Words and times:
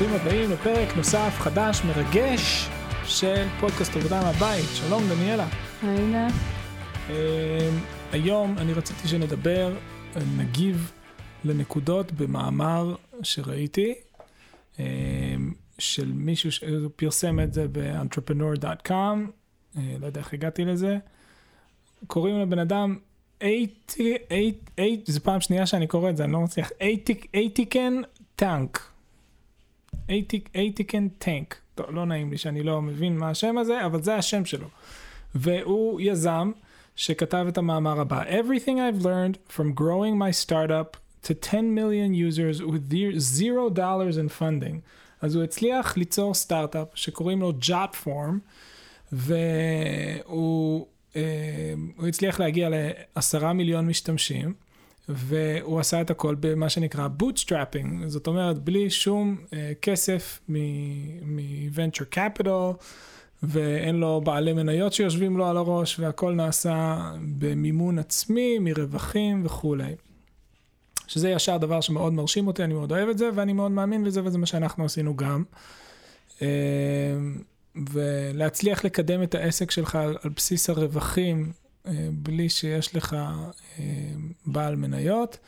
ברוכים 0.00 0.20
הבאים 0.20 0.50
לפרק 0.50 0.96
נוסף, 0.96 1.34
חדש, 1.38 1.82
מרגש 1.84 2.68
של 3.04 3.46
פודקאסט 3.60 3.96
עבודה 3.96 4.20
מהבית. 4.22 4.64
שלום 4.74 5.02
דניאלה. 5.08 5.48
היי 5.82 6.06
נא. 6.06 6.28
אה, 7.10 7.70
היום 8.12 8.58
אני 8.58 8.72
רציתי 8.72 9.08
שנדבר, 9.08 9.76
אה, 10.16 10.22
נגיב 10.38 10.92
לנקודות 11.44 12.12
במאמר 12.12 12.94
שראיתי, 13.22 13.94
אה, 14.78 14.84
של 15.78 16.12
מישהו 16.12 16.52
שפרסם 16.52 17.40
את 17.40 17.54
זה 17.54 17.66
ב-entrepreneur.com, 17.72 19.18
לא 20.00 20.06
יודע 20.06 20.20
איך 20.20 20.34
הגעתי 20.34 20.64
לזה. 20.64 20.98
קוראים 22.06 22.40
לבן 22.40 22.58
אדם 22.58 22.96
אייטי, 23.40 24.16
זו 25.06 25.20
פעם 25.20 25.40
שנייה 25.40 25.66
שאני 25.66 25.86
קורא 25.86 26.10
את 26.10 26.16
זה, 26.16 26.24
אני 26.24 26.32
לא 26.32 26.40
מצליח, 26.40 26.70
אייטיקין 27.34 28.00
טנק. 28.36 28.89
אייטיקין 30.54 31.08
טנק. 31.08 31.56
לא 31.88 32.06
נעים 32.06 32.30
לי 32.30 32.38
שאני 32.38 32.62
לא 32.62 32.82
מבין 32.82 33.18
מה 33.18 33.30
השם 33.30 33.58
הזה, 33.58 33.86
אבל 33.86 34.02
זה 34.02 34.16
השם 34.16 34.44
שלו. 34.44 34.66
והוא 35.34 36.00
יזם 36.00 36.50
שכתב 36.96 37.44
את 37.48 37.58
המאמר 37.58 38.00
הבא. 38.00 38.22
Everything 38.22 38.76
I've 38.78 39.02
learned 39.02 39.56
from 39.56 39.74
growing 39.74 40.18
my 40.18 40.30
startup 40.44 40.96
to 41.22 41.34
10 41.34 41.74
million 41.74 42.14
users 42.14 42.62
with 42.62 42.90
zero 43.18 43.70
dollars 43.70 44.16
in 44.16 44.28
funding. 44.40 44.80
אז 45.20 45.34
הוא 45.34 45.44
הצליח 45.44 45.96
ליצור 45.96 46.34
סטארט-אפ 46.34 46.88
שקוראים 46.94 47.40
לו 47.40 47.52
Jotform, 47.62 48.34
והוא 49.12 50.86
אה, 51.16 51.74
הצליח 52.08 52.40
להגיע 52.40 52.68
לעשרה 52.70 53.52
מיליון 53.52 53.86
משתמשים. 53.86 54.54
והוא 55.14 55.80
עשה 55.80 56.00
את 56.00 56.10
הכל 56.10 56.34
במה 56.40 56.68
שנקרא 56.68 57.08
bootstrapping, 57.20 58.06
זאת 58.06 58.26
אומרת 58.26 58.58
בלי 58.58 58.90
שום 58.90 59.36
uh, 59.44 59.52
כסף 59.82 60.40
מ-venture 60.48 62.14
capital, 62.16 62.84
ואין 63.42 63.96
לו 63.96 64.20
בעלי 64.24 64.52
מניות 64.52 64.92
שיושבים 64.92 65.38
לו 65.38 65.46
על 65.46 65.56
הראש, 65.56 66.00
והכל 66.00 66.32
נעשה 66.32 67.10
במימון 67.38 67.98
עצמי, 67.98 68.58
מרווחים 68.58 69.42
וכולי. 69.44 69.94
שזה 71.06 71.30
ישר 71.30 71.56
דבר 71.56 71.80
שמאוד 71.80 72.12
מרשים 72.12 72.46
אותי, 72.46 72.64
אני 72.64 72.74
מאוד 72.74 72.92
אוהב 72.92 73.08
את 73.08 73.18
זה, 73.18 73.30
ואני 73.34 73.52
מאוד 73.52 73.70
מאמין 73.70 74.04
בזה, 74.04 74.24
וזה 74.24 74.38
מה 74.38 74.46
שאנחנו 74.46 74.84
עשינו 74.84 75.16
גם. 75.16 75.42
Uh, 76.38 76.42
ולהצליח 77.92 78.84
לקדם 78.84 79.22
את 79.22 79.34
העסק 79.34 79.70
שלך 79.70 79.94
על, 79.96 80.16
בסיס 80.36 80.70
הרווחים 80.70 81.52
בלי 82.12 82.48
שיש 82.48 82.94
לך 82.94 83.16
אה, 83.78 83.84
בעל 84.46 84.76
מניות, 84.76 85.38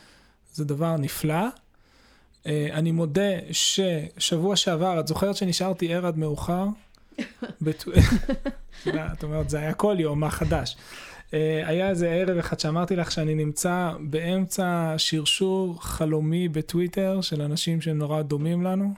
זה 0.52 0.64
דבר 0.64 0.96
נפלא. 0.96 1.44
אה, 2.46 2.68
אני 2.72 2.90
מודה 2.90 3.32
ששבוע 3.52 4.56
שעבר, 4.56 5.00
את 5.00 5.08
זוכרת 5.08 5.36
שנשארתי 5.36 5.94
ער 5.94 6.06
עד 6.06 6.18
מאוחר? 6.18 6.66
את 9.12 9.22
אומרת, 9.22 9.50
זה 9.50 9.58
היה 9.58 9.74
כל 9.74 9.96
יום, 9.98 10.20
מה 10.20 10.30
חדש? 10.30 10.76
היה 11.64 11.88
איזה 11.88 12.08
ערב 12.08 12.38
אחד 12.38 12.60
שאמרתי 12.60 12.96
לך 12.96 13.10
שאני 13.10 13.34
נמצא 13.34 13.92
באמצע 14.00 14.94
שרשור 14.96 15.82
חלומי 15.82 16.48
בטוויטר 16.48 17.20
של 17.20 17.42
אנשים 17.42 17.80
שנורא 17.80 18.22
דומים 18.22 18.62
לנו. 18.62 18.94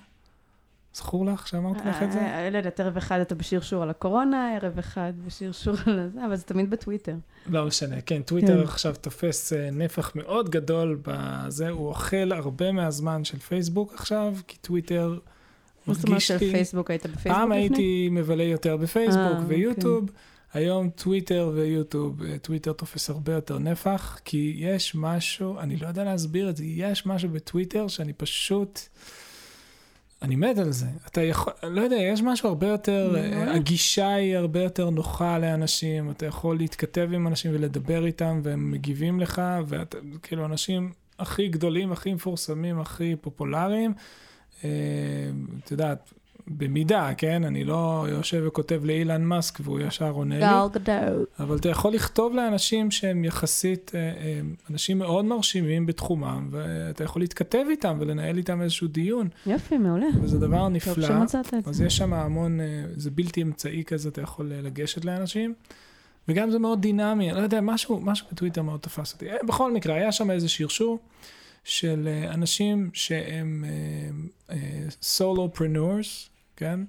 זכור 0.95 1.27
לך 1.27 1.49
שאמרתי 1.49 1.89
לך 1.89 2.03
את 2.03 2.13
זה? 2.13 2.21
אה, 2.21 2.51
לא 2.51 2.57
יודעת, 2.57 2.81
ערב 2.81 2.97
אחד 2.97 3.21
אתה 3.21 3.35
בשרשור 3.35 3.83
על 3.83 3.91
הקורונה, 3.91 4.57
ערב 4.57 4.79
אחד 4.79 5.13
בשרשור 5.27 5.75
על 5.87 6.11
זה, 6.15 6.27
אבל 6.27 6.37
זה 6.37 6.45
תמיד 6.45 6.71
בטוויטר. 6.71 7.15
לא 7.47 7.67
משנה, 7.67 8.01
כן, 8.01 8.23
טוויטר 8.23 8.59
כן. 8.59 8.63
עכשיו 8.63 8.95
תופס 9.01 9.53
אה, 9.53 9.71
נפח 9.71 10.13
מאוד 10.15 10.51
גדול 10.51 10.99
בזה, 11.03 11.69
הוא 11.69 11.89
אוכל 11.89 12.33
הרבה 12.33 12.73
מהזמן 12.73 13.25
של 13.25 13.39
פייסבוק 13.39 13.95
עכשיו, 13.95 14.35
כי 14.47 14.57
טוויטר 14.59 15.09
מרגיש 15.09 15.19
לי... 15.87 15.95
זאת 15.95 16.09
אומרת 16.09 16.21
של 16.21 16.39
פייסבוק, 16.39 16.91
היית 16.91 17.07
בפייסבוק 17.07 17.33
פעם 17.33 17.53
הייתי 17.53 18.09
מבלה 18.13 18.45
יותר 18.45 18.77
בפייסבוק 18.77 19.37
אה, 19.37 19.45
ויוטיוב. 19.47 20.11
כן. 20.11 20.59
היום 20.59 20.91
טוויטר 20.91 21.51
ויוטיוב, 21.55 22.37
טוויטר 22.43 22.73
תופס 22.73 23.11
הרבה 23.11 23.33
יותר 23.33 23.59
נפח, 23.59 24.19
כי 24.25 24.55
יש 24.59 24.95
משהו, 24.95 25.59
אני 25.59 25.77
לא 25.77 25.87
יודע 25.87 26.05
להסביר 26.05 26.51
את 26.51 26.57
זה, 26.57 26.65
יש 26.65 27.07
משהו 27.07 27.29
בטוויטר 27.29 27.89
שאני 27.89 28.13
פשוט... 28.13 28.81
אני 30.25 30.37
מת 30.37 30.59
על 30.59 30.73
זה. 30.73 30.87
אתה 31.07 31.23
יכול, 31.23 31.53
לא 31.63 31.81
יודע, 31.81 31.97
יש 31.97 32.23
משהו 32.23 32.49
הרבה 32.49 32.67
יותר, 32.67 33.17
הגישה 33.47 34.15
היא 34.15 34.37
הרבה 34.37 34.63
יותר 34.63 34.91
נוחה 34.91 35.39
לאנשים, 35.39 36.11
אתה 36.11 36.27
יכול 36.27 36.57
להתכתב 36.57 37.09
עם 37.13 37.27
אנשים 37.27 37.51
ולדבר 37.55 38.07
איתם, 38.07 38.41
והם 38.43 38.71
מגיבים 38.71 39.21
לך, 39.21 39.43
ואתה, 39.67 39.99
כאילו, 40.23 40.45
אנשים 40.45 40.93
הכי 41.19 41.49
גדולים, 41.49 41.93
הכי 41.93 42.15
מפורסמים, 42.15 42.81
הכי 42.81 43.17
פופולריים, 43.21 43.95
אה, 44.65 44.71
את 45.65 45.71
יודעת, 45.71 46.13
במידה, 46.49 47.11
כן? 47.17 47.45
אני 47.45 47.65
לא 47.65 48.07
יושב 48.09 48.43
וכותב 48.47 48.81
לאילן 48.85 49.25
מאסק 49.25 49.61
והוא 49.63 49.81
ישר 49.81 50.11
עונה 50.11 50.39
לי. 50.39 50.45
אבל 51.39 51.57
אתה 51.57 51.69
יכול 51.69 51.93
לכתוב 51.93 52.35
לאנשים 52.35 52.91
שהם 52.91 53.25
יחסית, 53.25 53.91
אה, 53.95 54.01
אה, 54.01 54.41
אנשים 54.71 54.99
מאוד 54.99 55.25
מרשימים 55.25 55.87
בתחומם, 55.87 56.49
ואתה 56.51 57.05
יכול 57.05 57.23
להתכתב 57.23 57.65
איתם 57.71 57.97
ולנהל 58.01 58.37
איתם 58.37 58.63
איזשהו 58.63 58.89
דיון. 58.89 59.29
יופי, 59.47 59.79
מעולה. 59.79 60.07
וזה 60.23 60.39
דבר 60.39 60.69
נפלא. 60.69 60.95
טוב 60.95 61.05
שמצאת 61.05 61.55
את 61.55 61.65
זה. 61.65 61.71
אז 61.71 61.81
יש 61.81 61.97
שם 61.97 62.15
המון, 62.15 62.61
אה, 62.61 62.67
זה 62.97 63.11
בלתי 63.11 63.43
אמצעי 63.43 63.85
כזה, 63.85 64.09
אתה 64.09 64.21
יכול 64.23 64.53
לגשת 64.55 65.05
לאנשים. 65.05 65.55
וגם 66.29 66.51
זה 66.51 66.59
מאוד 66.59 66.83
דינמי, 66.83 67.31
אני 67.31 67.39
לא 67.39 67.43
יודע, 67.43 67.61
משהו, 67.61 68.01
משהו 68.01 68.27
בטוויטר 68.33 68.63
מאוד 68.63 68.81
תפס 68.81 69.13
אותי. 69.13 69.27
בכל 69.49 69.73
מקרה, 69.73 69.95
היה 69.95 70.13
שם 70.13 70.31
איזה 70.31 70.49
שרשור 70.49 70.99
של 71.65 72.09
אנשים 72.29 72.91
שהם 72.93 73.65
solopreneurs, 75.03 76.29
כן? 76.57 76.81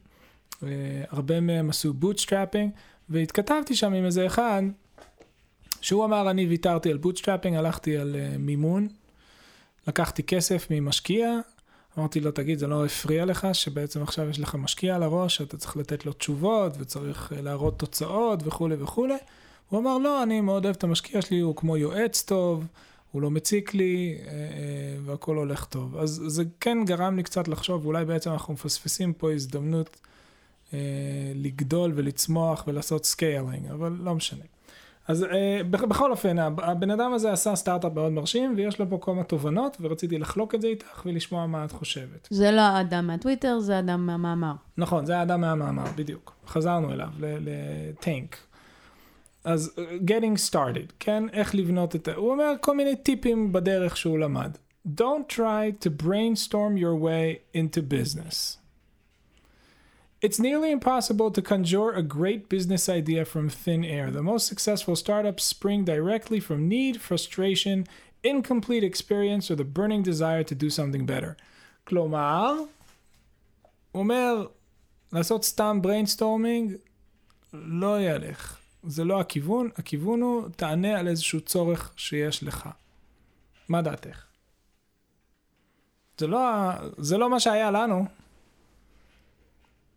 אה, 0.63 0.69
הרבה 1.09 1.39
מהם 1.39 1.69
עשו 1.69 1.93
bootstrapping, 1.93 2.71
והתכתבתי 3.09 3.75
שם 3.75 3.93
עם 3.93 4.05
איזה 4.05 4.25
אחד, 4.25 4.63
שהוא 5.81 6.05
אמר, 6.05 6.29
אני 6.29 6.45
ויתרתי 6.45 6.91
על 6.91 6.97
bootstrapping, 6.97 7.55
הלכתי 7.55 7.97
על 7.97 8.15
אה, 8.15 8.37
מימון, 8.37 8.87
לקחתי 9.87 10.23
כסף 10.23 10.67
ממשקיע, 10.71 11.39
אמרתי 11.97 12.19
לו, 12.19 12.31
תגיד, 12.31 12.59
זה 12.59 12.67
לא 12.67 12.85
הפריע 12.85 13.25
לך 13.25 13.47
שבעצם 13.53 14.03
עכשיו 14.03 14.29
יש 14.29 14.39
לך 14.39 14.55
משקיע 14.55 14.95
על 14.95 15.03
הראש, 15.03 15.41
אתה 15.41 15.57
צריך 15.57 15.77
לתת 15.77 16.05
לו 16.05 16.13
תשובות 16.13 16.73
וצריך 16.79 17.31
אה, 17.31 17.41
להראות 17.41 17.79
תוצאות 17.79 18.39
וכולי 18.43 18.75
וכולי. 18.79 19.17
הוא 19.69 19.79
אמר, 19.79 19.97
לא, 19.97 20.23
אני 20.23 20.41
מאוד 20.41 20.65
אוהב 20.65 20.75
את 20.75 20.83
המשקיע 20.83 21.21
שלי, 21.21 21.39
הוא 21.39 21.55
כמו 21.55 21.77
יועץ 21.77 22.21
טוב, 22.21 22.65
הוא 23.15 23.21
לא 23.21 23.31
מציק 23.31 23.73
לי, 23.73 24.17
אה, 24.19 24.31
אה, 24.31 24.37
והכל 25.05 25.37
הולך 25.37 25.65
טוב. 25.65 25.97
אז 25.97 26.23
זה 26.27 26.43
כן 26.59 26.77
גרם 26.85 27.15
לי 27.15 27.23
קצת 27.23 27.47
לחשוב, 27.47 27.85
אולי 27.85 28.05
בעצם 28.05 28.31
אנחנו 28.31 28.53
מפספסים 28.53 29.13
פה 29.13 29.31
הזדמנות 29.31 29.99
אה, 30.73 30.79
לגדול 31.35 31.91
ולצמוח 31.95 32.63
ולעשות 32.67 33.05
scaling, 33.05 33.71
אבל 33.71 33.97
לא 33.99 34.15
משנה. 34.15 34.43
אז 35.07 35.25
בכל 35.69 36.11
אופן, 36.11 36.39
הבן 36.39 36.91
אדם 36.91 37.13
הזה 37.13 37.31
עשה 37.31 37.55
סטארט-אפ 37.55 37.93
מאוד 37.93 38.11
מרשים, 38.11 38.53
ויש 38.57 38.79
לו 38.79 38.85
פה 38.89 39.11
מיני 39.11 39.23
תובנות, 39.23 39.77
ורציתי 39.81 40.17
לחלוק 40.17 40.55
את 40.55 40.61
זה 40.61 40.67
איתך 40.67 41.01
ולשמוע 41.05 41.45
מה 41.45 41.65
את 41.65 41.71
חושבת. 41.71 42.27
זה 42.29 42.51
לא 42.51 42.61
האדם 42.61 43.07
מהטוויטר, 43.07 43.59
זה 43.59 43.75
האדם 43.75 44.05
מהמאמר. 44.05 44.53
נכון, 44.77 45.05
זה 45.05 45.17
האדם 45.17 45.41
מהמאמר, 45.41 45.85
בדיוק. 45.95 46.35
חזרנו 46.47 46.91
אליו, 46.91 47.09
לטנק. 47.19 48.37
אז 49.44 49.72
uh, 49.76 49.80
getting 50.10 50.50
started, 50.50 50.92
כן? 51.00 51.24
איך 51.32 51.54
לבנות 51.54 51.96
את 51.96 52.08
ה... 52.08 52.14
הוא 52.14 52.30
אומר 52.30 52.54
כל 52.60 52.76
מיני 52.76 52.96
טיפים 52.96 53.52
בדרך 53.52 53.96
שהוא 53.96 54.18
למד. 54.18 54.50
Don't 54.86 55.28
try 55.28 55.84
to 55.84 55.90
brainstorm 55.90 56.76
your 56.76 56.94
way 56.94 57.38
into 57.54 57.82
business. 57.82 58.56
It's 60.22 60.38
nearly 60.38 60.70
impossible 60.70 61.30
to 61.30 61.40
conjure 61.40 61.92
a 61.92 62.02
great 62.02 62.50
business 62.50 62.88
idea 62.90 63.24
from 63.24 63.48
thin 63.48 63.82
air. 63.84 64.10
The 64.10 64.22
most 64.22 64.46
successful 64.46 64.94
startups 64.94 65.44
spring 65.44 65.84
directly 65.84 66.40
from 66.40 66.68
need, 66.68 67.00
frustration, 67.00 67.86
incomplete 68.22 68.84
experience, 68.84 69.50
or 69.50 69.56
the 69.56 69.64
burning 69.64 70.02
desire 70.02 70.44
to 70.44 70.54
do 70.54 70.68
something 70.68 71.06
better. 71.06 71.36
כלומר, 71.84 72.54
הוא 73.92 74.02
אומר, 74.02 74.46
לעשות 75.12 75.44
סתם 75.44 75.80
brainstorming 75.84 76.76
לא 77.52 78.00
ילך. 78.00 78.56
זה 78.87 79.03
לא 79.03 79.19
הכיוון, 79.19 79.69
הכיוון 79.75 80.21
הוא 80.21 80.49
תענה 80.49 80.99
על 80.99 81.07
איזשהו 81.07 81.41
צורך 81.41 81.93
שיש 81.95 82.43
לך. 82.43 82.69
מה 83.69 83.81
דעתך? 83.81 84.25
זה 86.17 86.27
לא, 86.27 86.39
זה 86.97 87.17
לא 87.17 87.29
מה 87.29 87.39
שהיה 87.39 87.71
לנו. 87.71 88.05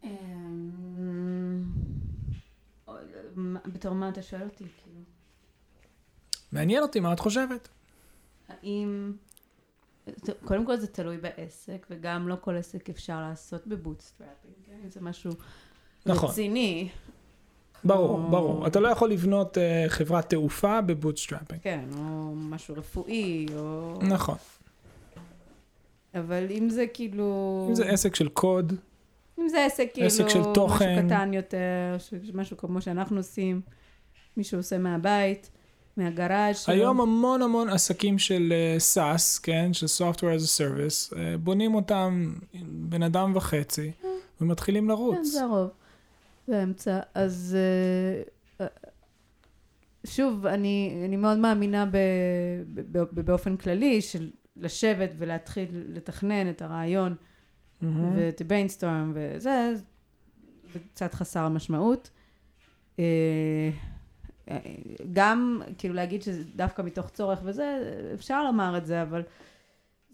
אמ, 0.04 0.10
בתור 3.66 3.94
מה 3.94 4.08
אתה 4.08 4.22
שואל 4.22 4.42
אותי? 4.42 4.64
כאילו? 4.84 5.00
מעניין 6.52 6.82
אותי 6.82 7.00
מה 7.00 7.12
את 7.12 7.20
חושבת. 7.20 7.68
האם... 8.48 9.12
קודם 10.44 10.66
כל 10.66 10.76
זה 10.76 10.86
תלוי 10.86 11.18
בעסק, 11.18 11.86
וגם 11.90 12.28
לא 12.28 12.36
כל 12.40 12.56
עסק 12.56 12.90
אפשר 12.90 13.20
לעשות 13.20 13.66
ב 13.66 13.72
bootstrapping, 13.72 14.54
כן? 14.66 14.90
זה 14.90 15.00
משהו 15.00 15.32
נכון. 16.06 16.30
רציני. 16.30 16.88
ברור, 17.84 18.10
או... 18.10 18.30
ברור. 18.30 18.66
אתה 18.66 18.80
לא 18.80 18.88
יכול 18.88 19.10
לבנות 19.10 19.56
אה, 19.56 19.60
חברת 19.88 20.30
תעופה 20.30 20.80
ב 20.80 20.86
bootstrapping. 20.86 21.60
כן, 21.62 21.84
או 21.98 22.32
משהו 22.34 22.74
רפואי, 22.78 23.46
או... 23.56 23.98
נכון. 24.02 24.36
אבל 26.14 26.46
אם 26.50 26.70
זה 26.70 26.86
כאילו... 26.86 27.66
אם 27.68 27.74
זה 27.74 27.84
עסק 27.88 28.14
של 28.14 28.28
קוד, 28.28 28.72
אם 29.38 29.48
זה 29.48 29.64
עסק 29.64 29.88
כאילו... 29.92 30.06
עסק 30.06 30.28
של 30.28 30.42
תוכן. 30.54 30.94
משהו 30.94 31.06
קטן 31.06 31.34
יותר, 31.34 31.96
משהו 32.34 32.56
כמו 32.56 32.80
שאנחנו 32.80 33.16
עושים, 33.16 33.60
מישהו 34.36 34.58
עושה 34.58 34.78
מהבית, 34.78 35.50
מהגראז' 35.96 36.58
שלו. 36.58 36.74
היום 36.74 37.00
המון 37.00 37.42
המון 37.42 37.68
עסקים 37.68 38.18
של 38.18 38.52
uh, 38.52 38.96
SaaS, 38.96 39.40
כן, 39.42 39.72
של 39.72 39.86
Software 39.86 40.40
as 40.40 40.44
a 40.44 40.60
Service, 40.60 41.12
uh, 41.12 41.16
בונים 41.40 41.74
אותם 41.74 42.34
בן 42.64 43.02
אדם 43.02 43.36
וחצי, 43.36 43.90
ומתחילים 44.40 44.88
לרוץ. 44.88 45.16
כן, 45.16 45.24
זה 45.24 45.42
הרוב. 45.42 45.68
זה 46.48 46.60
האמצע. 46.60 47.00
אז 47.14 47.56
אה, 47.58 48.22
אה, 48.60 48.70
שוב, 50.06 50.46
אני, 50.46 51.02
אני 51.04 51.16
מאוד 51.16 51.38
מאמינה 51.38 51.86
ב, 51.86 51.96
ב, 52.74 52.98
ב, 52.98 53.20
באופן 53.20 53.56
כללי 53.56 54.00
של 54.00 54.30
לשבת 54.56 55.10
ולהתחיל 55.18 55.68
לתכנן 55.88 56.50
את 56.50 56.62
הרעיון 56.62 57.14
מהמם. 57.80 58.12
ואת 58.16 58.42
brainstorm 58.42 59.12
וזה, 59.14 59.72
זה 60.72 60.78
קצת 60.92 61.14
חסר 61.14 61.48
משמעות. 61.48 62.10
אה, 62.98 63.70
גם, 65.12 65.62
כאילו 65.78 65.94
להגיד 65.94 66.22
שזה 66.22 66.44
דווקא 66.56 66.82
מתוך 66.82 67.10
צורך 67.10 67.40
וזה, 67.44 67.94
אפשר 68.14 68.44
לומר 68.44 68.78
את 68.78 68.86
זה, 68.86 69.02
אבל 69.02 69.22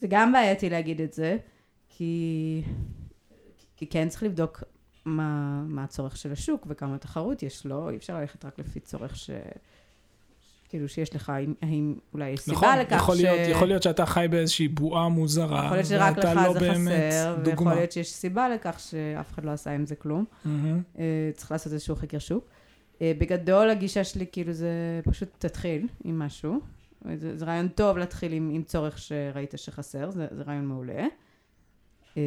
זה 0.01 0.07
גם 0.11 0.33
בעייתי 0.33 0.71
להגיד 0.71 1.01
את 1.01 1.13
זה, 1.13 1.37
כי, 1.89 2.63
כי 3.77 3.87
כן 3.87 4.09
צריך 4.09 4.23
לבדוק 4.23 4.65
מה, 5.05 5.63
מה 5.67 5.85
הצורך 5.85 6.17
של 6.17 6.33
השוק 6.33 6.67
וכמה 6.69 6.99
תחרות 6.99 7.43
יש 7.43 7.67
לו, 7.67 7.91
אי 7.91 7.97
אפשר 7.97 8.21
ללכת 8.21 8.45
רק 8.45 8.59
לפי 8.59 8.81
צורך 8.81 9.17
ש... 9.17 9.31
כאילו 10.75 10.89
שיש 10.89 11.15
לך, 11.15 11.31
האם, 11.31 11.55
האם 11.63 11.95
אולי 12.15 12.31
יש 12.31 12.41
סיבה 12.41 12.57
נכון, 12.57 12.79
לכך 12.79 12.97
יכול 12.97 13.17
ש... 13.17 13.21
להיות, 13.21 13.49
יכול 13.49 13.69
להיות 13.69 13.83
שאתה 13.83 14.07
חי 14.07 14.27
באיזושהי 14.31 14.69
בועה 14.69 15.09
מוזרה, 15.09 15.65
יכול 15.65 15.77
להיות 15.77 15.89
שרק 15.89 16.17
ואתה 16.17 16.35
לך 16.35 16.41
לא 16.47 16.53
זה 16.53 16.59
חסר, 16.59 17.37
ויכול 17.39 17.55
דוגמה. 17.55 17.75
להיות 17.75 17.93
שיש 17.93 18.13
סיבה 18.13 18.49
לכך 18.49 18.81
שאף 18.81 19.33
אחד 19.33 19.45
לא 19.45 19.51
עשה 19.51 19.71
עם 19.71 19.87
זה 19.87 19.95
כלום. 19.95 20.25
מהמם. 20.45 20.83
אה, 20.99 21.31
צריך 21.35 21.53
לעשות 21.53 21.73
איזשהו 21.73 21.97
חקר 21.97 22.19
שוק. 22.19 22.45
אה, 23.03 23.13
בגדול 23.19 23.71
הגישה 23.71 24.05
שלי 24.05 24.27
כאילו 24.33 24.53
זה 24.53 25.01
פשוט 25.05 25.29
תתחיל 25.39 25.89
עם 26.05 26.19
משהו. 26.19 26.61
זה, 27.17 27.39
זה 27.39 27.45
רעיון 27.45 27.69
טוב 27.69 27.99
להתחיל 27.99 28.33
עם, 28.33 28.51
עם 28.55 28.63
צורך 28.63 28.99
שראית 28.99 29.55
שחסר, 29.57 30.11
זה, 30.11 30.27
זה 30.31 30.43
רעיון 30.43 30.67
מעולה. 30.67 31.07
אה, 32.17 32.23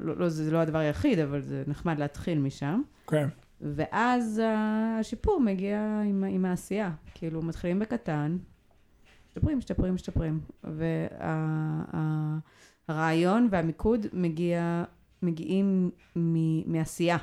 לא, 0.00 0.16
לא, 0.16 0.28
זה 0.28 0.50
לא 0.50 0.58
הדבר 0.58 0.78
היחיד, 0.78 1.18
אבל 1.18 1.40
זה 1.42 1.62
נחמד 1.66 1.98
להתחיל 1.98 2.38
משם. 2.38 2.82
כן, 3.06 3.28
ואז 3.60 4.40
השיפור 4.46 5.40
מגיע 5.40 6.00
עם, 6.04 6.24
עם 6.24 6.44
העשייה. 6.44 6.90
כאילו, 7.14 7.42
מתחילים 7.42 7.78
בקטן, 7.78 8.36
משתפרים, 9.28 9.58
משתפרים, 9.58 9.94
משתפרים. 9.94 10.40
והרעיון 12.88 13.48
והמיקוד 13.50 14.06
מגיע, 14.12 14.84
מגיעים 15.22 15.90
מ, 16.16 16.72
מעשייה, 16.72 17.16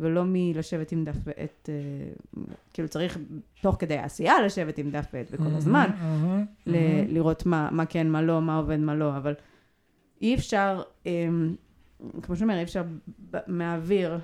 ולא 0.00 0.22
מלשבת 0.26 0.92
עם 0.92 1.04
דף 1.04 1.16
ועט, 1.24 1.68
אה, 1.68 1.74
כאילו 2.72 2.88
צריך 2.88 3.18
תוך 3.62 3.76
כדי 3.78 3.96
העשייה 3.98 4.42
לשבת 4.42 4.78
עם 4.78 4.90
דף 4.90 5.06
ועט 5.12 5.26
וכל 5.30 5.44
הזמן, 5.56 5.90
מהמם, 6.00 6.44
ל- 6.66 6.72
מהמם. 6.72 7.14
לראות 7.14 7.46
מה, 7.46 7.68
מה 7.72 7.86
כן, 7.86 8.08
מה 8.08 8.22
לא, 8.22 8.42
מה 8.42 8.56
עובד, 8.56 8.76
מה 8.78 8.94
לא, 8.94 9.16
אבל 9.16 9.34
אי 10.20 10.34
אפשר, 10.34 10.82
אמ, 11.06 11.56
כמו 12.22 12.36
שאומר, 12.36 12.58
אי 12.58 12.62
אפשר 12.62 12.84
מהאוויר 13.46 14.18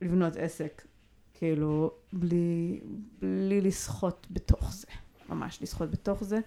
לבנות 0.00 0.36
עסק, 0.36 0.86
כאילו, 1.34 1.90
בלי, 2.12 2.80
בלי 3.18 3.60
לשחות 3.60 4.26
בתוך 4.30 4.72
זה, 4.72 4.86
ממש 5.28 5.62
לשחות 5.62 5.90
בתוך 5.90 6.24
זה, 6.24 6.38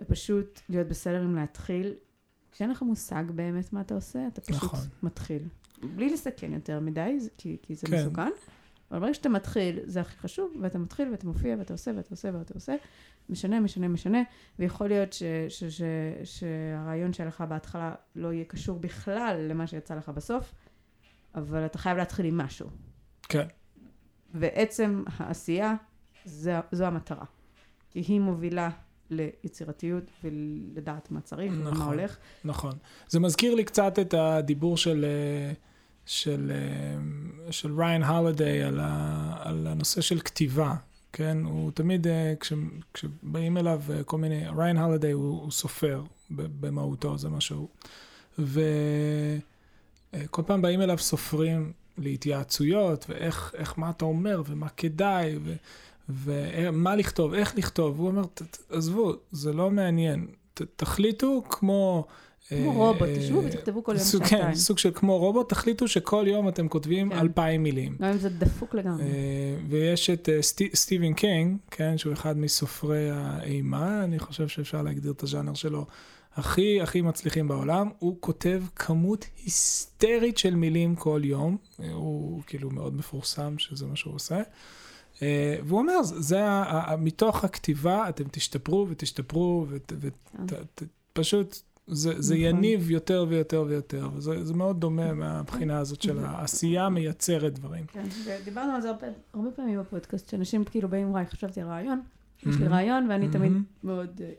ופשוט 0.00 0.60
להיות 0.68 0.88
בסדר 0.88 1.22
עם 1.22 1.36
להתחיל. 1.36 1.94
כשאין 2.52 2.70
לך 2.70 2.82
מושג 2.82 3.24
באמת 3.34 3.72
מה 3.72 3.80
אתה 3.80 3.94
עושה, 3.94 4.26
אתה 4.32 4.40
פשוט 4.40 4.62
נכון. 4.62 4.80
מתחיל. 5.02 5.42
בלי 5.96 6.12
לסכן 6.12 6.52
יותר 6.52 6.80
מדי, 6.80 7.18
כי, 7.38 7.56
כי 7.62 7.74
זה 7.74 7.86
כן. 7.86 7.96
מסוכן. 7.96 8.30
אבל 8.90 9.00
ברגע 9.00 9.14
שאתה 9.14 9.28
מתחיל, 9.28 9.78
זה 9.84 10.00
הכי 10.00 10.18
חשוב, 10.18 10.56
ואתה 10.60 10.78
מתחיל 10.78 11.08
ואתה 11.10 11.26
מופיע 11.26 11.56
ואתה 11.58 11.74
עושה 11.74 11.90
ואתה 11.96 12.08
עושה 12.10 12.30
ואתה 12.34 12.54
עושה, 12.54 12.74
משנה, 13.28 13.60
משנה, 13.60 13.88
משנה, 13.88 14.18
ויכול 14.58 14.88
להיות 14.88 15.12
ש, 15.12 15.22
ש, 15.48 15.64
ש, 15.64 15.82
שהרעיון 16.24 17.12
שהיה 17.12 17.28
לך 17.28 17.44
בהתחלה 17.48 17.94
לא 18.16 18.32
יהיה 18.32 18.44
קשור 18.44 18.78
בכלל 18.78 19.46
למה 19.48 19.66
שיצא 19.66 19.94
לך 19.94 20.08
בסוף, 20.08 20.54
אבל 21.34 21.66
אתה 21.66 21.78
חייב 21.78 21.96
להתחיל 21.96 22.26
עם 22.26 22.38
משהו. 22.38 22.68
כן, 23.28 23.46
ועצם 24.34 25.04
העשייה, 25.16 25.74
זה, 26.24 26.60
זו 26.72 26.84
המטרה. 26.84 27.24
כי 27.90 28.00
היא 28.00 28.20
מובילה 28.20 28.70
ליצירתיות 29.10 30.04
ולדעת 30.24 31.10
מה 31.10 31.20
צריך 31.20 31.52
ומה 31.56 31.70
נכון. 31.70 31.86
הולך. 31.86 32.16
נכון. 32.44 32.72
זה 33.08 33.20
מזכיר 33.20 33.54
לי 33.54 33.64
קצת 33.64 33.98
את 33.98 34.14
הדיבור 34.14 34.76
של, 34.76 35.04
אה, 35.04 35.52
של, 36.06 36.52
אה, 36.54 37.52
של 37.52 37.80
ריין 37.80 38.02
הולדיי 38.02 38.62
על, 38.62 38.80
ה, 38.80 39.34
על 39.38 39.66
הנושא 39.66 40.00
של 40.00 40.20
כתיבה, 40.20 40.74
כן? 41.12 41.38
הוא 41.44 41.70
תמיד, 41.74 42.06
אה, 42.06 42.34
כש, 42.40 42.52
כשבאים 42.94 43.56
אליו 43.56 43.82
אה, 43.90 44.02
כל 44.04 44.18
מיני, 44.18 44.42
ריין 44.56 44.76
הולדיי 44.78 45.12
הוא, 45.12 45.42
הוא 45.42 45.50
סופר 45.50 46.02
במהותו, 46.30 47.18
זה 47.18 47.28
מה 47.28 47.40
שהוא. 47.40 47.68
וכל 48.38 48.72
פעם 50.46 50.62
באים 50.62 50.80
אליו 50.80 50.98
סופרים 50.98 51.72
להתייעצויות, 51.98 53.06
ואיך, 53.08 53.54
איך, 53.58 53.78
מה 53.78 53.90
אתה 53.90 54.04
אומר, 54.04 54.42
ומה 54.46 54.68
כדאי, 54.68 55.38
ו... 55.42 55.54
ומה 56.08 56.96
לכתוב, 56.96 57.34
איך 57.34 57.56
לכתוב, 57.56 57.98
הוא 57.98 58.08
אומר, 58.08 58.24
"ת- 58.24 58.42
ת- 58.42 58.72
עזבו, 58.72 59.12
זה 59.32 59.52
לא 59.52 59.70
מעניין, 59.70 60.26
ת, 60.54 60.62
תחליטו 60.76 61.42
כמו... 61.48 62.06
כמו 62.48 62.70
אה, 62.70 62.76
רובוט, 62.88 63.08
תשבו 63.18 63.42
ותכתבו 63.44 63.84
כל 63.84 63.92
יום 63.92 64.00
סוג- 64.00 64.24
שעתיים. 64.24 64.44
כן, 64.44 64.54
סוג 64.54 64.78
של 64.78 64.90
כמו 64.94 65.18
רובוט, 65.18 65.48
תחליטו 65.48 65.88
שכל 65.88 66.24
יום 66.28 66.48
אתם 66.48 66.68
כותבים 66.68 67.10
כן. 67.10 67.18
אלפיים 67.18 67.62
מילים. 67.62 67.96
גם 68.00 68.08
אם 68.08 68.18
זה 68.18 68.28
דפוק 68.28 68.74
לגמרי. 68.74 69.02
אה, 69.02 69.08
ויש 69.68 70.10
את 70.10 70.28
אה, 70.28 70.42
סטי- 70.42 70.70
סטיבן 70.76 71.12
קינג, 71.14 71.56
כן, 71.70 71.98
שהוא 71.98 72.12
אחד 72.12 72.38
מסופרי 72.38 73.10
האימה, 73.10 74.04
אני 74.04 74.18
חושב 74.18 74.48
שאפשר 74.48 74.82
להגדיר 74.82 75.12
את 75.12 75.22
הז'אנר 75.22 75.54
שלו 75.54 75.86
הכי 76.34 76.80
הכי 76.80 77.00
מצליחים 77.00 77.48
בעולם. 77.48 77.90
הוא 77.98 78.16
כותב 78.20 78.62
כמות 78.76 79.24
היסטרית 79.44 80.38
של 80.38 80.54
מילים 80.54 80.94
כל 80.96 81.20
יום, 81.24 81.56
הוא 81.92 82.42
כאילו 82.46 82.70
מאוד 82.70 82.94
מפורסם 82.96 83.58
שזה 83.58 83.86
מה 83.86 83.96
שהוא 83.96 84.14
עושה. 84.14 84.40
אה, 85.22 85.56
והוא 85.64 85.78
אומר, 85.80 86.02
זה 86.02 86.40
מתוך 86.98 87.44
הכתיבה 87.44 88.08
אתם 88.08 88.24
תשתפרו 88.30 88.86
ותשתפרו 88.90 89.66
ופשוט 91.12 91.58
זה, 91.88 92.22
זה 92.22 92.34
נכון. 92.34 92.46
יניב 92.46 92.90
יותר 92.90 93.26
ויותר 93.28 93.64
ויותר, 93.68 94.08
וזה 94.14 94.44
זה 94.44 94.54
מאוד 94.54 94.80
דומה 94.80 95.12
מהבחינה 95.12 95.78
הזאת 95.78 96.02
של 96.02 96.18
העשייה 96.18 96.88
מייצרת 96.88 97.54
דברים. 97.54 97.84
כן, 97.86 98.04
ודיברנו 98.24 98.72
על 98.72 98.80
זה 98.80 98.88
הרבה, 98.88 99.06
הרבה 99.34 99.50
פעמים 99.50 99.80
בפודקאסט, 99.80 100.28
שאנשים 100.28 100.64
כאילו 100.64 100.88
באים, 100.88 101.10
וואי, 101.10 101.26
חשבתי 101.26 101.60
על 101.60 101.68
רעיון, 101.68 102.00
יש 102.46 102.56
לי. 102.56 102.66
רעיון, 102.66 103.06
ואני. 103.10 103.28
תמיד 103.28 103.52
מאוד 103.84 104.20
אה, 104.20 104.32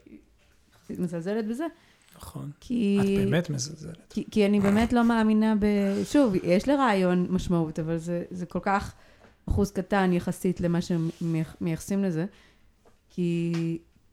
מזלזלת 1.00 1.48
בזה, 1.48 1.66
נכון. 2.16 2.52
כי... 2.60 3.00
את 3.02 3.26
באמת 3.26 3.50
מזלזלת. 3.50 3.98
כי, 4.10 4.26
כי 4.32 4.46
אני 4.46 4.60
באמת 4.60 4.94
לא 4.94 5.04
מאמינה 5.04 5.56
ב... 5.60 5.66
שוב, 6.04 6.34
יש 6.44 6.68
לרעיון 6.68 7.28
משמעות, 7.30 7.80
אבל 7.80 7.98
זה, 7.98 8.24
זה 8.32 8.46
כל 8.46 8.60
כך 8.62 8.94
אחוז 9.50 9.72
קטן 9.72 10.14
יחסית 10.14 10.62
למה 10.62 10.80
שמייחסים 10.82 12.04
לזה, 12.04 12.26
כי, 13.10 13.54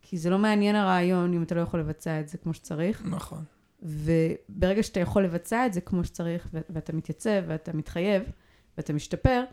כי 0.08 0.18
זה 0.18 0.30
לא 0.30 0.38
מעניין 0.38 0.76
הרעיון 0.76 1.34
אם 1.34 1.42
אתה 1.42 1.54
לא 1.54 1.60
יכול 1.60 1.80
לבצע 1.80 2.20
את 2.20 2.28
זה 2.28 2.38
כמו 2.38 2.54
שצריך, 2.54 3.02
נכון. 3.04 3.44
וברגע 3.82 4.82
שאתה 4.82 5.00
יכול 5.00 5.24
לבצע 5.24 5.66
את 5.66 5.72
זה 5.72 5.80
כמו 5.80 6.04
שצריך, 6.04 6.48
ואתה 6.70 6.92
מתייצב, 6.92 7.42
ואתה 7.46 7.72
מתחייב, 7.72 8.22
ואתה 8.76 8.92
משתפר, 8.92 9.44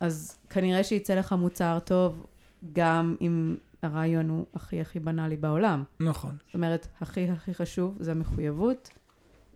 אז 0.00 0.38
כנראה 0.50 0.84
שיצא 0.84 1.14
לך 1.14 1.32
מוצר 1.32 1.78
טוב, 1.84 2.26
גם 2.72 3.16
אם 3.20 3.56
הרעיון 3.82 4.28
הוא 4.28 4.46
הכי 4.54 4.80
הכי 4.80 5.00
בנאלי 5.00 5.36
בעולם. 5.36 5.84
נכון. 6.00 6.36
זאת 6.46 6.54
אומרת, 6.54 6.86
הכי 7.00 7.30
הכי 7.30 7.54
חשוב 7.54 7.96
זה 8.00 8.10
המחויבות, 8.10 8.90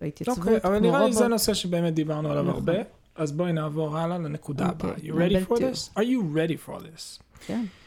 וההתייצבות, 0.01 0.39
אוקיי, 0.39 0.57
אבל 0.65 0.79
כמו 0.79 0.91
נראה 0.91 1.07
לי 1.07 1.13
זה. 1.13 1.29
נושא 1.29 1.55
שבאמת 1.55 1.95
דיברנו 1.95 2.31
עליו 2.31 2.43
נכון. 2.43 2.55
הרבה, 2.55 2.83
אז 3.15 3.33
בואי 3.33 3.53
נעבור 3.53 3.99
הלאה 3.99 4.19
לנקודה 4.19 4.69
אוקיי, 4.69 4.91
הבאה. 4.91 4.97
You 4.97 5.31
ready 5.31 5.49
for 5.49 5.57
this? 5.57 5.99
Are 5.99 6.03
you 6.03 6.37
ready 6.37 6.69
for 6.69 6.81
this? 6.81 7.23
כן. 7.47 7.65
Um, 7.65 7.84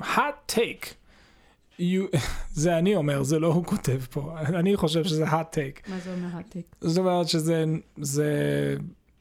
hot 0.00 0.52
take. 0.52 0.94
You, 1.80 2.16
זה 2.62 2.78
אני 2.78 2.94
אומר, 2.94 3.22
זה 3.22 3.38
לא 3.38 3.46
הוא 3.46 3.64
כותב 3.64 4.00
פה. 4.10 4.34
אני 4.40 4.76
חושב 4.76 5.04
שזה 5.04 5.24
hot 5.24 5.54
take. 5.54 5.90
מה 5.90 5.98
זה 5.98 6.12
אומר 6.12 6.28
העתיק? 6.32 6.76
זאת 6.80 6.98
אומרת 6.98 7.28
שזה 7.28 7.64
זה, 7.96 8.76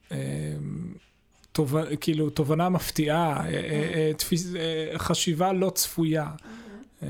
um, 0.10 0.14
תובע, 1.52 1.96
כאילו 1.96 2.30
תובנה 2.30 2.70
מפתיעה, 2.70 3.46
אה, 3.46 3.52
אה, 3.54 3.92
אה, 3.94 4.12
תפיס, 4.18 4.56
אה, 4.56 5.00
חשיבה 5.00 5.54
לא 5.54 5.70
צפויה. 5.70 6.32
Um, 7.02 7.04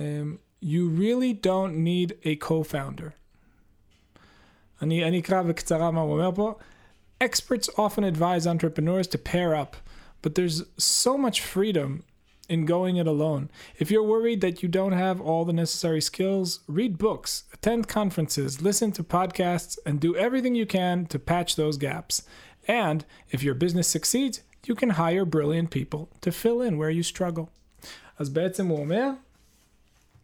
you 0.64 1.00
really 1.00 1.34
don't 1.46 1.76
need 1.86 2.12
a 2.24 2.48
co-founder. 2.48 3.10
אני, 4.82 5.06
אני 5.06 5.20
אקרא 5.20 5.42
בקצרה 5.42 5.92
מה 5.92 6.02
הוא 6.02 6.14
אומר 6.14 6.32
פה. 6.36 6.54
Experts 7.24 7.70
often 7.70 8.04
advise 8.16 8.48
entrepreneurs 8.48 9.08
to 9.08 9.18
pair 9.18 9.54
up, 9.54 9.89
but 10.23 10.35
there's 10.35 10.63
so 10.79 11.19
much 11.19 11.41
freedom 11.41 12.05
in 12.49 12.67
going 12.67 12.97
it 12.97 13.07
alone. 13.07 13.51
If 13.79 13.91
you're 13.91 14.03
worried 14.03 14.41
that 14.43 14.63
you 14.63 14.69
don't 14.69 14.93
have 14.93 15.21
all 15.21 15.45
the 15.45 15.53
necessary 15.53 16.01
skills, 16.01 16.61
read 16.67 16.99
books, 16.99 17.45
attend 17.53 17.89
conferences, 17.89 18.61
listen 18.61 18.93
to 18.93 19.03
podcasts, 19.03 19.79
and 19.87 20.01
do 20.01 20.17
everything 20.17 20.55
you 20.55 20.67
can 20.67 21.07
to 21.07 21.19
patch 21.19 21.57
those 21.57 21.77
gaps. 21.79 22.23
And 22.67 23.05
if 23.31 23.43
your 23.43 23.55
business 23.55 23.89
succeeds, 23.89 24.43
you 24.67 24.75
can 24.75 24.91
hire 24.91 25.25
brilliant 25.25 25.71
people 25.71 26.09
to 26.23 26.31
fill 26.33 26.61
in 26.63 26.79
where 26.79 26.91
you 26.91 27.03
struggle. 27.03 27.49
אז 28.19 28.29
בעצם 28.29 28.67
הוא 28.67 28.79
אומר, 28.79 29.11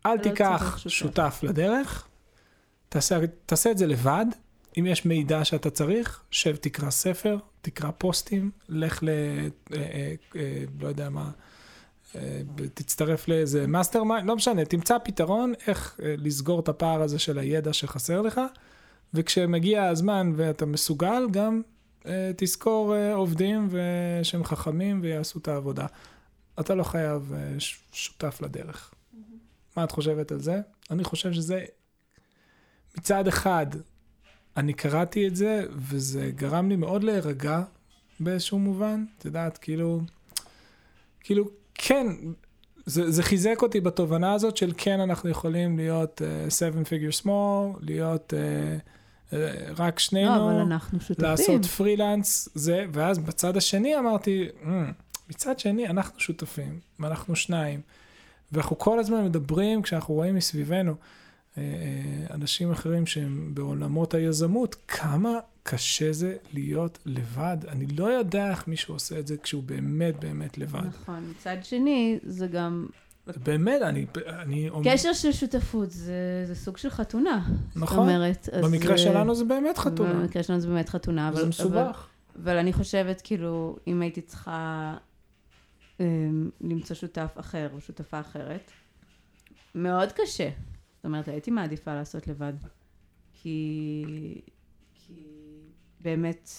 אל 0.06 0.14
לא 0.14 0.23
תיקח 0.23 0.59
צריך 0.59 0.78
שותף. 0.78 0.90
שותף 0.90 1.40
לדרך, 1.42 2.09
תעשה, 2.88 3.18
תעשה 3.47 3.70
את 3.70 3.78
זה 3.78 3.87
לבד. 3.87 4.26
אם 4.78 4.87
יש 4.87 5.04
מידע 5.04 5.44
שאתה 5.44 5.70
צריך, 5.70 6.23
שב 6.30 6.56
תקרא 6.56 6.90
ספר, 6.90 7.37
תקרא 7.65 7.91
פוסטים, 7.98 8.51
לך 8.69 9.03
ל... 9.03 9.10
אה, 9.10 9.48
אה, 9.74 10.13
אה, 10.36 10.63
לא 10.81 10.88
יודע 10.88 11.10
מה, 11.10 11.31
תצטרף 12.74 13.27
לאיזה 13.27 13.67
mastermind, 13.67 14.27
לא 14.27 14.36
משנה, 14.36 14.65
תמצא 14.65 14.98
פתרון 15.03 15.53
איך 15.67 16.00
לסגור 16.00 16.60
את 16.60 16.69
הפער 16.69 17.01
הזה 17.01 17.19
של 17.19 17.39
הידע 17.39 17.74
שחסר 17.74 18.22
לך, 18.22 18.41
וכשמגיע 19.13 19.84
הזמן 19.84 20.31
ואתה 20.36 20.65
מסוגל, 20.65 21.24
גם 21.31 21.62
תזכור 22.38 22.95
עובדים 23.13 23.69
שהם 24.24 24.43
חכמים 24.43 25.00
ויעשו 25.03 25.39
את 25.39 25.48
העבודה. 25.48 25.86
אתה 26.60 26.75
לא 26.75 26.84
חייב 26.84 27.34
שותף 27.91 28.41
לדרך. 28.41 28.93
מה 29.77 29.84
את 29.84 29.91
חושבת 29.91 30.31
על 30.31 30.39
זה? 30.39 30.62
אני 30.91 31.03
חושב 31.03 31.34
שזה, 31.34 31.65
מצד 32.98 33.27
אחד, 33.27 33.67
אני 34.57 34.74
קראתי 34.74 35.27
את 35.27 35.35
זה, 35.35 35.65
וזה 35.75 36.31
גרם 36.35 36.69
לי 36.69 36.75
מאוד 36.75 37.03
להירגע 37.03 37.63
באיזשהו 38.19 38.59
מובן. 38.59 39.05
את 39.17 39.25
יודעת, 39.25 39.57
כאילו, 39.57 40.01
כאילו, 41.19 41.50
כן, 41.74 42.07
זה, 42.85 43.12
זה 43.12 43.24
חיזק 43.24 43.62
אותי 43.62 43.79
בתובנה 43.79 44.33
הזאת 44.33 44.57
של 44.57 44.74
כן, 44.77 45.00
אנחנו 45.00 45.29
יכולים 45.29 45.77
להיות 45.77 46.21
uh, 46.21 46.51
seven 46.51 46.88
figure 46.88 47.24
small, 47.24 47.79
להיות 47.81 48.33
uh, 48.33 49.31
uh, 49.31 49.35
רק 49.77 50.00
שנינו. 50.00 50.29
לא. 50.29 50.75
לעשות 51.19 51.65
פרילנס, 51.65 52.50
זה, 52.55 52.85
ואז 52.93 53.19
בצד 53.19 53.57
השני 53.57 53.97
אמרתי, 54.00 54.47
"מ, 54.65 54.91
מצד 55.29 55.59
שני, 55.59 55.88
אנחנו 55.88 56.19
שותפים, 56.19 56.79
ואנחנו 57.00 57.35
שניים, 57.35 57.81
ואנחנו 58.51 58.77
כל 58.77 59.00
הזמן 59.00 59.25
מדברים, 59.25 59.81
כשאנחנו 59.81 60.13
רואים 60.13 60.35
מסביבנו 60.35 60.95
אנשים 62.31 62.71
אחרים 62.71 63.05
שהם 63.05 63.51
בעולמות 63.53 64.13
היזמות, 64.13 64.75
כמה 64.88 65.39
קשה 65.63 66.13
זה 66.13 66.35
להיות 66.53 67.00
לבד. 67.05 67.57
אני 67.67 67.85
לא 67.88 68.05
יודע 68.05 68.50
איך 68.50 68.67
מישהו 68.67 68.93
עושה 68.93 69.19
את 69.19 69.27
זה 69.27 69.38
כשהוא 69.38 69.63
באמת 69.63 70.19
באמת 70.19 70.57
לבד. 70.57 70.85
נכון. 70.85 71.31
מצד 71.31 71.57
שני, 71.63 72.19
זה 72.24 72.47
גם... 72.47 72.85
באמת, 73.43 73.81
אני, 73.81 74.05
אני 74.27 74.69
אומר, 74.69 74.91
קשר 74.93 75.13
של 75.13 75.31
שותפות, 75.31 75.91
זה, 75.91 76.43
זה 76.47 76.55
סוג 76.55 76.77
של 76.77 76.89
חתונה. 76.89 77.50
נכון. 77.75 77.88
זאת 77.88 77.97
אומרת, 77.97 78.50
אז... 78.51 78.65
במקרה 78.65 78.91
אה, 78.91 78.97
שלנו 78.97 79.35
זה 79.35 79.45
באמת 79.45 79.77
חתונה, 79.77 80.13
במקרה 80.13 80.43
שלנו 80.43 80.59
זה 80.59 80.67
באמת 80.67 80.89
חתונה. 80.89 81.27
אבל, 81.27 81.35
זה 81.35 81.41
אבל, 81.41 81.50
מסובך. 81.50 82.07
אבל 82.43 82.57
אני 82.57 82.74
חושבת, 82.74 83.21
כאילו, 83.24 83.77
אם 83.88 84.01
הייתי 84.01 84.21
צריכה 84.21 84.93
אמ, 86.00 86.50
למצוא 86.62 86.95
שותף 86.95 87.33
אחר 87.39 87.69
או 87.74 87.81
שותפה 87.81 88.19
אחרת, 88.19 88.71
מאוד 89.75 90.12
קשה. 90.12 90.50
זאת 91.05 91.07
אומרת, 91.07 91.27
הייתי 91.27 91.51
מעדיפה 91.51 91.93
לעשות 91.93 92.27
לבד. 92.27 92.53
כי, 93.33 94.41
כי 94.93 95.13
באמת, 96.01 96.50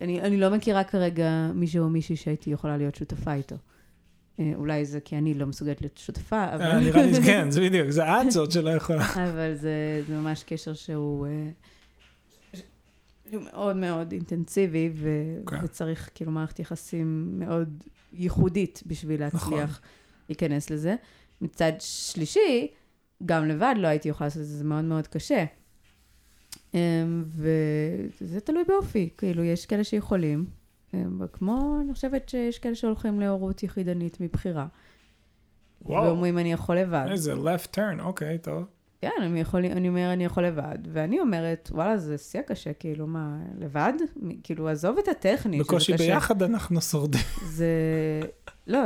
אני, 0.00 0.20
אני 0.20 0.36
לא 0.36 0.50
מכירה 0.50 0.84
כרגע 0.84 1.50
מישהו 1.54 1.84
או 1.84 1.88
מישהי 1.88 2.16
שהייתי 2.16 2.50
יכולה 2.50 2.76
להיות 2.76 2.94
שותפה 2.94 3.34
איתו. 3.34 3.56
אה, 4.40 4.52
אולי 4.54 4.84
זה 4.84 5.00
כי 5.00 5.18
אני 5.18 5.34
לא 5.34 5.46
מסוגלת 5.46 5.80
להיות 5.80 5.98
שותפה, 5.98 6.44
אבל... 6.54 6.62
אה, 6.62 6.80
נראה 6.80 7.06
לי, 7.06 7.22
כן, 7.22 7.50
זה 7.52 7.60
בדיוק, 7.60 7.90
זה 7.90 8.04
את 8.22 8.30
זאת 8.30 8.52
שלא 8.52 8.70
יכולה. 8.70 9.06
אבל 9.14 9.54
זה, 9.54 10.02
זה 10.06 10.14
ממש 10.14 10.44
קשר 10.46 10.74
שהוא 10.74 11.26
אה, 11.26 11.50
מאוד 13.32 13.76
מאוד 13.76 14.12
אינטנסיבי, 14.12 14.90
ו, 14.94 15.08
כן. 15.46 15.64
וצריך 15.64 16.10
כאילו 16.14 16.30
מערכת 16.30 16.58
יחסים 16.58 17.38
מאוד 17.38 17.84
ייחודית 18.12 18.82
בשביל 18.86 19.26
נכון. 19.26 19.52
להצליח 19.58 19.80
להיכנס 20.28 20.70
לזה. 20.70 20.96
מצד 21.40 21.72
שלישי, 21.78 22.68
גם 23.26 23.48
לבד 23.48 23.74
לא 23.78 23.88
הייתי 23.88 24.08
יכולה 24.08 24.26
לעשות 24.26 24.42
את 24.42 24.46
זה, 24.46 24.56
זה 24.56 24.64
מאוד 24.64 24.84
מאוד 24.84 25.06
קשה. 25.06 25.44
אמ, 26.74 27.24
וזה 28.20 28.40
תלוי 28.40 28.64
באופי, 28.68 29.08
כאילו, 29.18 29.44
יש 29.44 29.66
כאלה 29.66 29.84
שיכולים, 29.84 30.46
אמ, 30.94 31.20
וכמו, 31.20 31.78
אני 31.84 31.94
חושבת 31.94 32.28
שיש 32.28 32.58
כאלה 32.58 32.74
שהולכים 32.74 33.20
להורות 33.20 33.62
יחידנית 33.62 34.20
מבחירה. 34.20 34.66
וואו, 35.82 36.04
ואומרים, 36.04 36.38
אני 36.38 36.52
יכול 36.52 36.78
לבד. 36.78 37.06
איזה 37.10 37.34
left 37.34 37.76
turn, 37.76 38.02
אוקיי, 38.02 38.38
טוב. 38.38 38.64
כן, 39.00 39.10
אני, 39.22 39.40
יכול, 39.40 39.64
אני 39.64 39.88
אומר, 39.88 40.12
אני 40.12 40.24
יכול 40.24 40.46
לבד, 40.46 40.78
ואני 40.92 41.20
אומרת, 41.20 41.68
וואלה, 41.72 41.98
זה 41.98 42.18
שיא 42.18 42.40
קשה, 42.40 42.72
כאילו, 42.72 43.06
מה, 43.06 43.38
לבד? 43.58 43.92
כאילו, 44.42 44.68
עזוב 44.68 44.98
את 44.98 45.08
הטכני, 45.08 45.60
בקושי. 45.60 45.92
ביחד 45.96 46.42
אנחנו 46.42 46.80
שורדים. 46.80 47.20
זה, 47.44 47.72
לא, 48.68 48.80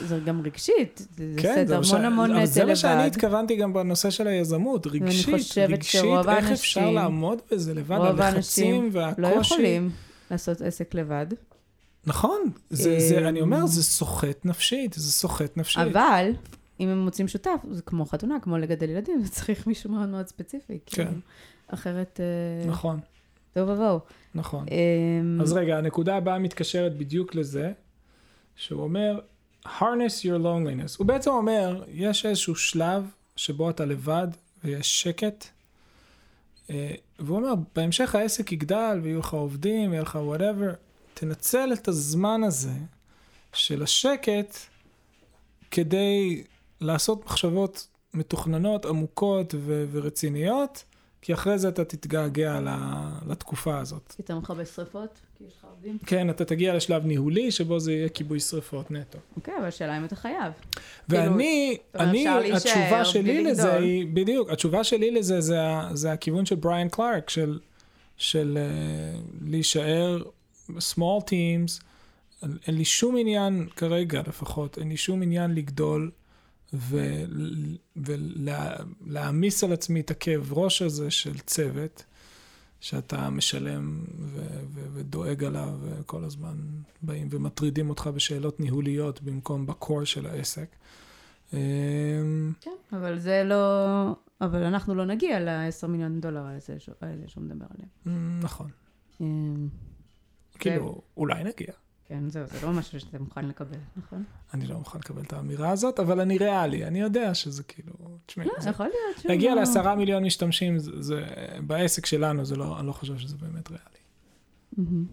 זה 0.00 0.20
גם 0.24 0.42
רגשית, 0.44 1.06
זה 1.16 1.34
כן, 1.36 1.66
זה 1.66 1.76
המון 1.76 2.04
המון 2.04 2.30
אבל 2.30 2.46
זה 2.46 2.60
נטל 2.60 2.68
מה 2.68 2.76
שאני 2.76 2.94
לבד. 2.94 3.06
התכוונתי 3.06 3.56
גם 3.56 3.72
בנושא 3.72 4.10
של 4.10 4.26
היזמות, 4.26 4.86
רגשית, 4.86 5.58
רגשית, 5.68 6.04
איך 6.28 6.50
אפשר 6.50 6.90
לעמוד 6.90 7.38
בזה 7.52 7.74
לבד, 7.74 7.96
הלחצים 8.00 8.22
האנשים 8.22 8.88
והקושי. 8.92 9.22
לא 9.22 9.28
יכולים 9.28 9.90
לעשות 10.30 10.60
עסק 10.60 10.94
לבד, 10.94 11.26
נכון, 12.06 12.40
זה, 12.70 12.98
זה, 13.00 13.18
אמ, 13.18 13.26
אני 13.26 13.40
אומר, 13.40 13.66
זה 13.66 13.82
סוחט 13.82 14.44
נפשית, 14.44 14.92
זה 14.92 15.12
סוחט 15.12 15.56
נפשית. 15.56 15.82
אבל 15.92 16.30
אם 16.80 16.88
הם 16.88 16.98
מוצאים 16.98 17.28
שותף, 17.28 17.56
זה 17.70 17.82
כמו 17.82 18.06
חתונה, 18.06 18.40
כמו 18.42 18.58
לגדל 18.58 18.90
ילדים, 18.90 19.22
זה 19.24 19.30
צריך 19.40 19.66
מישהו 19.66 19.90
מאוד 19.90 20.08
מאוד 20.08 20.26
ספציפי. 20.26 20.78
כן. 20.86 21.04
כאילו, 21.04 21.10
אחרת, 21.66 22.20
אה, 22.20 22.70
נכון, 22.70 23.00
טוב 23.54 23.68
ובואו. 23.68 24.00
נכון. 24.34 24.66
אז 25.40 25.52
רגע, 25.52 25.78
הנקודה 25.78 26.16
הבאה 26.16 26.38
מתקשרת 26.38 26.98
בדיוק 26.98 27.34
לזה, 27.34 27.72
שהוא 28.58 28.82
אומר, 28.82 29.20
harness 29.66 30.22
your 30.22 30.38
loneliness. 30.42 30.96
הוא 30.98 31.06
בעצם 31.06 31.30
אומר, 31.30 31.84
יש 31.88 32.26
איזשהו 32.26 32.54
שלב 32.54 33.10
שבו 33.36 33.70
אתה 33.70 33.84
לבד 33.84 34.28
ויש 34.64 35.02
שקט, 35.02 35.46
אה, 36.70 36.94
והוא 37.18 37.36
אומר, 37.36 37.54
בהמשך 37.76 38.14
העסק 38.14 38.52
יגדל 38.52 39.00
ויהיו 39.02 39.18
לך 39.18 39.32
עובדים, 39.32 39.92
יהיה 39.92 40.02
לך 40.02 40.18
whatever, 40.34 40.76
תנצל 41.14 41.72
את 41.72 41.88
הזמן 41.88 42.42
הזה 42.44 42.74
של 43.52 43.82
השקט 43.82 44.56
כדי 45.70 46.44
לעשות 46.80 47.24
מחשבות 47.24 47.88
מתוכננות, 48.14 48.86
עמוקות 48.86 49.54
ו- 49.58 49.86
ורציניות, 49.92 50.84
כי 51.22 51.34
אחרי 51.34 51.58
זה 51.58 51.68
אתה 51.68 51.84
תתגעגע 51.84 52.60
לתקופה 53.26 53.78
הזאת. 53.78 54.12
כי 54.16 54.22
אתה 54.22 54.34
מכבה 54.34 54.64
שרפות? 54.64 55.20
כי 55.38 55.44
יש 55.44 55.52
לך 55.58 55.64
עובדים? 55.64 55.98
כן, 56.06 56.30
אתה 56.30 56.44
תגיע 56.44 56.74
לשלב 56.74 57.06
ניהולי, 57.06 57.50
שבו 57.50 57.80
זה 57.80 57.92
יהיה 57.92 58.08
כיבוי 58.08 58.40
שרפות 58.40 58.90
נטו. 58.90 59.18
אוקיי, 59.36 59.54
אבל 59.58 59.66
השאלה 59.66 59.98
אם 59.98 60.04
אתה 60.04 60.16
חייב. 60.16 60.52
ואני, 61.08 61.76
אומרת, 61.94 62.08
אני, 62.08 62.52
התשובה 62.52 63.04
שלי 63.04 63.44
לזה. 63.44 63.74
היא, 63.74 64.06
בדיוק, 64.14 64.50
התשובה 64.50 64.84
שלי 64.84 65.10
לזה 65.10 65.40
זה, 65.40 65.60
זה 65.92 66.12
הכיוון 66.12 66.46
של 66.46 66.54
בריאן 66.54 66.88
קלארק, 66.88 67.30
של, 67.30 67.58
של 68.16 68.58
uh, 68.58 68.60
להישאר 69.50 70.22
small 70.68 71.22
teams, 71.30 71.82
אין 72.42 72.74
לי 72.74 72.84
שום 72.84 73.16
עניין, 73.16 73.68
כרגע 73.76 74.22
לפחות, 74.26 74.78
אין 74.78 74.88
לי 74.88 74.96
שום 74.96 75.22
עניין 75.22 75.54
לגדול 75.54 76.10
ולהעמיס 77.96 79.64
על 79.64 79.72
עצמי 79.72 80.00
את 80.00 80.10
הכאב 80.10 80.52
ראש 80.52 80.82
הזה 80.82 81.10
של 81.10 81.38
צוות, 81.38 82.04
שאתה 82.80 83.30
משלם 83.30 84.04
ו- 84.18 84.60
ו- 84.74 84.88
ודואג 84.92 85.44
עליו, 85.44 85.78
וכל 85.82 86.24
הזמן 86.24 86.56
באים 87.02 87.28
ומטרידים 87.30 87.90
אותך 87.90 88.10
בשאלות 88.14 88.60
ניהוליות 88.60 89.22
במקום 89.22 89.66
בקור 89.66 90.04
של 90.04 90.26
העסק. 90.26 90.76
אמ, 91.52 92.52
כן. 92.60 92.70
אבל 92.92 93.18
זה 93.18 93.42
לא... 93.44 94.14
אבל 94.40 94.62
אנחנו 94.62 94.94
לא 94.94 95.04
נגיע 95.04 95.40
ל-10 95.40 95.86
מיליון 95.86 96.20
דולר 96.20 96.46
האלה 97.00 97.28
שהוא 97.28 97.44
מדבר 97.44 97.66
עליהם. 97.74 98.40
נכון. 98.40 98.70
אמ, 99.20 99.68
כאילו, 100.58 101.02
אולי 101.16 101.44
נגיע. 101.44 101.72
כן, 102.08 102.28
זהו, 102.30 102.46
זה 102.46 102.66
לא 102.66 102.72
משהו 102.72 103.00
שאתה 103.00 103.18
מוכן 103.18 103.44
לקבל, 103.48 103.76
נכון? 103.96 104.24
אני 104.54 104.66
לא 104.66 104.78
מוכן 104.78 104.98
לקבל 104.98 105.22
את 105.22 105.32
האמירה 105.32 105.70
הזאת, 105.70 106.00
אבל 106.00 106.20
אני 106.20 106.38
ריאלי, 106.38 106.84
אני 106.84 107.00
יודע 107.00 107.34
שזה 107.34 107.62
כאילו, 107.62 107.92
תשמעי, 108.26 108.46
לא, 108.46 108.52
זה- 108.60 108.70
יכול 108.70 108.86
להיות 108.86 109.18
שהוא... 109.20 109.30
להגיע 109.30 109.54
לא- 109.54 109.60
לעשרה 109.60 109.94
מיליון 109.96 110.24
משתמשים, 110.24 110.78
זה, 110.78 111.02
זה, 111.02 111.24
בעסק 111.66 112.06
שלנו, 112.06 112.44
זה 112.44 112.56
לא, 112.56 112.78
אני 112.78 112.86
לא 112.86 112.92
חושב 112.92 113.18
שזה 113.18 113.36
באמת 113.36 113.70
ריאלי. 113.70 113.84
מהמם. 114.76 115.04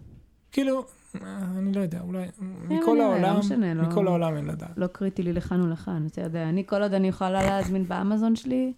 כאילו, 0.52 0.84
אה, 1.22 1.38
אני 1.58 1.72
לא 1.72 1.80
יודע, 1.80 2.00
אולי, 2.00 2.26
מכל 2.38 2.74
נראה, 2.74 2.94
לא 2.94 3.02
העולם, 3.02 3.40
לא- 3.74 3.88
מכל 3.88 4.06
העולם 4.06 4.36
אין 4.36 4.44
לדעת. 4.46 4.70
לא 4.76 4.86
קריטי 4.86 5.22
לי 5.22 5.32
לכאן 5.32 5.60
או 5.60 5.66
לכאן, 5.66 6.06
אתה 6.06 6.20
יודע, 6.20 6.48
אני 6.48 6.66
כל 6.66 6.82
עוד 6.82 6.92
אני 6.94 7.08
יכולה 7.08 7.42
להזמין 7.42 7.88
באמזון 7.88 8.36
שלי, 8.36 8.72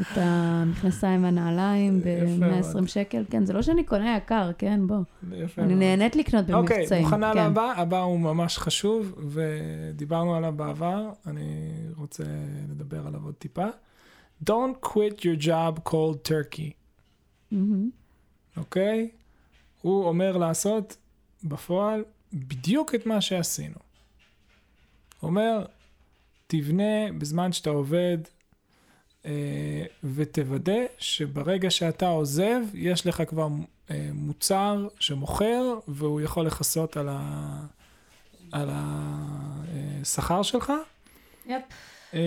את 0.00 0.06
המכנסיים 0.16 1.24
והנעליים 1.24 1.98
יפה 1.98 2.46
ב-120 2.46 2.74
מאוד. 2.74 2.88
שקל. 2.88 3.24
כן, 3.30 3.44
זה 3.44 3.52
לא 3.52 3.62
שאני 3.62 3.84
קונה 3.84 4.16
יקר, 4.16 4.50
כן, 4.58 4.86
בוא. 4.86 4.96
יפה 5.32 5.62
אני. 5.62 5.74
נהנית 5.74 6.16
לקנות 6.16 6.50
אוקיי, 6.50 6.78
במבצעים. 6.78 7.02
מוכנה 7.02 7.32
כן. 7.34 7.46
לבא? 7.50 7.72
הבא 7.76 8.00
הוא 8.00 8.20
ממש 8.20 8.58
חשוב, 8.58 9.14
ודיברנו 9.28 10.34
עליו 10.34 10.52
בעבר, 10.56 11.10
אני 11.26 11.70
רוצה 11.96 12.24
לדבר 12.70 13.06
עליו 13.06 13.24
עוד 13.24 13.34
טיפה. 13.34 13.66
Don't 14.44 14.84
quit 14.86 15.20
your 15.20 15.42
job 15.42 15.88
cold 15.88 16.28
turkey. 16.28 16.72
אוקיי? 18.56 19.10
הוא 19.82 20.04
אומר 20.04 20.36
לעשות 20.36 20.96
בפועל 21.44 22.04
בדיוק 22.32 22.94
את 22.94 23.06
מה 23.06 23.20
שעשינו. 23.20 23.76
אומר, 25.22 25.64
תבנה 26.46 27.12
בזמן 27.18 27.52
שאתה 27.52 27.70
עובד, 27.70 28.18
ותוודא 30.14 30.72
שברגע 30.98 31.70
שאתה 31.70 32.08
עוזב, 32.08 32.60
יש 32.74 33.06
לך 33.06 33.22
כבר 33.26 33.48
אה, 33.90 34.10
מוצר 34.14 34.88
שמוכר, 35.00 35.62
והוא 35.88 36.20
יכול 36.20 36.46
לכסות 36.46 36.96
על, 36.96 37.08
ה... 37.10 37.60
על 38.52 38.68
השכר 38.72 40.42
שלך. 40.42 40.72
יפ. 41.46 41.62
אה, 42.14 42.20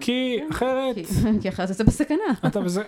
כי 0.00 0.38
אחרת, 0.50 0.96
כי- 1.42 1.48
אחרת 1.48 1.70
אתה 1.70 1.84
בסכנה. 1.84 2.16
אתה 2.46 2.60
בזה... 2.60 2.82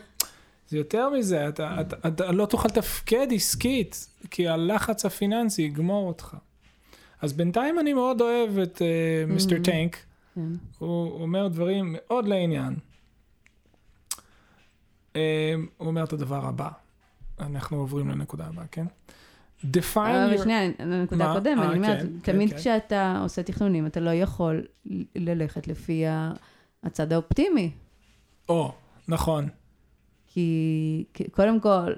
זה 0.69 0.79
יותר 0.79 1.11
מזה, 1.11 1.49
אתה, 1.49 1.76
אתה, 1.81 2.09
אתה 2.09 2.33
לא 2.33 2.47
תוכל 2.47 2.69
לתפקד 2.69 3.26
עסקית, 3.35 4.07
כי 4.31 4.49
הלחץ 4.49 5.05
הפיננסי 5.07 5.62
יגמור 5.62 6.09
אותך. 6.09 6.37
אז 7.23 7.33
בינתיים 7.33 7.79
אני 7.79 7.93
מאוד 7.93 8.21
אוהב 8.21 8.59
את 8.59 8.83
אה, 8.83 8.87
מיסטר 9.26 9.57
Mhm. 9.57 9.64
טנק, 9.64 9.97
כן. 10.34 10.48
הוא 10.78 11.22
אומר 11.22 11.48
דברים 11.48 11.96
מאוד 11.98 12.28
לעניין. 12.28 12.74
אה, 15.16 15.54
הוא 15.76 15.88
אומר 15.88 16.04
את 16.04 16.12
הדבר 16.12 16.46
הבא, 16.46 16.68
אנחנו 17.40 17.76
עוברים 17.76 18.08
לנקודה 18.08 18.46
הבאה, 18.46 18.66
כן? 18.66 18.86
define 19.62 20.34
your... 20.34 20.42
שנייה, 20.42 20.60
לנקודה? 20.78 21.30
הקודמת, 21.32 21.58
אה, 21.58 21.68
אני 21.68 21.76
אומרת, 21.76 21.98
כן, 22.02 22.06
כן, 22.22 22.32
תמיד. 22.32 22.52
כשאתה 22.54 23.20
עושה 23.22 23.42
תכנונים, 23.42 23.86
אתה 23.86 24.00
לא 24.00 24.10
יכול 24.10 24.66
ללכת 25.16 25.66
לפי 25.68 26.04
הצד 26.82 27.12
האופטימי. 27.12 27.70
או, 28.48 28.72
נכון, 29.08 29.48
כי 30.26 31.04
קודם 31.30 31.60
כל, 31.60 31.92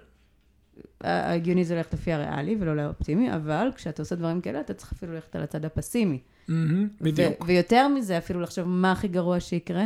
ה- 1.00 1.30
ההגיוני 1.30 1.64
זה 1.64 1.74
ללכת 1.74 1.94
לפי 1.94 2.12
הריאלי 2.12 2.56
ולא 2.60 2.76
לאופטימי, 2.76 3.34
אבל 3.34 3.68
כשאתה 3.76 4.02
עושה 4.02 4.14
דברים 4.14 4.40
כאלה, 4.40 4.60
אתה 4.60 4.74
צריך 4.74 4.92
אפילו 4.92 5.12
ללכת 5.12 5.36
על 5.36 5.42
הצד 5.42 5.64
הפסימי. 5.64 6.18
מהמם, 6.48 6.88
בדיוק. 7.00 7.44
ו- 7.44 7.46
ויותר 7.46 7.88
מזה, 7.88 8.18
אפילו 8.18 8.40
לחשוב 8.40 8.68
מה 8.68 8.92
הכי 8.92 9.08
גרוע 9.08 9.40
שיקרה, 9.40 9.84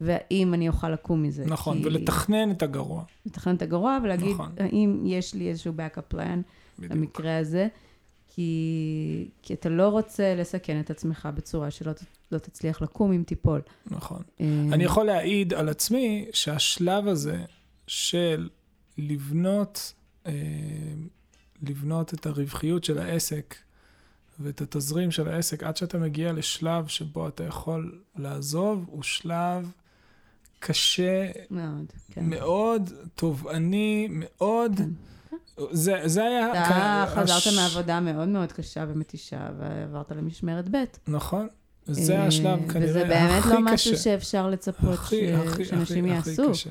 והאם 0.00 0.54
אני 0.54 0.68
אוכל 0.68 0.90
לקום 0.90 1.22
מזה. 1.22 1.44
נכון, 1.46 1.78
כי- 1.78 1.86
ולתכנן 1.86 2.50
את 2.50 2.62
הגרוע. 2.62 3.04
לתכנן 3.26 3.54
את 3.56 3.62
הגרוע 3.62 3.98
ולהגיד, 4.04 4.34
נכון. 4.34 4.52
האם 4.58 5.02
יש 5.06 5.34
לי 5.34 5.48
איזשהו 5.48 5.72
backup 5.76 6.14
plan 6.14 6.38
בדיוק. 6.78 6.92
במקרה 6.92 7.38
הזה, 7.38 7.68
כי, 8.28 9.28
כי 9.42 9.54
אתה 9.54 9.68
לא 9.68 9.88
רוצה 9.88 10.34
לסכן 10.34 10.80
את 10.80 10.90
עצמך 10.90 11.28
בצורה 11.34 11.70
שלא 11.70 11.92
לא 12.32 12.38
תצליח 12.38 12.82
לקום 12.82 13.12
אם 13.12 13.22
תיפול. 13.26 13.60
נכון. 13.86 14.22
אה, 14.40 14.46
אני 14.72 14.84
יכול 14.84 15.06
להעיד 15.06 15.54
על 15.54 15.68
עצמי 15.68 16.26
שהשלב 16.32 17.08
הזה 17.08 17.44
של 17.86 18.48
לבנות, 18.98 19.92
אה, 20.26 20.32
לבנות 21.62 22.14
את 22.14 22.26
הרווחיות 22.26 22.84
של 22.84 22.98
העסק 22.98 23.54
ואת 24.40 24.60
התזרים 24.60 25.10
של 25.10 25.28
העסק 25.28 25.62
עד 25.62 25.76
שאתה 25.76 25.98
מגיע 25.98 26.32
לשלב 26.32 26.86
שבו 26.86 27.28
אתה 27.28 27.44
יכול 27.44 27.98
לעזוב, 28.16 28.84
הוא 28.88 29.02
שלב 29.02 29.70
קשה 30.58 31.30
מאוד, 31.50 31.84
כן. 32.10 32.24
מאוד, 32.24 32.90
תובעני 33.14 34.08
מאוד. 34.10 34.72
כן. 34.76 34.88
זה, 35.72 36.00
זה 36.04 36.24
היה... 36.24 36.52
אתה 36.52 37.06
כ- 37.08 37.18
חזרת 37.18 37.36
הש- 37.36 37.56
מעבודה 37.56 38.00
מאוד 38.00 38.28
מאוד 38.28 38.52
קשה 38.52 38.84
ומתישה, 38.88 39.48
ועברת 39.58 40.12
למשמרת 40.12 40.68
ב'. 40.70 40.84
נכון. 41.08 41.48
זה 41.86 42.16
אה, 42.18 42.26
השלב 42.26 42.72
כנראה 42.72 42.90
וזה 42.90 43.04
באמת 43.04 43.30
הכי 43.38 43.48
לא 43.48 43.54
קשה. 43.54 43.74
משהו 43.74 43.96
שאפשר 43.96 44.50
לצפות 44.50 44.94
הכי, 44.94 45.28
ש- 45.28 45.30
הכי, 45.48 45.64
שאנשים 45.64 46.04
הכי, 46.04 46.14
הכי 46.18 46.30
יעשו. 46.30 46.50
קשה. 46.50 46.70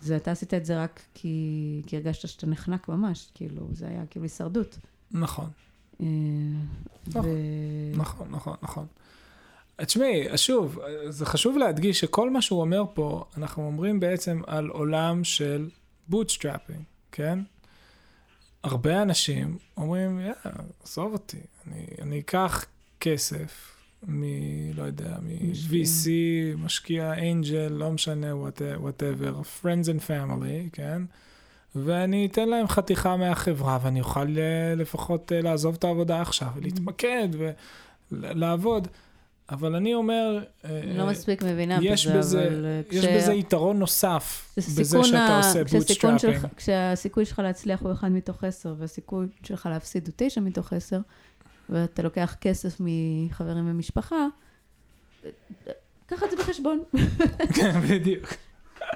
זה 0.00 0.16
אתה 0.16 0.30
עשית 0.30 0.54
את 0.54 0.64
זה 0.64 0.82
רק 0.82 1.00
כי, 1.14 1.38
כי 1.86 1.96
הרגשת 1.96 2.28
שאתה 2.28 2.46
נחנק 2.46 2.88
ממש, 2.88 3.28
כאילו, 3.34 3.68
זה 3.72 3.86
היה 3.88 4.02
כאילו 4.10 4.24
הישרדות. 4.24 4.78
נכון. 5.10 5.50
אה, 6.00 6.06
נכון, 7.06 7.26
נכון, 7.94 8.26
נכון, 8.30 8.56
נכון. 8.62 8.86
תשמעי, 9.76 10.38
שוב, 10.38 10.78
זה 11.08 11.26
חשוב 11.26 11.58
להדגיש 11.58 12.00
שכל 12.00 12.30
מה 12.30 12.42
שהוא 12.42 12.60
אומר 12.60 12.84
פה, 12.94 13.24
אנחנו 13.36 13.66
אומרים 13.66 14.00
בעצם 14.00 14.42
על 14.46 14.68
עולם 14.68 15.24
של 15.24 15.68
bootstrapping, 16.08 16.82
כן? 17.12 17.38
הרבה 18.64 19.02
אנשים 19.02 19.58
אומרים, 19.76 20.20
יאללה, 20.20 20.58
עזוב 20.84 21.12
אותי, 21.12 21.40
אני, 21.66 21.86
אני 22.02 22.18
אקח 22.18 22.64
כסף 23.00 23.76
מ... 24.08 24.22
לא 24.74 24.82
יודע, 24.82 25.16
מ-VC, 25.22 26.08
משקיע 26.58 27.12
angel, 27.32 27.68
לא 27.68 27.90
משנה, 27.90 28.32
whatever, 28.76 29.62
friends 29.62 29.86
and 29.86 30.06
family, 30.08 30.70
כן? 30.72 31.02
ואני 31.76 32.26
אתן 32.26 32.48
להם 32.48 32.68
חתיכה 32.68 33.16
מהחברה, 33.16 33.78
ואני 33.82 34.00
אוכל 34.00 34.38
אה, 34.38 34.74
לפחות 34.76 35.32
אה, 35.32 35.40
לעזוב 35.40 35.74
את 35.78 35.84
העבודה 35.84 36.20
עכשיו, 36.22 36.48
ולהתמקד 36.56 37.28
ולעבוד. 38.12 38.88
אבל 39.50 39.74
אני 39.74 39.94
אומר, 39.94 40.44
אה, 40.64 40.80
לא 40.96 41.06
מספיק 41.06 41.42
מבינה 41.42 41.78
יש 41.82 42.06
בזה, 42.06 42.18
בזה- 42.18 42.48
אבל 42.48 42.66
יש 42.98 43.04
בזה 43.04 43.32
יתרון 43.32 43.78
נוסף, 43.78 44.54
בזה 44.58 44.98
שאתה 45.04 45.36
עושה 45.36 45.64
bootstrapping. 45.64 46.46
כשהסיכוי 46.56 47.24
שלך 47.24 47.38
להצליח 47.38 47.80
הוא 47.82 47.92
1 47.92 48.08
מתוך 48.10 48.44
10, 48.44 48.74
והסיכוי 48.78 49.26
שלך 49.44 49.66
להפסיד 49.66 50.06
הוא 50.06 50.14
9 50.16 50.40
מתוך 50.40 50.72
10, 50.72 51.00
ואתה 51.70 52.02
לוקח 52.02 52.36
כסף 52.40 52.76
מחברים 52.80 53.70
ומשפחה, 53.70 54.26
קח 56.06 56.22
את 56.24 56.30
זה 56.30 56.36
בחשבון. 56.36 56.82
כן, 57.56 57.80
בדיוק. 57.90 58.24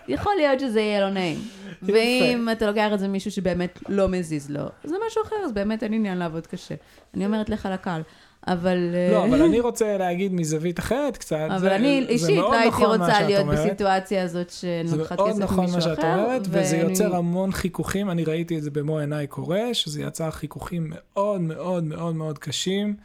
יכול 0.08 0.32
להיות 0.36 0.60
שזה 0.60 0.80
יהיה 0.80 1.00
לא 1.00 1.10
נעים. 1.10 1.38
ואם 1.82 2.48
אתה 2.52 2.66
לוקח 2.66 2.88
את 2.94 2.98
זה 2.98 3.08
מישהו 3.08 3.30
שבאמת 3.30 3.78
לא 3.88 4.08
מזיז 4.08 4.50
לו, 4.50 4.62
זה 4.84 4.94
משהו 5.06 5.22
אחר, 5.22 5.36
אז 5.44 5.52
באמת 5.52 5.82
אין 5.82 5.92
עניין 5.92 6.18
לעבוד 6.18 6.46
קשה. 6.46 6.74
אני 7.14 7.26
אומרת 7.26 7.48
לך 7.48 7.68
לקהל. 7.72 8.02
אבל... 8.46 8.76
לא, 9.12 9.22
אה, 9.22 9.24
אבל 9.28 9.42
אני 9.42 9.60
רוצה 9.60 9.96
להגיד 9.98 10.32
מזווית 10.32 10.78
אחרת 10.78 11.16
קצת. 11.16 11.36
אבל 11.50 11.58
זה- 11.58 11.76
אני 11.76 12.02
זה 12.06 12.10
אישית 12.12 12.36
מאוד 12.36 12.52
לא 12.52 12.58
הייתי 12.58 12.68
נכון 12.76 13.00
רוצה 13.00 13.22
להיות 13.22 13.40
אומרת. 13.42 13.58
בסיטואציה 13.66 14.22
הזאת 14.22 14.50
שאני 14.50 14.88
זה 14.88 14.96
לוקחת 14.96 15.18
מאוד 15.18 15.30
כסף 15.30 15.40
נכון 15.42 15.58
ממישהו 15.64 15.78
מה 15.78 15.94
אחר. 15.94 15.94
שאת 15.94 16.04
אומרת, 16.04 16.42
וזה 16.50 16.76
ואני- 16.78 16.90
יוצר 16.90 17.16
המון 17.16 17.52
חיכוכים, 17.52 18.10
אני 18.10 18.24
ראיתי 18.24 18.58
את 18.58 18.62
זה 18.62 18.70
במו 18.70 18.98
עיניי 18.98 19.26
קורה, 19.26 19.60
שזה 19.74 20.02
יצר 20.02 20.30
חיכוכים 20.30 20.90
מאוד 20.94 21.40
מאוד 21.40 21.84
מאוד 21.84 22.14
מאוד 22.14 22.38
קשים. 22.38 22.96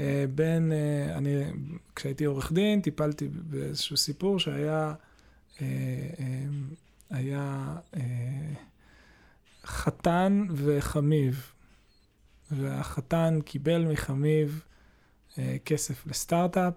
אה, 0.00 0.24
בין, 0.34 0.72
אה, 0.72 1.16
אני, 1.16 1.30
כשהייתי 1.96 2.24
עורך 2.24 2.52
דין, 2.52 2.80
טיפלתי 2.80 3.28
באיזשהו 3.32 3.96
סיפור 3.96 4.38
שהיה, 4.38 4.92
היה 7.10 7.76
אה, 7.96 8.02
חתן 9.64 10.46
וחמיב, 10.54 11.52
והחתן 12.50 13.38
קיבל 13.44 13.84
מחמיב 13.84 14.62
אה, 15.38 15.56
כסף 15.64 16.06
לסטארט-אפ, 16.06 16.74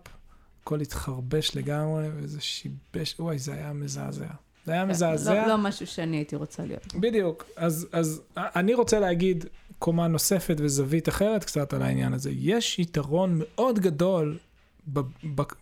הכל 0.61 0.81
התחרבש 0.81 1.55
לגמרי, 1.55 2.07
וזה 2.15 2.41
שיבש, 2.41 3.15
וואי, 3.19 3.39
זה 3.39 3.53
היה 3.53 3.73
מזעזע. 3.73 4.27
זה 4.65 4.71
היה 4.71 4.85
מזעזע. 4.85 5.33
לא, 5.33 5.47
לא 5.47 5.57
משהו 5.57 5.87
שאני 5.87 6.17
הייתי 6.17 6.35
רוצה 6.35 6.65
להיות. 6.65 6.95
בדיוק. 6.95 7.45
אז, 7.55 7.87
אז 7.91 8.21
אני 8.37 8.73
רוצה 8.73 8.99
להגיד 8.99 9.45
קומה 9.79 10.07
נוספת 10.07 10.55
וזווית 10.59 11.09
אחרת 11.09 11.43
קצת 11.43 11.73
על 11.73 11.81
העניין 11.81 12.13
הזה. 12.13 12.31
יש 12.33 12.79
יתרון 12.79 13.39
מאוד 13.39 13.79
גדול 13.79 14.37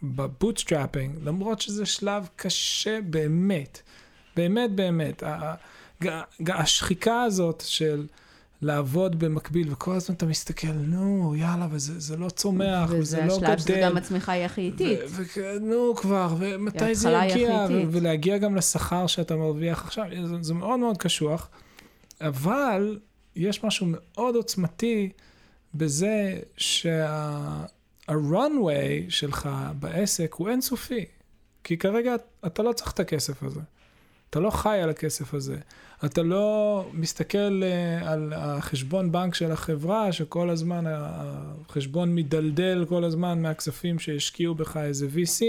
ב 0.04 0.11
bootstrapping, 0.11 1.16
למרות 1.24 1.62
שזה 1.62 1.86
שלב 1.86 2.30
קשה 2.36 3.00
באמת. 3.10 3.82
באמת 4.36 4.72
באמת. 4.72 5.24
השחיקה 6.48 7.24
הזאת 7.24 7.64
של 7.66 8.08
לעבוד 8.62 9.20
במקביל, 9.20 9.72
וכל 9.72 9.96
הזמן 9.96 10.16
אתה 10.16 10.26
מסתכל, 10.26 10.72
נו, 10.72 11.36
יאללה, 11.36 11.68
וזה 11.72 12.00
זה 12.00 12.18
לא 12.18 12.30
צומח, 12.30 12.90
וזה 12.90 13.00
וזה 13.00 13.26
לא 13.26 13.34
השלב 13.34 13.58
שזה 13.58 13.74
גדל. 13.74 13.84
גם 13.84 13.98
הצמיחה 13.98 14.32
היא 14.32 14.46
הכי 14.46 14.62
איטית. 14.62 15.00
ו- 15.08 15.60
נו 15.62 15.96
כבר, 15.96 16.36
ומתי 16.40 16.96
זה 16.96 17.10
יגיע. 17.10 17.68
ולהגיע 17.92 18.38
גם 18.38 18.56
לשכר 18.56 19.08
שאתה 19.08 19.36
מרוויח 19.36 19.84
עכשיו, 19.84 20.06
זה, 20.24 20.36
זה 20.42 20.54
מאוד 20.54 20.80
מאוד 20.80 20.98
קשוח, 20.98 21.50
אבל 22.22 23.00
יש 23.36 23.64
משהו 23.64 23.88
מאוד 23.90 24.36
עוצמתי 24.36 25.10
בזה 25.74 26.40
שה-runway 28.12 29.10
שלך 29.10 29.50
בעסק 29.80 30.34
הוא 30.34 30.50
אינסופי, 30.50 31.06
כי 31.64 31.78
כרגע 31.78 32.16
אתה 32.46 32.64
לא 32.64 32.74
צריך 32.74 32.92
את 32.92 33.00
הכסף 33.00 33.44
הזה. 33.44 33.60
אתה 34.30 34.40
לא 34.40 34.50
חי 34.50 34.80
על 34.84 34.90
הכסף 34.90 35.34
הזה. 35.34 35.58
אתה 36.06 36.24
לא 36.24 36.86
מסתכל 36.94 37.62
uh, 37.64 38.06
על 38.08 38.34
החשבון 38.36 39.12
בנק 39.12 39.36
של 39.36 39.52
החברה, 39.52 40.12
שכל 40.12 40.50
הזמן 40.50 40.84
החשבון 40.88 42.16
מדלדל 42.16 42.86
כל 42.90 43.04
הזמן 43.04 43.42
מהכספים 43.42 44.00
שהשקיעו 44.00 44.56
בך 44.56 44.78
איזה 44.78 45.08
VC, 45.08 45.42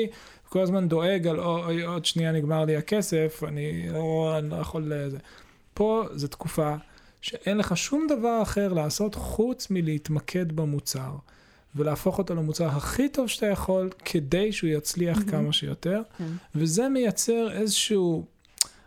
כל 0.48 0.60
הזמן 0.60 0.88
דואג 0.88 1.26
על 1.26 1.40
"אוי, 1.40 1.82
עוד 1.82 2.04
שנייה 2.04 2.32
נגמר 2.32 2.64
לי 2.64 2.76
הכסף, 2.76 3.42
אני 3.48 3.88
לא, 3.92 4.34
אני 4.38 4.50
לא 4.50 4.56
יכול 4.56 4.82
לזה. 4.86 5.18
פה 5.74 6.04
זו 6.14 6.28
תקופה 6.28 6.74
שאין 7.20 7.58
לך 7.58 7.76
שום 7.76 8.06
דבר 8.08 8.42
אחר 8.42 8.72
לעשות 8.72 9.14
חוץ 9.14 9.70
מלהתמקד 9.70 10.52
במוצר, 10.52 11.12
ולהפוך 11.76 12.18
אותו 12.18 12.34
למוצר 12.34 12.66
הכי 12.66 13.08
טוב 13.08 13.28
שאתה 13.28 13.46
יכול, 13.46 13.90
כדי 14.04 14.52
שהוא 14.52 14.70
יצליח 14.70 15.18
מהמם. 15.18 15.30
כמה 15.30 15.52
שיותר, 15.52 16.02
כן. 16.18 16.24
וזה 16.54 16.88
מייצר 16.88 17.52
איזשהו... 17.52 18.24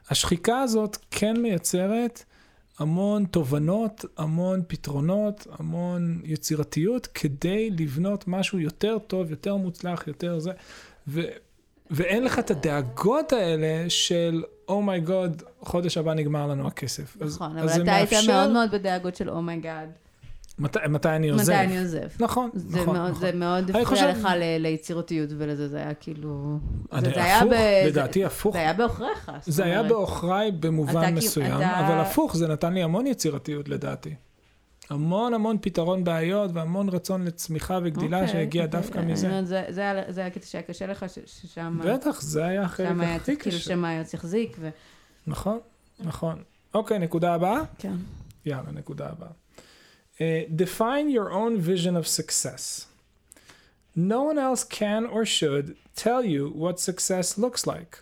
השחיקה 0.09 0.59
הזאת 0.61 0.97
כן 1.11 1.41
מייצרת 1.41 2.23
המון 2.79 3.25
תובנות, 3.25 4.05
המון 4.17 4.61
פתרונות, 4.67 5.47
המון 5.59 6.21
יצירתיות, 6.23 7.07
כדי 7.07 7.69
לבנות 7.79 8.23
משהו 8.27 8.59
יותר 8.59 8.97
טוב, 9.07 9.31
יותר 9.31 9.55
מוצלח, 9.55 10.07
יותר 10.07 10.39
זה. 10.39 10.51
ו... 11.07 11.21
ואין 11.91 12.23
לך 12.23 12.39
את 12.39 12.51
הדאגות 12.51 13.33
האלה 13.33 13.89
של, 13.89 14.43
אומייגוד, 14.67 15.43
חודש 15.61 15.97
הבא 15.97 16.13
נגמר 16.13 16.47
לנו 16.47 16.67
הכסף. 16.67 17.17
אז- 17.21 17.35
נכון, 17.35 17.57
אז 17.57 17.63
אבל 17.63 17.73
זה 17.73 17.81
אתה 17.83 17.95
היית 17.95 18.13
מאפשר- 18.13 18.31
מאוד 18.31 18.51
מאוד 18.51 18.71
בדאגות 18.71 19.15
של 19.15 19.29
אומייגאד. 19.29 19.89
מתי, 20.59 20.79
מתי 20.89 21.09
אני 21.09 21.29
עוזב? 21.29 21.53
מתי 21.53 21.63
אני 21.63 21.79
עוזב? 21.79 22.07
נכון, 22.19 22.49
זה 22.53 22.81
נכון, 22.81 22.95
מאוד- 22.97 23.09
נכון. 23.09 23.21
זה 23.21 23.31
מאוד 23.31 23.69
הפריע 23.69 23.85
חושב- 23.85 24.07
לך 24.07 24.27
ל- 24.37 24.57
ליצירתיות 24.61 25.29
ולזה, 25.37 25.67
זה 25.67 25.77
היה 25.77 25.93
כאילו... 25.93 26.57
אני- 26.93 27.01
זה- 27.05 27.11
זה 27.15 27.23
היה 27.23 27.37
הפוך, 27.37 27.51
ב- 27.53 27.87
לדעתי 27.87 28.19
זה- 28.19 28.25
הפוך. 28.27 28.53
זה 28.55 28.59
היה 28.59 28.73
בעוכריך. 28.73 29.31
זה 29.45 29.63
היה 29.65 29.77
אומרת. 29.79 29.91
בעוכריי 29.91 30.51
במובן 30.51 30.91
אתה 30.91 31.01
כאילו- 31.01 31.17
מסוים, 31.17 31.57
אתה- 31.57 31.87
אבל 31.87 31.99
הפוך, 31.99 32.35
זה 32.37 32.47
נתן 32.47 32.73
לי 32.73 32.83
המון 32.83 33.07
יצירתיות 33.07 33.69
לדעתי. 33.69 34.15
המון 34.89 35.33
המון 35.33 35.57
פתרון 35.61 36.03
בעיות 36.03 36.51
והמון 36.53 36.89
רצון 36.89 37.25
לצמיחה 37.25 37.79
וגדילה 37.83 38.17
אוקיי, 38.21 38.33
שהגיע 38.33 38.65
אוקיי. 38.65 38.81
דווקא 38.81 38.99
אני 38.99 39.11
מזה. 39.13 39.41
זה- 39.45 39.65
זה 39.69 39.81
היה- 39.81 40.03
זה 40.11 40.21
היה 40.21 40.29
קטע 40.29 40.45
שהיה 40.45 40.61
קשה 40.61 40.87
לך, 40.87 41.05
ששם... 41.25 41.79
בטח, 41.85 42.21
זה 42.21 42.45
היה 42.45 42.61
החלק 42.61 42.87
שם 42.89 43.01
היה 43.01 43.15
הכי 43.15 43.37
כאילו 43.37 43.57
קשה. 43.57 43.65
שם 43.69 43.85
היה 43.85 44.03
צריך 44.03 44.25
זיק, 44.25 44.57
ו... 44.59 44.69
נכון, 45.27 45.59
נכון. 45.99 46.43
אוקיי, 46.73 46.99
נקודה 46.99 47.33
הבאה? 47.33 47.61
כן. 47.77 47.93
יאללה, 48.45 48.71
נקודה 48.73 49.09
הבאה. 49.09 49.29
Uh, 50.19 50.41
define 50.53 51.09
your 51.09 51.31
own 51.31 51.59
vision 51.59 51.95
of 51.95 52.07
success. 52.07 52.87
No 53.95 54.23
one 54.23 54.37
else 54.37 54.63
can 54.63 55.05
or 55.05 55.25
should 55.25 55.75
tell 55.95 56.23
you 56.23 56.49
what 56.49 56.79
success 56.79 57.37
looks 57.37 57.67
like. 57.67 58.01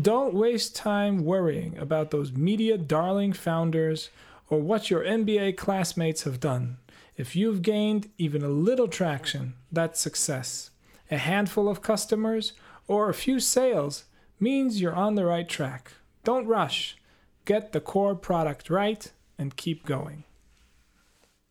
Don't 0.00 0.34
waste 0.34 0.74
time 0.74 1.24
worrying 1.24 1.78
about 1.78 2.10
those 2.10 2.32
media 2.32 2.76
darling 2.76 3.32
founders 3.32 4.10
or 4.48 4.60
what 4.60 4.90
your 4.90 5.04
MBA 5.04 5.56
classmates 5.56 6.24
have 6.24 6.40
done. 6.40 6.78
If 7.16 7.34
you've 7.34 7.62
gained 7.62 8.10
even 8.18 8.42
a 8.42 8.48
little 8.48 8.88
traction, 8.88 9.54
that's 9.72 10.00
success. 10.00 10.70
A 11.10 11.16
handful 11.16 11.68
of 11.68 11.80
customers 11.82 12.52
or 12.88 13.08
a 13.08 13.14
few 13.14 13.40
sales 13.40 14.04
means 14.38 14.80
you're 14.80 14.94
on 14.94 15.14
the 15.14 15.24
right 15.24 15.48
track. 15.48 15.92
Don't 16.24 16.46
rush. 16.46 16.96
Get 17.44 17.72
the 17.72 17.80
core 17.80 18.14
product 18.14 18.68
right 18.68 19.10
and 19.38 19.56
keep 19.56 19.86
going. 19.86 20.24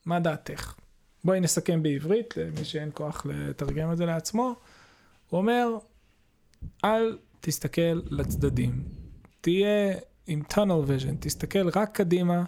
מה 0.05 0.19
דעתך? 0.19 0.73
בואי 1.23 1.39
נסכם 1.39 1.83
בעברית, 1.83 2.33
למי 2.37 2.65
שאין 2.65 2.89
כוח 2.93 3.25
לתרגם 3.29 3.91
את 3.91 3.97
זה 3.97 4.05
לעצמו. 4.05 4.55
הוא 5.29 5.37
אומר, 5.37 5.67
אל 6.85 7.17
תסתכל 7.41 7.81
לצדדים. 8.09 8.83
תהיה 9.41 9.93
עם 10.27 10.41
tunnel 10.53 10.57
vision, 10.87 11.15
תסתכל 11.19 11.69
רק 11.69 11.95
קדימה 11.95 12.43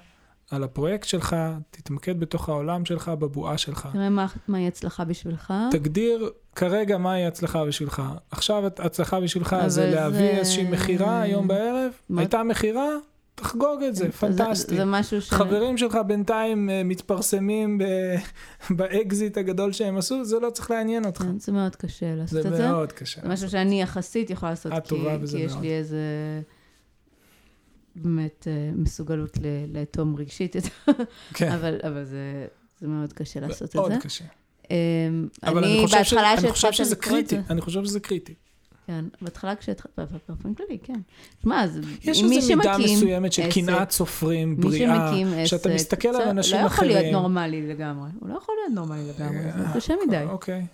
על 0.52 0.63
הפרויקט 0.63 1.08
שלך, 1.08 1.36
תתמקד 1.72 2.20
בתוך 2.20 2.50
העולם 2.50 2.86
שלך, 2.86 3.10
בבועה 3.10 3.58
שלך. 3.58 3.89
תראה 3.93 4.10
מה- 4.10 4.28
מהי 4.48 4.67
הצלחה 4.67 5.06
בשבילך. 5.06 5.54
תגדיר 5.72 6.30
כרגע 6.56 6.98
מהי 6.98 7.26
הצלחה 7.26 7.65
בשבילך. 7.65 8.02
עכשיו 8.32 8.63
הצלחה 8.78 9.20
בשבילך 9.20 9.56
זה 9.67 9.89
להביא 9.89 10.17
זה- 10.20 10.38
איזושהי 10.38 10.72
מכירה 10.72 11.22
היום 11.22 11.48
בערב, 11.48 11.91
מה- 12.10 12.22
הייתה 12.22 12.43
מכירה, 12.43 12.88
תחגוג 13.41 13.84
את 13.84 13.95
זה, 13.95 14.12
פנטסטי. 14.12 14.76
זה 14.76 14.86
משהו 14.86 15.21
ש... 15.21 15.30
חברים 15.30 15.78
שלך 15.78 15.97
בינתיים 16.08 16.69
אה, 16.69 16.82
מתפרסמים 16.84 17.78
ב- 17.78 18.15
באקזיט 18.78 19.38
הגדול 19.38 19.71
שהם 19.71 19.97
עשו, 19.97 20.26
זה 20.26 20.39
לא 20.39 20.50
צריך 20.50 20.71
לעניין 20.71 21.06
אותך. 21.06 21.21
כן, 21.21 21.39
זה 21.39 21.52
מאוד 21.52 21.76
קשה 21.76 22.15
לעשות 22.15 22.43
זה 22.43 22.50
את 22.50 22.56
זה. 22.56 22.67
מאוד 22.67 22.91
קשה. 22.91 23.21
זה 23.21 23.28
משהו 23.30 23.50
שאני 23.50 23.82
יחסית 23.82 24.30
יכולה 24.30 24.52
לעשות, 24.52 24.71
את 24.78 24.88
כי, 24.88 24.95
כי 25.32 25.38
יש 25.38 25.52
מאוד. 25.52 25.63
לי 25.63 25.71
איזה 25.71 25.97
באמת 27.95 28.47
אה, 28.47 28.71
מסוגלות 28.76 29.38
לאטום 29.73 30.15
רגשית, 30.15 30.56
כן, 31.34 31.52
אבל, 31.52 31.80
אבל 31.88 32.04
זה, 32.04 32.45
זה 32.80 32.88
מאוד 32.88 33.13
קשה 33.13 33.39
לעשות 33.39 33.69
את 33.69 33.76
מאוד 33.76 33.91
זה. 33.91 33.97
קשה. 34.02 34.26
אמ, 34.71 34.76
אבל 35.43 35.63
אני 35.63 35.82
חושב 35.86 36.04
ש- 36.04 36.13
אני 36.13 36.52
חושב 36.52 36.71
שזה 36.71 36.95
את 36.95 37.00
קריטי, 37.02 37.36
זה, 37.36 37.41
אני 37.50 37.62
חושב 37.62 37.86
שזה 37.86 38.00
קריטי. 38.00 38.34
כן, 38.88 39.06
בהתחלה 39.21 39.56
כשהתחלת, 39.56 39.91
באופן 40.30 40.54
כללי, 40.54 40.78
כן. 40.84 41.00
שמע, 41.43 41.65
יש 42.04 42.23
מי 42.23 42.38
איזו 42.38 42.56
מידה 42.56 42.73
שמקים 42.73 42.95
מסוימת 42.97 43.34
של 43.34 43.41
עסק, 43.41 43.54
קנאת 43.54 43.91
סופרים, 43.91 44.58
בריאה, 44.58 45.08
שמקים 45.10 45.28
עסק, 45.34 45.45
שאתה 45.45 45.69
מסתכל 45.69 46.08
על 46.08 46.30
אנשים 46.30 46.62
לא 46.62 46.65
יכול 46.65 46.86
להיות 46.86 46.97
אחרים. 47.00 47.13
נורמלי 47.13 47.67
לגמרי, 47.67 48.10
הוא 48.19 48.30
לא 48.30 48.38
יכול 48.38 48.56
להיות 48.62 48.76
נורמלי 48.76 49.02
לגמרי, 49.10 49.52
זה 49.58 49.63
קשה 49.76 49.93
מדי. 50.08 50.23
אוקיי. 50.30 50.65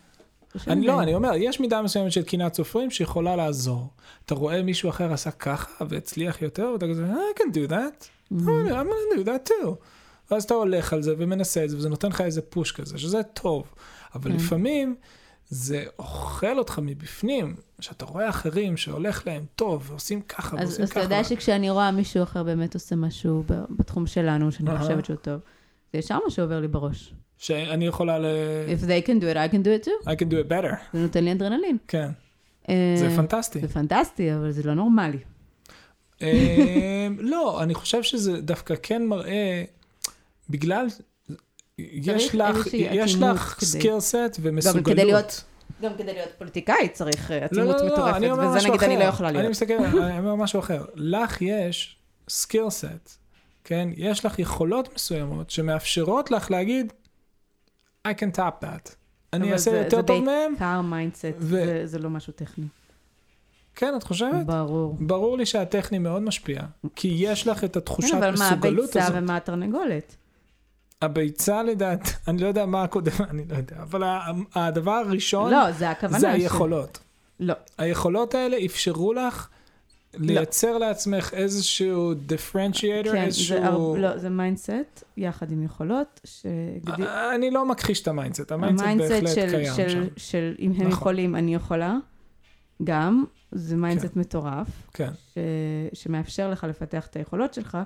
אני. 0.68 0.88
לא, 0.88 1.02
אני 1.02 1.16
אומר, 1.16 1.32
יש 1.38 1.60
מידה 1.60 1.82
מסוימת 1.82 2.12
של 2.12 2.24
קנאת 2.24 2.54
סופרים 2.54 2.92
שיכולה 2.92 3.36
לעזור. 3.36 3.88
אתה 4.26 4.36
רואה 4.36 4.62
מישהו 4.64 4.90
אחר 4.90 5.14
עשה 5.14 5.32
ככה 5.32 5.86
והצליח 5.90 6.42
יותר, 6.42 6.70
ואתה 6.74 6.86
כזה, 6.88 7.06
I 7.14 7.40
can 7.40 7.54
do 7.54 7.70
that, 7.72 8.08
Mhm. 8.34 8.36
I'm 8.70 8.88
gonna 8.88 9.20
do 9.20 9.26
that 9.26 9.50
too. 9.50 9.68
ואז 10.32 10.44
אתה 10.44 10.54
הולך 10.54 10.94
על 10.94 11.02
זה 11.02 11.14
ומנסה 11.18 11.64
את 11.64 11.70
זה, 11.70 11.78
וזה 11.78 11.90
נותן 11.90 12.08
לך 12.10 12.22
איזה 12.22 12.42
פוש 12.42 12.72
כזה, 12.72 12.98
שזה 12.98 13.24
טוב. 13.24 13.64
אבל 14.16 14.32
כן. 14.32 14.36
לפעמים 14.38 14.96
זה 15.54 15.84
אוכל 16.00 16.58
אותך 16.60 16.80
מבפנים, 16.84 17.56
שאתה 17.80 18.06
רואה 18.06 18.30
אחרים 18.30 18.78
שהולך 18.78 19.28
להם 19.28 19.46
טוב, 19.56 19.88
ועושים 19.90 20.22
ככה, 20.22 20.58
אז, 20.58 20.68
ועושים 20.68 20.84
אז 20.84 20.90
אתה 20.90 21.00
ככה. 21.00 21.06
יודע 21.06 21.24
שכשאני 21.24 21.70
רואה 21.70 21.92
מישהו 21.92 22.24
אחר 22.24 22.44
באמת 22.44 22.74
עושה 22.74 22.96
משהו 22.96 23.44
בתחום 23.70 24.08
שלנו, 24.08 24.52
שאני 24.52 24.70
אהה. 24.70 24.80
חושבת 24.80 25.06
שהוא 25.06 25.18
טוב, 25.18 25.40
זה 25.94 26.00
ישר 26.00 26.20
מה 26.26 26.32
שעובר 26.32 26.60
לי 26.60 26.68
בראש. 26.68 27.14
שאני 27.38 27.88
יכולה 27.88 28.20
ל... 28.20 28.26
If 28.80 28.84
they 28.84 29.08
can 29.08 29.22
do 29.22 29.26
it, 29.34 29.38
I 29.38 29.54
can 29.54 29.64
do 29.66 29.84
it 29.84 29.88
too. 29.88 30.08
I 30.08 30.16
can 30.16 30.30
do 30.30 30.48
it 30.48 30.52
better. 30.52 30.76
זה 30.94 31.00
נותן 31.00 31.24
לי 31.24 31.32
אדרנלין. 31.32 31.78
כן, 31.88 32.10
אה, 32.70 32.94
זה 32.98 33.16
פנטסטי. 33.16 33.60
זה 33.60 33.68
פנטסטי, 33.68 34.36
אבל 34.36 34.52
זה 34.52 34.64
לא 34.64 34.74
נורמלי. 34.74 35.18
אמ, 36.22 36.28
לא, 37.20 37.64
אני 37.64 37.74
חושב 37.74 38.04
שזה 38.04 38.42
דווקא 38.42 38.74
כן 38.84 39.06
מראה, 39.06 39.64
בגלל, 40.50 40.88
יש 41.78 42.36
לך, 42.36 42.68
יש 42.74 43.16
לך 43.16 43.60
skill 43.64 44.00
set 44.00 44.16
ומסוגלות. 44.42 44.84
גם 44.86 44.94
כדי 44.94 45.06
להיות- 45.06 45.44
גם 45.82 45.92
כדי 45.98 46.14
להיות 46.14 46.30
פוליטיקאי 46.38 46.90
צריך 46.94 47.32
אה, 47.32 47.40
לא, 47.40 47.46
אטימות 47.46 47.68
לא, 47.82 47.88
לא, 47.88 47.94
מטורפת, 47.94 48.16
אני 48.16 48.32
אומר 48.32 48.48
וזה 48.48 48.68
נגיד 48.70 48.84
אני 48.84 48.96
אחר. 48.96 49.00
לא 49.00 49.10
יכולה 49.10 49.30
אני 49.30 49.38
להיות. 49.38 49.52
מסתכל, 49.52 49.74
אני 50.04 50.20
אומר 50.20 50.36
משהו 50.36 50.60
אחר. 50.60 50.86
לך 50.96 51.42
יש 51.42 51.98
skill 52.30 52.70
set, 52.70 53.10
כן? 53.64 53.90
יש 53.98 54.26
לך 54.26 54.40
יכולות 54.40 54.94
מסוימות 54.96 55.50
שמאפשרות 55.50 56.32
לך 56.32 56.52
להגיד, 56.52 56.94
I 58.08 58.12
can 58.12 58.38
top 58.38 58.64
that. 58.64 58.90
אני 59.34 59.54
אעשה 59.54 59.72
זה- 59.72 59.78
יותר 59.78 59.98
זה 59.98 60.04
טוב 60.04 60.24
מהם? 60.24 60.52
בעיקר 60.52 60.82
mindset, 60.82 61.26
ו- 61.40 61.66
זה- 61.66 61.82
זה 61.86 62.00
לא 62.00 62.10
משהו 62.10 62.34
טכני. 62.34 62.66
כן, 63.76 63.94
את 63.98 64.04
חושבת? 64.04 64.46
ברור. 64.46 64.98
ברור 65.00 65.38
לי 65.38 65.46
שהטכני 65.46 65.98
מאוד 66.00 66.22
משפיע, 66.22 66.62
כי 66.96 67.16
יש 67.20 67.48
לך 67.48 67.64
את 67.64 67.76
התחושת 67.78 68.12
כן, 68.12 68.18
אבל 68.18 68.28
מה 68.28 68.34
מסוגלות 68.52 68.84
הביצה 68.84 69.04
הזאת. 69.04 69.16
ומה 69.18 69.38
התרנגולת? 69.38 70.16
הביצה 71.04 71.64
לדעת, 71.64 72.02
אני 72.28 72.42
לא 72.42 72.48
יודע 72.48 72.66
מה 72.66 72.84
הקודם, 72.84 73.12
אני 73.32 73.44
לא 73.50 73.56
יודע, 73.56 73.76
אבל 73.82 74.04
הדבר 74.56 74.92
הראשון 74.92 75.52
לא, 75.52 75.72
זה 75.72 75.90
הכוונה. 75.90 76.20
זה 76.20 76.28
ש- 76.32 76.34
היכולות. 76.34 77.00
לא. 77.40 77.54
היכולות 77.78 78.36
האלה 78.36 78.58
אפשרו 78.66 79.14
לך 79.14 79.48
לייצר 80.14 80.78
לעצמך 80.78 81.34
איזשהו 81.34 82.14
differentiator, 82.30 83.04
כן, 83.04 83.12
זה 83.12 83.22
איזשהו... 83.24 83.58
הר- 83.64 84.02
לא, 84.02 84.18
זה 84.18 84.30
mindset 84.30 85.04
יחד 85.18 85.52
עם 85.52 85.64
יכולות, 85.64 86.20
שגדי- 86.24 87.04
אני 87.36 87.52
לא 87.52 87.66
מכחיש 87.66 88.02
את 88.02 88.08
ה 88.08 88.13
mindset, 88.13 88.52
ה 88.52 88.59
mindset 88.59 89.12
בהחלט 89.12 89.36
של, 89.36 89.50
קיים 89.50 89.74
של, 89.76 89.90
שם. 89.90 90.04
של 90.18 90.56
אם 90.60 90.70
הם 90.72 90.76
נכון. 90.76 90.88
יכולים, 90.92 91.36
אני 91.36 91.56
יכולה, 91.56 91.96
גם, 92.84 93.24
זה 93.52 93.76
mindset 93.76 94.16
מטורף, 94.16 94.68
כן, 94.94 95.10
ש, 95.34 95.38
שמאפשר 95.94 96.50
לך 96.50 96.64
לפתח 96.70 97.08
את 97.08 97.16
היכולות 97.16 97.54
שלך, 97.54 97.78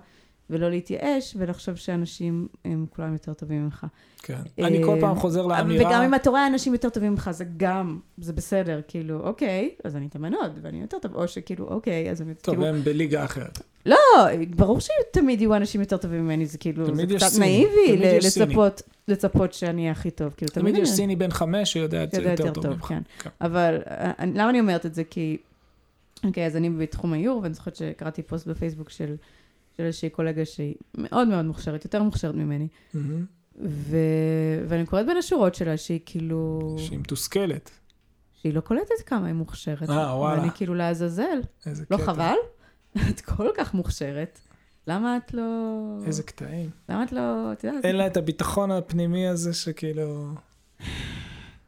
ולא 0.49 0.69
להתייאש, 0.69 1.35
ולחשוב 1.37 1.75
שאנשים 1.75 2.47
הם 2.65 2.85
כולם 2.95 3.13
יותר 3.13 3.33
טובים 3.33 3.63
ממך. 3.63 3.85
כן. 4.21 4.39
אה, 4.59 4.67
אני 4.67 4.83
כל 4.83 4.97
פעם 5.01 5.15
חוזר 5.15 5.45
וגם 5.45 5.49
לאמירה, 5.49 6.05
אם 6.05 6.15
אתה 6.15 6.29
רואה 6.29 6.47
אנשים 6.47 6.73
יותר 6.73 6.89
טובים 6.89 7.11
ממך, 7.11 7.29
זה 7.31 7.45
גם, 7.57 7.99
זה 8.17 8.33
בסדר, 8.33 8.81
כאילו, 8.87 9.19
אוקיי, 9.19 9.69
אז 9.83 9.95
אני 9.95 10.07
אתאמן 10.07 10.33
עוד, 10.33 10.59
ואני 10.61 10.81
יותר 10.81 10.99
טוב, 10.99 11.15
או 11.15 11.27
שכאילו, 11.27 11.67
אוקיי, 11.67 12.11
אז 12.11 12.21
אני, 12.21 12.33
טוב, 12.33 12.55
כאילו, 12.55 12.67
הם 12.67 12.81
בליגה 12.83 13.25
אחרת. 13.25 13.61
לא, 13.85 13.97
ברור 14.55 14.79
שתמיד 14.79 15.41
יהיו 15.41 15.55
אנשים 15.55 15.81
יותר 15.81 15.97
טובים 15.97 16.25
ממני, 16.25 16.45
זה 16.45 16.57
כאילו, 16.57 16.95
זה 16.95 17.05
קצת 17.17 17.27
סיני, 17.27 17.65
נאיבי. 17.89 18.19
לצפות, 18.19 18.81
לצפות 19.07 19.53
שאני 19.53 19.81
אהיה 19.81 19.91
הכי 19.91 20.11
טוב, 20.11 20.33
כאילו, 20.37 20.51
תמיד 20.51 20.73
תמיד 20.73 20.83
יש 20.83 20.89
סיני 20.89 21.15
בן 21.15 21.31
חמש 21.31 21.73
שיודע 21.73 22.03
את 22.03 22.11
זה 22.11 22.21
יותר 22.21 22.53
טוב 22.53 22.67
ממך. 22.67 22.85
כן. 22.85 23.01
כן. 23.19 23.29
אבל 23.41 23.81
אה, 23.87 24.11
למה 24.33 24.49
אני 24.49 24.59
אומרת 24.59 24.85
את 24.85 24.93
זה? 24.93 25.03
כי, 25.03 25.37
אוקיי, 26.23 26.45
אז 26.45 26.55
אני 26.55 26.69
בתחום 26.69 27.13
האיור, 27.13 27.39
ואני 27.43 27.53
זוכרת 27.53 27.75
שקראתי 27.75 28.21
פוסט 28.21 28.47
בפייסבוק 28.47 28.89
של, 28.89 29.15
של 29.77 29.83
איזושהי 29.83 30.09
קולגה 30.09 30.45
שהיא 30.45 30.75
מאוד 30.97 31.27
מאוד 31.27 31.45
מוכשרת, 31.45 31.85
יותר 31.85 32.03
מוכשרת 32.03 32.35
ממני, 32.35 32.67
מהמם. 32.93 33.25
ו... 33.61 33.97
ואני 34.67 34.85
קוראת 34.85 35.05
בין 35.05 35.17
השורות 35.17 35.55
שלה 35.55 35.77
שהיא 35.77 35.99
כאילו, 36.05 36.75
שהיא 36.79 36.99
מתוסכלת. 36.99 37.71
שהיא 38.41 38.53
לא 38.53 38.61
קולטת 38.61 39.01
כמה 39.05 39.27
היא 39.27 39.33
מוכשרת. 39.35 39.89
אה, 39.89 40.17
וואלה. 40.17 40.39
ואני 40.39 40.51
כאילו 40.55 40.75
לעזאזל. 40.75 41.39
איזה 41.65 41.83
לא 41.91 41.97
קטע. 41.97 42.05
חבל? 42.05 42.35
את 43.09 43.21
כל 43.21 43.49
כך 43.57 43.73
מוכשרת. 43.73 44.39
למה 44.87 45.17
את 45.17 45.33
לא... 45.33 45.43
איזה 46.05 46.23
קטעים. 46.23 46.69
למה 46.89 47.03
את 47.03 47.11
לא... 47.11 47.51
את 47.53 47.63
יודעת... 47.63 47.85
אין 47.85 47.95
לה 47.95 48.07
את 48.07 48.17
הביטחון 48.17 48.71
הפנימי 48.71 49.27
הזה 49.27 49.53
שכאילו... 49.53 50.29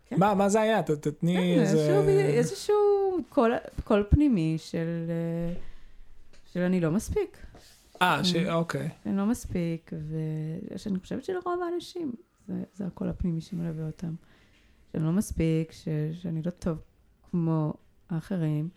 כן. 0.06 0.16
מה, 0.20 0.34
מה 0.34 0.50
זה 0.50 0.62
היה? 0.62 0.84
תתני 0.84 1.56
כן, 1.56 1.62
איזה... 1.62 1.78
איזשהו, 1.78 2.10
איזשהו 2.10 2.76
קול, 3.30 3.54
קול 3.84 4.04
פנימי 4.10 4.58
של, 4.58 5.06
אה, 5.10 5.54
של 6.54 6.60
אני 6.60 6.80
לא 6.80 6.92
מספיק. 6.92 7.38
אה, 8.02 8.24
ש... 8.24 8.36
אוקיי. 8.36 8.90
אני 9.06 9.18
לא 9.18 9.26
מספיק, 9.26 9.92
ושאני 10.74 11.00
חושבת 11.00 11.24
שלרוב 11.24 11.62
האנשים, 11.64 12.12
זה, 12.48 12.64
זה 12.74 12.86
הקול 12.86 13.10
הפנימי 13.10 13.42
שמלווה 13.42 13.86
אותם. 13.86 14.14
שאני 14.92 15.04
לא 15.04 15.12
מספיק, 15.12 15.72
ש, 15.72 15.88
שאני 16.22 16.42
לא 16.42 16.52
טוב 16.52 16.78
כמו 17.32 17.74
האחרים, 18.10 18.70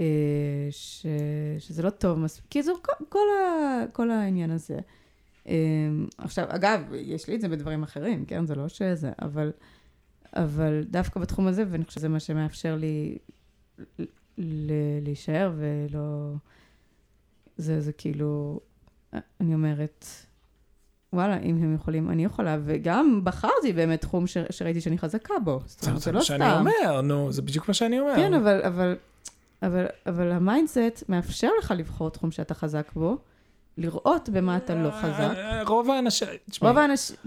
אה, 0.00 0.04
ש, 0.70 1.06
שזה 1.58 1.82
לא 1.82 1.90
טוב 1.90 2.18
מספיק. 2.18 2.44
קיצור, 2.48 2.78
כל, 2.82 3.04
כל, 3.08 3.18
ה, 3.18 3.84
כל 3.92 4.10
העניין 4.10 4.50
הזה. 4.50 4.78
אה, 5.48 5.54
עכשיו, 6.18 6.46
אגב, 6.48 6.80
יש 6.94 7.28
לי 7.28 7.34
את 7.34 7.40
זה 7.40 7.48
בדברים 7.48 7.82
אחרים, 7.82 8.24
כן? 8.24 8.46
זה 8.46 8.54
לא 8.54 8.68
שזה, 8.68 9.12
אבל, 9.22 9.52
אבל 10.32 10.84
דווקא 10.90 11.20
בתחום 11.20 11.46
הזה, 11.46 11.64
ואני 11.70 11.84
חושבת 11.84 11.98
שזה 11.98 12.08
מה 12.08 12.20
שמאפשר 12.20 12.76
לי 12.76 13.18
ל- 14.38 15.00
להישאר 15.02 15.52
ולא... 15.56 16.34
זה, 17.56 17.80
זה 17.80 17.92
כאילו, 17.92 18.60
אני 19.40 19.54
אומרת, 19.54 20.06
וואלה, 21.12 21.38
אם 21.38 21.56
הם 21.62 21.74
יכולים, 21.74 22.10
אני 22.10 22.24
יכולה, 22.24 22.58
וגם 22.64 23.20
בחרתי 23.24 23.72
באמת 23.72 24.00
תחום 24.00 24.26
ש, 24.26 24.36
שראיתי 24.50 24.80
שאני 24.80 24.98
חזקה 24.98 25.34
בו. 25.44 25.60
זאת 25.66 25.80
זה 25.80 25.90
אומרת, 25.90 26.02
זה 26.02 26.04
זה 26.04 26.12
לא 26.12 26.18
מה 26.18 26.24
סתם. 26.24 26.38
שאני 26.38 26.58
אומר, 26.58 27.00
נו, 27.00 27.32
זה 27.32 27.42
בדיוק 27.42 27.68
מה 27.68 27.74
שאני 27.74 28.00
אומר. 28.00 28.16
כן, 28.16 28.34
אבל, 28.34 28.62
אבל, 28.62 28.96
אבל, 29.62 29.86
אבל 30.06 30.32
ה 30.32 30.41
mindset 30.41 31.04
מאפשר 31.08 31.48
לך 31.58 31.74
לבחור 31.76 32.10
תחום 32.10 32.30
שאתה 32.30 32.54
חזק 32.54 32.92
בו, 32.92 33.18
לראות 33.78 34.28
במה 34.28 34.56
אתה 34.56 34.74
לא 34.74 34.90
חזק. 34.90 35.36
אה, 35.36 35.62
רוב 35.62 35.90
האנשים, 35.90 36.28
תשמעי, 36.50 36.72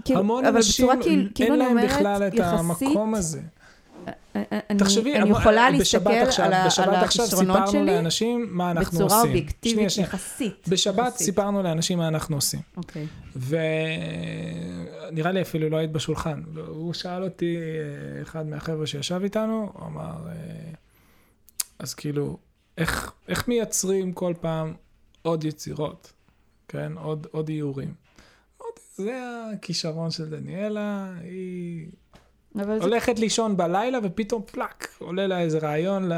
כאילו, 0.04 0.20
המון 0.20 0.44
אבל 0.44 0.56
אנשים, 0.56 0.86
בצורה 0.86 1.02
כאילו, 1.02 1.28
כאילו 1.34 1.54
אין 1.54 1.60
אני 1.62 1.68
להם 1.68 1.78
אומרת, 1.78 1.90
בכלל 1.90 2.22
את 2.28 2.34
יחסית, 2.34 2.88
המקום 2.88 3.14
הזה. 3.14 3.40
אני, 4.36 4.78
תחשבי, 4.78 5.16
אני 5.16 5.30
יכולה 5.30 5.70
להסתכל 5.70 6.10
עכשיו- 6.10 6.44
על, 6.46 6.66
בשבת 6.66 6.88
על 6.88 6.94
עכשיו 6.94 7.24
הכישרונות 7.24 7.56
סיפרנו 7.56 7.72
שלי 7.72 7.86
לאנשים 7.86 8.46
מה 8.50 8.70
אנחנו 8.70 8.98
בצורה 8.98 9.16
עושים. 9.16 9.28
אובייקטיבית 9.30 9.74
שנייה, 9.74 9.90
שנייה. 9.90 10.08
יחסית. 10.08 10.68
בשבת 10.68 10.98
יחסית. 11.12 11.26
סיפרנו 11.26 11.62
לאנשים 11.62 11.98
מה 11.98 12.08
אנחנו 12.08 12.36
עושים. 12.36 12.60
אוקיי. 12.76 13.06
ונראה 15.10 15.32
לי 15.32 15.42
אפילו 15.42 15.68
לא 15.68 15.76
היית 15.76 15.92
בשולחן. 15.92 16.42
הוא 16.66 16.94
שאל 16.94 17.22
אותי, 17.24 17.56
אה, 17.56 17.62
אחד 18.22 18.46
מהחבר'ה 18.46 18.86
שישב 18.86 19.20
איתנו, 19.24 19.70
הוא 19.74 19.86
אמר, 19.86 20.28
אה, 20.28 20.32
אז 21.78 21.94
כאילו, 21.94 22.36
איך, 22.78 23.12
איך 23.28 23.48
מייצרים 23.48 24.12
כל 24.12 24.34
פעם 24.40 24.74
עוד 25.22 25.44
יצירות, 25.44 26.12
כן? 26.68 26.92
עוד, 26.96 27.26
עוד 27.30 27.48
איורים. 27.48 27.94
אמרתי, 28.62 28.80
זה 28.96 29.20
הכישרון 29.54 30.10
של 30.10 30.30
דניאלה, 30.30 31.12
היא 31.22 31.86
אבל 32.56 32.78
זה 32.78 32.84
הולכת 32.84 33.18
לישון 33.18 33.56
בלילה 33.56 33.98
ופתאום 34.02 34.42
פלאק, 34.52 34.88
עולה 34.98 35.26
לה 35.26 35.40
איזה 35.40 35.58
רעיון 35.58 36.08
ל, 36.08 36.12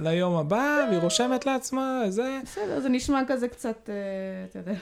ליום 0.00 0.34
הבא, 0.36 0.86
והיא 0.90 1.00
רושמת 1.00 1.46
לעצמה, 1.46 2.02
זה... 2.08 2.40
בסדר, 2.44 2.80
זה 2.80 2.88
נשמע 2.88 3.22
כזה 3.28 3.48
קצת, 3.48 3.90
אה, 3.90 3.94
אתה 4.50 4.58
יודע. 4.58 4.72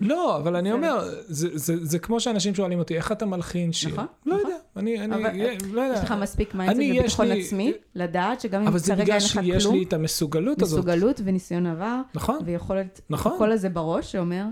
לא, 0.00 0.36
אבל 0.36 0.56
אני. 0.56 0.72
אומר, 0.72 1.08
זה, 1.26 1.48
זה, 1.58 1.74
זה 1.86 1.98
כמו 1.98 2.20
שאנשים 2.20 2.54
שואלים 2.54 2.78
אותי, 2.78 2.96
איך 2.96 3.12
אתה 3.12 3.26
מלחין 3.26 3.72
שיר? 3.72 3.90
נכון, 3.92 4.06
לא 4.26 4.36
נכון. 4.36 4.50
יודע, 4.50 4.62
אני, 4.76 5.00
אני, 5.04 5.14
אבל 5.14 5.30
לא 5.72 5.80
יודע. 5.80 5.98
יש 5.98 6.04
לך 6.04 6.14
מספיק 6.22 6.54
mindset 6.54 6.80
וביטחון 6.90 7.26
לי- 7.28 7.42
עצמי, 7.46 7.72
לדעת 7.94 8.40
שגם 8.40 8.60
אם 8.62 8.66
אבל 8.66 8.78
זה 8.78 8.86
כרגע 8.92 9.02
בגלל 9.04 9.16
אין 9.16 9.24
לך 9.24 9.44
שיש 9.44 9.64
כלום, 9.64 9.76
לי 9.76 9.82
את 9.84 9.92
המסוגלות 9.92 10.62
הזאת. 10.62 10.78
מסוגלות 10.78 11.20
וניסיון 11.24 11.66
עבר, 11.66 12.00
נכון, 12.14 12.38
ויכולת, 12.44 13.00
נכון. 13.10 13.32
הקול 13.34 13.52
הזה 13.52 13.68
בראש 13.68 14.12
שאומר, 14.12 14.44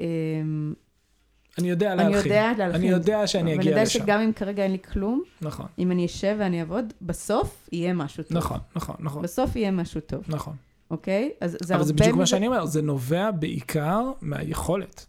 אמ, 0.00 0.06
אני 1.58 1.70
יודע 1.70 1.92
אני 1.92 2.02
להלחין. 2.02 2.32
יודעת 2.32 2.58
להלחין. 2.58 2.80
אני 2.80 2.90
יודע 2.90 3.26
שאני 3.26 3.50
ואני 3.50 3.62
אגיע 3.70 3.82
לשם. 3.82 3.98
שגם 3.98 4.20
אם 4.20 4.32
כרגע 4.32 4.62
אין 4.62 4.72
לי 4.72 4.78
כלום, 4.92 5.22
נכון, 5.42 5.66
אם 5.78 5.90
אני 5.92 6.06
אשב 6.06 6.36
ואני 6.38 6.60
אעבוד, 6.60 6.92
בסוף 7.02 7.68
יהיה 7.72 7.92
משהו 7.92 8.22
טוב. 8.24 8.36
נכון, 8.36 8.58
נכון, 8.76 8.96
נכון, 8.98 9.22
בסוף 9.22 9.56
יהיה 9.56 9.70
משהו 9.70 10.00
טוב, 10.00 10.24
נכון. 10.28 10.54
אוקיי? 10.90 11.30
אז 11.40 11.50
זה 11.50 11.74
אבל 11.74 11.84
זה 11.84 11.90
הרבה 11.90 12.02
בדיוק 12.02 12.16
מה 12.16 12.22
מזה- 12.22 12.30
שאני 12.30 12.46
אומר, 12.46 12.66
זה 12.66 12.82
נובע 12.82 13.30
בעיקר 13.30 14.00
מהיכולת. 14.20 15.06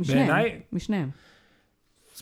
משניהם, 0.00 0.26
בעיניי- 0.28 0.60
משניהם. 0.72 1.10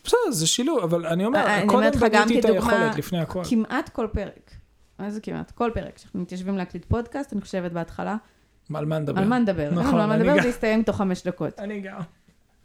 בסדר, 0.04 0.18
זה 0.30 0.46
שילוב, 0.46 0.78
אבל 0.82 1.06
אני 1.06 1.24
אומר, 1.24 1.46
אני 1.46 1.66
קודם 1.66 1.78
אומרת 1.78 1.96
לך 1.96 2.04
גם 2.12 2.24
בניתי 2.28 2.40
את 2.40 2.54
היכולת 2.54 2.96
לפני 2.96 3.18
הכל. 3.20 3.42
כמעט 3.48 3.88
כל 3.88 4.06
פרק. 4.12 4.50
מה 4.98 5.10
זה 5.10 5.20
כמעט? 5.20 5.50
כל 5.50 5.70
פרק. 5.74 5.96
כשאנחנו 5.96 6.20
מתיישבים 6.20 6.56
להקליט 6.56 6.84
פודקאסט, 6.84 7.32
אני 7.32 7.40
חושבת 7.40 7.72
בהתחלה, 7.72 8.16
על 8.74 8.84
מה 8.84 8.98
נדבר? 8.98 9.20
על 9.20 9.28
מה 9.28 9.38
נדבר. 9.38 9.70
נכון, 9.70 9.82
נכון, 9.86 10.00
על 10.00 10.06
מה 10.06 10.14
אני 10.14 10.22
נדבר 10.24 10.42
זה 10.42 10.48
יסתיים 10.48 10.82
תוך 10.82 10.96
חמש 10.96 11.22
דקות. 11.26 11.58
אני 11.58 11.80
גם. 11.80 12.00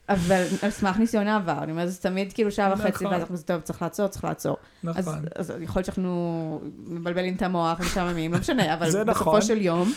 אבל 0.10 0.44
על 0.62 0.70
סמך 0.70 0.98
ניסיון 0.98 1.28
העבר, 1.28 1.64
אני 1.64 1.72
אומרת, 1.72 1.92
זה 1.92 2.02
תמיד 2.02 2.34
כאילו 2.34 2.52
שעה 2.52 2.74
וחצי, 2.74 2.90
נכון. 2.90 3.08
ואז 3.08 3.22
אנחנו 3.22 3.38
טוב, 3.38 3.62
צריך 3.62 3.82
לעצור, 3.82 4.08
צריך 4.08 4.24
לעצור. 4.24 4.58
נכון. 4.84 5.26
אז 5.36 5.54
יכול 5.62 5.80
להיות 5.80 5.86
שאנחנו 5.86 6.62
מבלבלים 6.78 7.36
את 7.36 7.42
המוח 7.42 7.80
ומשעממים, 7.80 8.34
לא 8.34 8.40
משנה, 8.40 8.74
אבל 8.74 8.88
נכון. 8.88 9.06
בסופו 9.06 9.42
של 9.42 9.62
יום, 9.62 9.94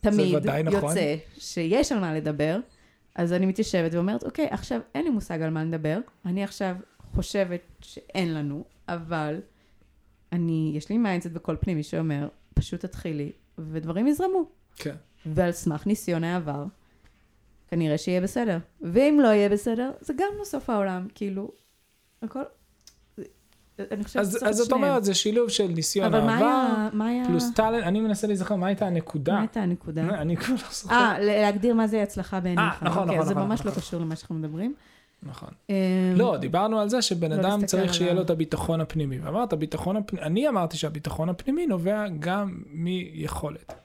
תמיד 0.00 0.46
נכון. 0.46 0.88
יוצא 0.88 1.16
שיש 1.38 1.92
על 1.92 1.98
מה 1.98 2.14
לדבר, 2.14 2.58
אז 3.14 3.32
אני 3.32 3.46
מתיישבת 3.46 3.94
ואומרת, 3.94 4.24
אוקיי, 4.24 4.46
עכשיו 4.50 4.80
אין 4.94 5.04
לי 5.04 5.10
מושג 5.10 5.42
על 5.42 5.50
מה 5.50 5.64
לדבר, 5.64 5.98
אני 6.26 6.44
עכשיו 6.44 6.76
חושבת 7.14 7.60
שאין 7.80 8.34
לנו, 8.34 8.64
אבל 8.88 9.40
אני, 10.32 10.72
יש 10.76 10.88
לי 10.88 10.98
mindset 10.98 11.30
בקול 11.30 11.56
פנימי 11.60 11.82
שאומר, 11.82 12.28
פשוט 12.54 12.80
תתחילי, 12.80 13.32
ודברים 13.58 14.06
יזרמו. 14.06 14.44
כן. 14.76 14.94
ועל 15.26 15.52
סמך 15.52 15.86
ניסיון 15.86 16.24
העבר, 16.24 16.64
כנראה 17.74 17.98
שיהיה 17.98 18.20
בסדר. 18.20 18.58
ואם 18.80 19.18
לא 19.22 19.28
יהיה 19.28 19.48
בסדר, 19.48 19.90
זה 20.00 20.12
גם 20.12 20.28
לא 20.38 20.44
סוף 20.44 20.70
העולם, 20.70 21.06
כאילו, 21.14 21.50
הכל... 22.22 22.42
אני 23.90 24.04
חושבת 24.04 24.22
אז 24.22 24.28
שצריך 24.28 24.42
אז 24.42 24.60
את 24.60 24.66
את 24.66 24.70
שניהם. 24.70 24.84
אומרת, 24.84 25.04
זה 25.04 25.14
שילוב 25.14 25.48
של 25.48 25.66
ניסיון 25.66 26.14
העבר. 26.14 26.88
פלוס 27.26 27.50
טאלנט, 27.54 27.84
אני 27.84 28.00
מנסה 28.00 28.26
להיזכר 28.26 28.56
מה 28.56 28.66
הייתה 28.66 28.86
הנקודה. 28.86 29.32
מה 29.32 29.40
הייתה 29.40 29.60
הנקודה? 29.60 30.02
אני 30.22 30.36
כבר 30.36 30.54
לא 30.54 30.70
זוכר. 30.72 30.94
אה, 30.94 31.18
להגדיר 31.18 31.74
מה 31.74 31.86
זה 31.86 32.02
הצלחה 32.02 32.40
בעיניך. 32.40 32.60
אה, 32.60 32.88
נכון, 32.88 33.02
אוקיי, 33.02 33.04
נכון, 33.04 33.18
אז 33.18 33.28
זה 33.28 33.34
נכון, 33.34 33.48
ממש 33.48 33.60
לא 33.60 33.70
נכון. 33.70 33.82
קשור 33.82 34.00
למה 34.00 34.16
שאנחנו 34.16 34.34
מדברים. 34.34 34.74
נכון. 35.22 35.48
אמ, 35.70 35.74
לא, 36.16 36.36
דיברנו 36.36 36.80
על 36.80 36.88
זה 36.88 37.02
שבן 37.02 37.32
לא 37.32 37.40
אדם 37.40 37.66
צריך 37.66 37.94
שיהיה 37.94 38.14
לו 38.14 38.22
את 38.22 38.30
הביטחון 38.30 38.80
הפנימי. 38.80 39.18
ואמרת, 39.18 39.52
הביטחון 39.52 39.96
הפנימי, 39.96 40.26
אני 40.26 40.48
אמרתי 40.48 40.76
שהביטחון 40.76 41.28
הפנימי 41.28 41.66
נובע 41.66 42.04
גם 42.18 42.58
מיכולת. 42.66 43.83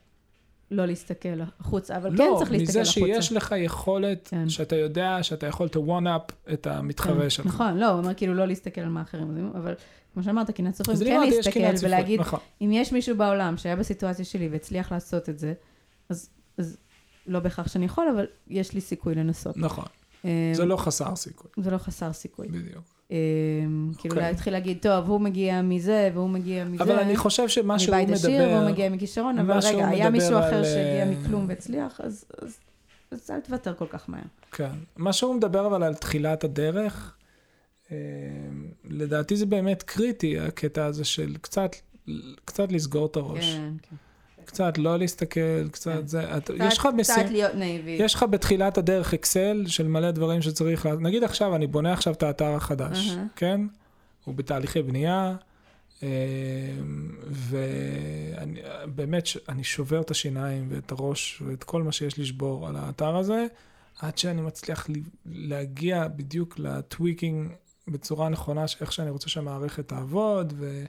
לא 0.72 0.86
להסתכל 0.86 1.40
החוצה, 1.60 1.98
אבל 1.98 2.10
כן 2.10 2.16
לא, 2.18 2.36
צריך 2.40 2.52
להסתכל 2.52 2.70
מזה 2.70 2.82
החוצה. 2.82 3.22
שיש 3.22 3.32
לך 3.32 3.56
יכולת, 3.58 4.28
כן. 4.28 4.50
שאתה 4.50 4.76
יודע 4.76 5.24
שאתה 5.24 5.48
יכול 5.48 5.68
to 5.68 5.78
one 5.78 6.06
up 6.06 6.52
את 6.54 6.68
המתחרה 6.68 7.22
כן, 7.22 7.30
שלך. 7.30 7.46
נכון, 7.46 7.78
לא, 7.78 7.90
הוא 7.90 8.00
אומר 8.00 8.14
כאילו 8.14 8.34
לא 8.34 8.46
להסתכל 8.46 8.82
על 8.82 8.90
מה 8.90 9.02
אחרים 9.02 9.28
עושים, 9.28 9.52
אבל 9.56 9.74
כמו 10.14 10.24
שאמרת, 10.24 10.52
קנאת 10.52 10.76
סופרים, 10.76 10.98
כן 11.00 11.20
להסתכל 11.20 11.52
ספרות, 11.52 11.84
ולהגיד, 11.84 12.20
נכון. 12.20 12.40
אם 12.62 12.72
יש 12.74 12.94
מישהו 12.94 13.18
בעולם 13.18 13.58
שהיה 13.58 13.76
בסיטואציה 13.76 14.26
שלי 14.26 14.48
והצליח 14.48 14.92
לעשות 14.92 15.30
את 15.30 15.40
זה, 15.40 15.54
אז, 16.10 16.30
אז 16.58 16.78
לא 17.28 17.40
בהכרח 17.40 17.68
שאני 17.68 17.86
יכול, 17.86 18.08
אבל 18.16 18.26
יש 18.48 18.74
לי 18.74 18.82
סיכוי 18.82 19.16
לנסות. 19.16 19.58
נכון, 19.58 19.86
אמ, 20.26 20.30
זה 20.54 20.66
לא 20.66 20.78
חסר 20.78 21.16
סיכוי, 21.16 21.52
זה 21.58 21.72
לא 21.72 21.78
חסר 21.78 22.14
סיכוי. 22.14 22.48
בדיוק. 22.48 22.99
אמ, 23.12 23.92
כאילו 23.98 24.16
אוקיי. 24.16 24.32
להתחיל 24.32 24.54
להגיד, 24.54 24.78
טוב, 24.82 25.10
הוא 25.10 25.22
מגיע 25.22 25.62
מזה, 25.62 26.10
והוא 26.14 26.30
מגיע 26.30 26.66
מזה. 26.66 26.84
אבל 26.84 27.00
אני 27.00 27.18
חושב 27.18 27.48
שמה 27.48 27.80
שהוא 27.80 27.96
מבית 27.96 28.10
עשיר, 28.10 28.42
והוא 28.42 28.58
מדבר, 28.58 28.72
מגיע 28.72 28.90
מכישרון, 28.90 29.40
אבל 29.40 29.60
רגע, 29.64 29.88
היה 29.88 30.10
מדבר 30.10 30.10
מישהו 30.10 30.40
אחר 30.40 30.64
שהגיע 30.64 31.04
אה, 31.04 31.12
מכלום 31.12 31.46
והצליח, 31.48 32.02
אז, 32.04 32.26
אל 33.30 33.40
תוותר 33.40 33.74
כל 33.76 33.88
כך 33.90 34.10
מהר. 34.10 34.22
כן. 34.52 34.72
מה 34.98 35.14
שהוא 35.14 35.36
מדבר 35.36 35.68
אבל 35.68 35.84
על 35.84 35.96
תחילת 35.96 36.44
הדרך, 36.44 37.16
אה, 37.92 37.98
לדעתי 38.90 39.36
זה 39.36 39.46
באמת 39.46 39.84
קריטי, 39.84 40.40
הקטע 40.40 40.86
הזה 40.86 41.06
של 41.06 41.36
קצת, 41.42 41.76
קצת 42.46 42.72
לסגור 42.72 43.06
את 43.06 43.16
הראש. 43.16 43.56
כן, 43.56 43.74
כן. 43.82 43.96
קצת 44.50 44.78
לא 44.78 44.98
להסתכל, 45.00 45.40
כן. 45.40 45.68
קצת 45.72 46.08
זה, 46.08 46.38
את, 46.38 46.44
קצת- 46.44 46.54
יש 46.60 46.78
לך 46.78 46.88
משימה, 46.98 47.18
קצת 47.18 47.32
להיות 47.32 47.56
naive. 47.56 47.92
יש 47.92 48.14
לך 48.16 48.24
בתחילת 48.24 48.78
הדרך 48.78 49.14
אקסל 49.14 49.64
של 49.68 49.88
מלא 49.88 50.12
דברים 50.12 50.42
שצריך, 50.42 50.86
לה... 50.86 50.96
נגיד 50.96 51.24
עכשיו, 51.24 51.56
אני 51.56 51.68
בונה 51.68 51.94
עכשיו 51.94 52.14
את 52.14 52.24
האתר 52.24 52.54
החדש. 52.56 53.12
כן? 53.36 53.62
הוא 54.26 54.36
בתהליכי 54.36 54.82
בנייה, 54.82 55.36
אה, 56.04 56.08
ובאמת, 58.88 59.24
אני 59.50 59.64
שובר 59.64 60.02
את 60.02 60.12
השיניים 60.12 60.68
ואת 60.70 60.92
הראש 60.92 61.42
ואת 61.46 61.64
כל 61.64 61.84
מה 61.84 61.92
שיש 61.92 62.20
לשבור 62.20 62.68
על 62.68 62.76
האתר 62.76 63.16
הזה, 63.16 63.46
עד 64.00 64.18
שאני 64.18 64.42
מצליח 64.42 64.88
להגיע 65.26 66.08
בדיוק 66.08 66.60
לטוויקינג 66.60 67.52
בצורה 67.88 68.30
נכונה, 68.30 68.66
איך 68.82 68.92
שאני 68.92 69.10
רוצה 69.10 69.30
שהמערכת 69.30 69.88
תעבוד, 69.88 70.54
ו... 70.58 70.84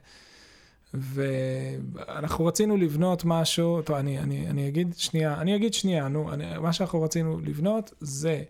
ואנחנו 0.95 2.47
רצינו 2.47 2.77
לבנות 2.77 3.23
משהו, 3.25 3.83
טוב, 3.83 3.97
אני, 3.97 4.19
אני, 4.19 4.51
אני 4.51 4.69
אגיד 4.69 4.95
שנייה, 4.97 5.41
אני 5.41 5.57
אגיד 5.57 5.75
שנייה, 5.75 6.09
נו, 6.09 6.33
אני, 6.33 6.59
מה 6.59 6.73
שאנחנו 6.73 7.03
רצינו 7.03 7.41
לבנות 7.41 7.95
זה 8.01 8.43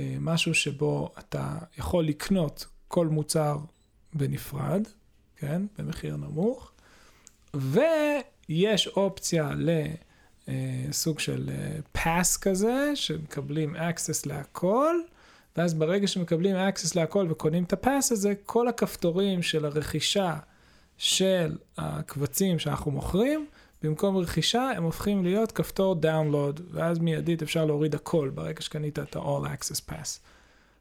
אה, 0.00 0.16
משהו 0.20 0.54
שבו 0.54 1.10
אתה 1.18 1.58
יכול 1.78 2.04
לקנות 2.04 2.66
כל 2.88 3.06
מוצר 3.06 3.58
בנפרד, 4.12 4.82
כן, 5.36 5.62
במחיר 5.78 6.16
נמוך, 6.16 6.72
ויש 7.54 8.88
אופציה 8.88 9.50
לסוג 10.48 11.18
של 11.18 11.50
פאס 11.92 12.36
כזה, 12.36 12.92
שמקבלים 12.94 13.76
access 13.76 14.22
להכל, 14.26 14.94
ואז 15.56 15.74
ברגע 15.74 16.06
שמקבלים 16.06 16.56
access 16.56 16.92
להכל 16.94 17.26
וקונים 17.30 17.64
את 17.64 17.72
הפאס 17.72 18.12
הזה, 18.12 18.34
כל 18.46 18.68
הכפתורים 18.68 19.42
של 19.42 19.64
הרכישה 19.64 20.36
של 21.00 21.56
הקבצים 21.78 22.58
שאנחנו 22.58 22.90
מוכרים, 22.90 23.46
במקום 23.82 24.16
רכישה, 24.16 24.70
הם 24.76 24.82
הופכים 24.82 25.24
להיות 25.24 25.52
כפתור 25.52 25.94
דאונלוד, 25.94 26.60
ואז 26.70 26.98
מיידית 26.98 27.42
אפשר 27.42 27.64
להוריד 27.64 27.94
הכל 27.94 28.30
ברגע 28.34 28.60
שקנית 28.60 28.98
את 28.98 29.16
ה-all 29.16 29.46
access 29.46 29.90
pass. 29.90 30.18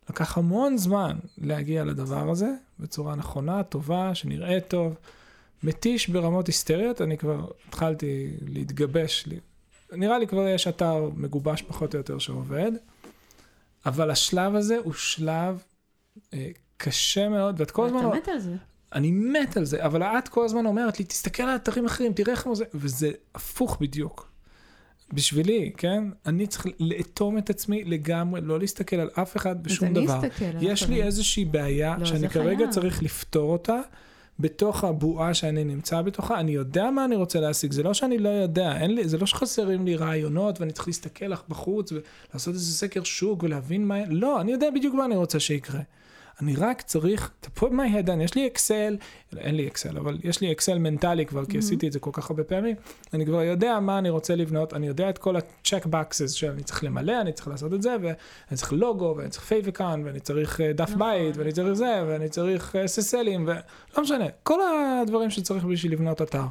לקח 0.09 0.37
המון 0.37 0.77
זמן 0.77 1.17
להגיע 1.37 1.83
לדבר 1.83 2.29
הזה, 2.29 2.49
בצורה 2.79 3.15
נכונה, 3.15 3.63
טובה, 3.63 4.15
שנראה 4.15 4.59
טוב. 4.61 4.95
מתיש 5.63 6.09
ברמות 6.09 6.47
היסטריות, 6.47 7.01
אני 7.01 7.17
כבר 7.17 7.47
התחלתי 7.67 8.31
להתגבש, 8.47 9.25
נראה 9.91 10.19
לי 10.19 10.27
כבר 10.27 10.47
יש 10.47 10.67
אתר 10.67 11.09
מגובש 11.15 11.61
פחות 11.61 11.93
או 11.93 11.97
יותר 11.97 12.17
שעובד, 12.17 12.71
אבל 13.85 14.11
השלב 14.11 14.55
הזה 14.55 14.77
הוא 14.77 14.93
שלב 14.93 15.63
אה, 16.33 16.49
קשה 16.77 17.29
מאוד, 17.29 17.59
ואת 17.59 17.71
כל 17.71 17.85
הזמן... 17.85 17.99
אתה 17.99 18.17
מת 18.17 18.27
על 18.27 18.39
זה. 18.39 18.55
אני 18.93 19.11
מת 19.11 19.57
על 19.57 19.65
זה, 19.65 19.85
אבל 19.85 20.03
את 20.03 20.27
כל 20.27 20.45
הזמן 20.45 20.65
אומרת 20.65 20.99
לי, 20.99 21.05
תסתכל 21.05 21.43
על 21.43 21.55
אתרים 21.55 21.85
אחרים, 21.85 22.13
תראה 22.13 22.33
איך 22.33 22.47
זה, 22.53 22.65
וזה 22.73 23.11
הפוך 23.35 23.77
בדיוק. 23.81 24.29
בשבילי, 25.13 25.71
כן? 25.77 26.03
אני 26.25 26.47
צריך 26.47 26.67
לאטום 26.79 27.37
את 27.37 27.49
עצמי 27.49 27.83
לגמרי, 27.83 28.41
לא 28.41 28.59
להסתכל 28.59 28.95
על 28.95 29.09
אף 29.13 29.37
אחד 29.37 29.63
בשום 29.63 29.93
דבר. 29.93 30.03
אז 30.03 30.09
אני 30.09 30.29
אסתכל 30.29 30.45
על 30.45 30.57
יש 30.61 30.89
לי 30.89 31.03
איזושהי 31.03 31.45
בעיה 31.45 31.95
לא, 31.99 32.05
שאני 32.05 32.29
כרגע 32.29 32.57
חייב. 32.57 32.71
צריך 32.71 33.03
לפתור 33.03 33.51
אותה. 33.51 33.79
בתוך 34.39 34.83
הבועה 34.83 35.33
שאני 35.33 35.63
נמצא 35.63 36.01
בתוכה, 36.01 36.39
אני 36.39 36.51
יודע 36.51 36.91
מה 36.91 37.05
אני 37.05 37.15
רוצה 37.15 37.39
להשיג, 37.39 37.71
זה 37.71 37.83
לא 37.83 37.93
שאני 37.93 38.17
לא 38.17 38.29
יודע, 38.29 38.77
אין 38.77 38.95
לי, 38.95 39.07
זה 39.07 39.17
לא 39.17 39.25
שחסרים 39.25 39.85
לי 39.85 39.95
רעיונות 39.95 40.61
ואני 40.61 40.71
צריך 40.71 40.87
להסתכל 40.87 41.25
לך 41.25 41.43
בחוץ 41.49 41.91
ולעשות 41.91 42.53
איזה 42.53 42.73
סקר 42.73 43.03
שוק 43.03 43.43
ולהבין 43.43 43.87
מה, 43.87 43.95
לא, 44.09 44.41
אני 44.41 44.51
יודע 44.51 44.67
בדיוק 44.75 44.95
מה 44.95 45.05
אני 45.05 45.15
רוצה 45.15 45.39
שיקרה. 45.39 45.81
אני 46.41 46.55
רק 46.55 46.81
צריך, 46.81 47.31
to 47.45 47.59
put 47.59 47.67
my 47.69 48.05
head 48.05 48.07
on, 48.07 48.21
יש 48.23 48.35
לי 48.35 48.47
אקסל, 48.47 48.97
אין 49.37 49.55
לי 49.55 49.67
אקסל, 49.67 49.97
אבל 49.97 50.17
יש 50.23 50.41
לי 50.41 50.51
אקסל 50.51 50.77
מנטלי 50.77 51.25
כבר, 51.25 51.45
כי 51.45 51.55
Mhm. 51.57 51.59
עשיתי 51.59 51.87
את 51.87 51.91
זה 51.91 51.99
כל 51.99 52.09
כך 52.13 52.29
הרבה 52.29 52.43
פעמים, 52.43 52.75
אני 53.13 53.25
כבר 53.25 53.41
יודע 53.43 53.79
מה 53.79 53.97
אני 53.99 54.09
רוצה 54.09 54.35
לבנות, 54.35 54.73
אני 54.73 54.87
יודע 54.87 55.09
את 55.09 55.17
כל 55.17 55.35
ה-check 55.35 55.85
boxes 55.85 56.27
שאני 56.27 56.63
צריך 56.63 56.83
למלא, 56.83 57.21
אני 57.21 57.33
צריך 57.33 57.47
לעשות 57.47 57.73
את 57.73 57.81
זה, 57.81 57.95
ואני 58.01 58.15
צריך 58.57 58.73
לוגו, 58.73 59.13
ואני 59.17 59.29
צריך 59.29 59.45
favicon, 59.45 60.01
ואני 60.05 60.19
צריך 60.19 60.61
אה, 60.61 60.73
דף 60.73 60.89
נכון. 60.89 60.99
בית, 60.99 61.37
ואני 61.37 61.51
צריך 61.51 61.73
זה, 61.73 62.03
ואני 62.07 62.29
צריך 62.29 62.75
אה, 62.75 62.85
SSL 62.85 63.12
ים, 63.12 63.39
ולא 63.45 64.03
משנה, 64.03 64.25
כל 64.43 64.59
הדברים 65.01 65.29
שצריך 65.29 65.63
בשביל 65.65 65.91
לבנות 65.91 66.21
אתר. 66.21 66.43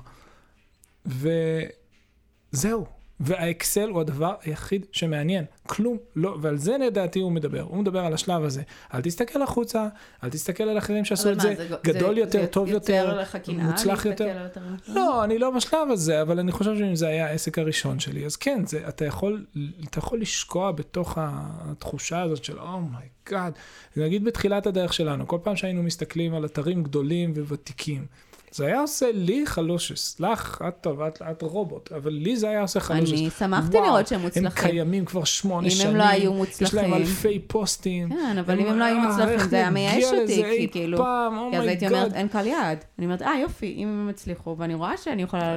וזהו. 1.07 2.97
והאקסל 3.20 3.88
הוא 3.88 4.00
הדבר 4.00 4.35
היחיד 4.42 4.87
שמעניין, 4.92 5.44
כלום 5.66 5.96
לא, 6.16 6.37
ועל 6.40 6.57
זה 6.57 6.76
לדעתי 6.78 7.20
הוא 7.20 7.33
מדבר, 7.33 7.61
הוא 7.61 7.78
מדבר 7.78 7.98
על 8.04 8.14
השלב 8.14 8.44
הזה. 8.44 8.62
אל 8.94 9.00
תסתכל 9.00 9.42
החוצה, 9.42 9.88
אל 10.24 10.31
תסתכל 10.31 10.64
על 10.64 10.78
אחרים 10.78 11.04
שעשו 11.04 11.33
את 11.33 11.40
זה, 11.40 11.54
זה- 11.57 11.76
גדול 11.85 12.14
זה- 12.14 12.20
יותר, 12.20 12.40
זה 12.40 12.46
טוב 12.46 12.68
יותר, 12.68 13.22
קנאה 13.44 13.64
מוצלח 13.70 14.07
יותר. 14.07 14.46
אחרים? 14.54 14.76
לא, 14.88 15.24
אני 15.24 15.38
לא 15.38 15.50
בשלב 15.50 15.90
הזה, 15.90 16.22
אבל 16.22 16.38
אני 16.38 16.52
חושב 16.52 16.76
שאם 16.78 16.96
זה 16.96 17.09
היה 17.09 17.26
העסק 17.26 17.59
הראשון 17.59 18.00
שלי, 18.00 18.26
אז 18.26 18.37
כן, 18.37 18.62
זה, 18.66 18.88
אתה, 18.88 19.04
יכול, 19.04 19.44
אתה 19.90 19.98
יכול 19.98 20.20
לשקוע 20.20 20.72
בתוך 20.72 21.18
התחושה 21.20 22.22
הזאת 22.22 22.44
של 22.44 22.59
oh 22.58 23.05
my 23.05 23.52
god. 23.54 24.00
נגיד 24.00 24.24
בתחילת 24.24 24.66
הדרך 24.66 24.92
שלנו, 24.92 25.26
כל 25.28 25.38
פעם 25.42 25.57
שהיינו 25.57 25.83
מסתכלים 25.83 26.35
על 26.35 26.44
אתרים 26.44 26.83
גדולים 26.83 27.33
וותיקים, 27.37 28.07
זה 28.52 28.66
היה 28.66 28.80
עושה 28.80 29.06
לי 29.14 29.46
חלושס. 29.46 30.20
לך, 30.20 30.62
את 30.68 30.74
טוב, 30.80 31.00
את, 31.00 31.22
את 31.30 31.42
רובוט, 31.42 31.92
אבל 31.92 32.12
לי 32.12 32.37
זה 32.37 32.48
היה 32.48 32.61
עושה 32.61 32.80
חלושס. 32.80 33.12
אני 33.12 33.30
שמחתי 33.38 33.76
וואו, 33.76 33.87
לראות 33.87 34.06
שהם 34.06 34.18
הם 34.18 34.24
מוצלחים. 34.24 34.70
קיימים 34.70 35.04
כבר 35.04 35.24
שמונה 35.24 35.66
אם 35.66 35.70
שנים. 35.70 35.90
הם 35.90 35.96
לא 35.96 36.02
היו 36.02 36.20
יש 36.61 36.74
להם 36.74 36.90
מוצלחים. 36.90 36.94
אלפי 36.94 37.38
פוסטים. 37.38 38.08
כן, 38.08 38.38
אבל 38.38 38.61
אם 38.61 38.66
הם 38.66 38.78
לא 38.78 38.84
היו 38.84 38.96
אה, 38.96 39.08
מוצלחים, 39.08 39.48
זה 39.48 39.56
היה 39.56 39.70
מייאש 39.70 40.04
אותי, 40.04 40.34
כי 40.34 40.44
אי 40.44 40.68
כאילו... 40.70 40.98
פעם, 40.98 41.50
כי 41.50 41.58
אז 41.58 41.64
הייתי. 41.64 41.87
אומרת, 41.87 42.14
אין 42.14 42.28
קהל 42.28 42.46
יעד. 42.46 42.84
אני 42.98 43.06
אומרת, 43.06 43.22
אה, 43.22 43.38
יופי, 43.42 43.74
אם 43.76 43.88
הם 43.88 44.08
הצליחו, 44.08 44.56
ואני 44.58 44.74
רואה 44.74 44.96
שאני 44.96 45.22
יכולה... 45.22 45.56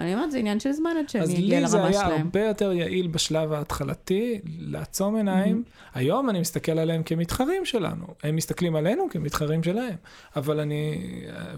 אני 0.00 0.14
אומרת, 0.14 0.30
זה 0.30 0.38
עניין 0.38 0.60
של 0.60 0.72
זמן 0.72 0.90
עד 0.90 1.04
אז 1.04 1.10
שאני 1.10 1.34
אגיע 1.38 1.60
לי 1.60 1.66
זה 1.66 1.76
לרמה 1.76 1.88
היה 1.88 2.00
שלהם. 2.00 2.20
הרבה 2.20 2.44
יותר 2.44 2.72
יעיל 2.72 3.06
בשלב 3.06 3.52
ההתחלתי, 3.52 4.40
לעצום 4.58 5.16
עיניים. 5.16 5.62
היום 5.94 6.30
אני 6.30 6.40
מסתכל 6.40 6.78
עליהם 6.78 7.02
כמתחרים 7.02 7.64
שלנו. 7.64 8.06
הם 8.22 8.36
מסתכלים 8.36 8.76
עלינו 8.76 9.06
כמתחרים 9.10 9.62
שלהם. 9.62 9.96
אבל 10.36 10.60
אני, 10.60 11.02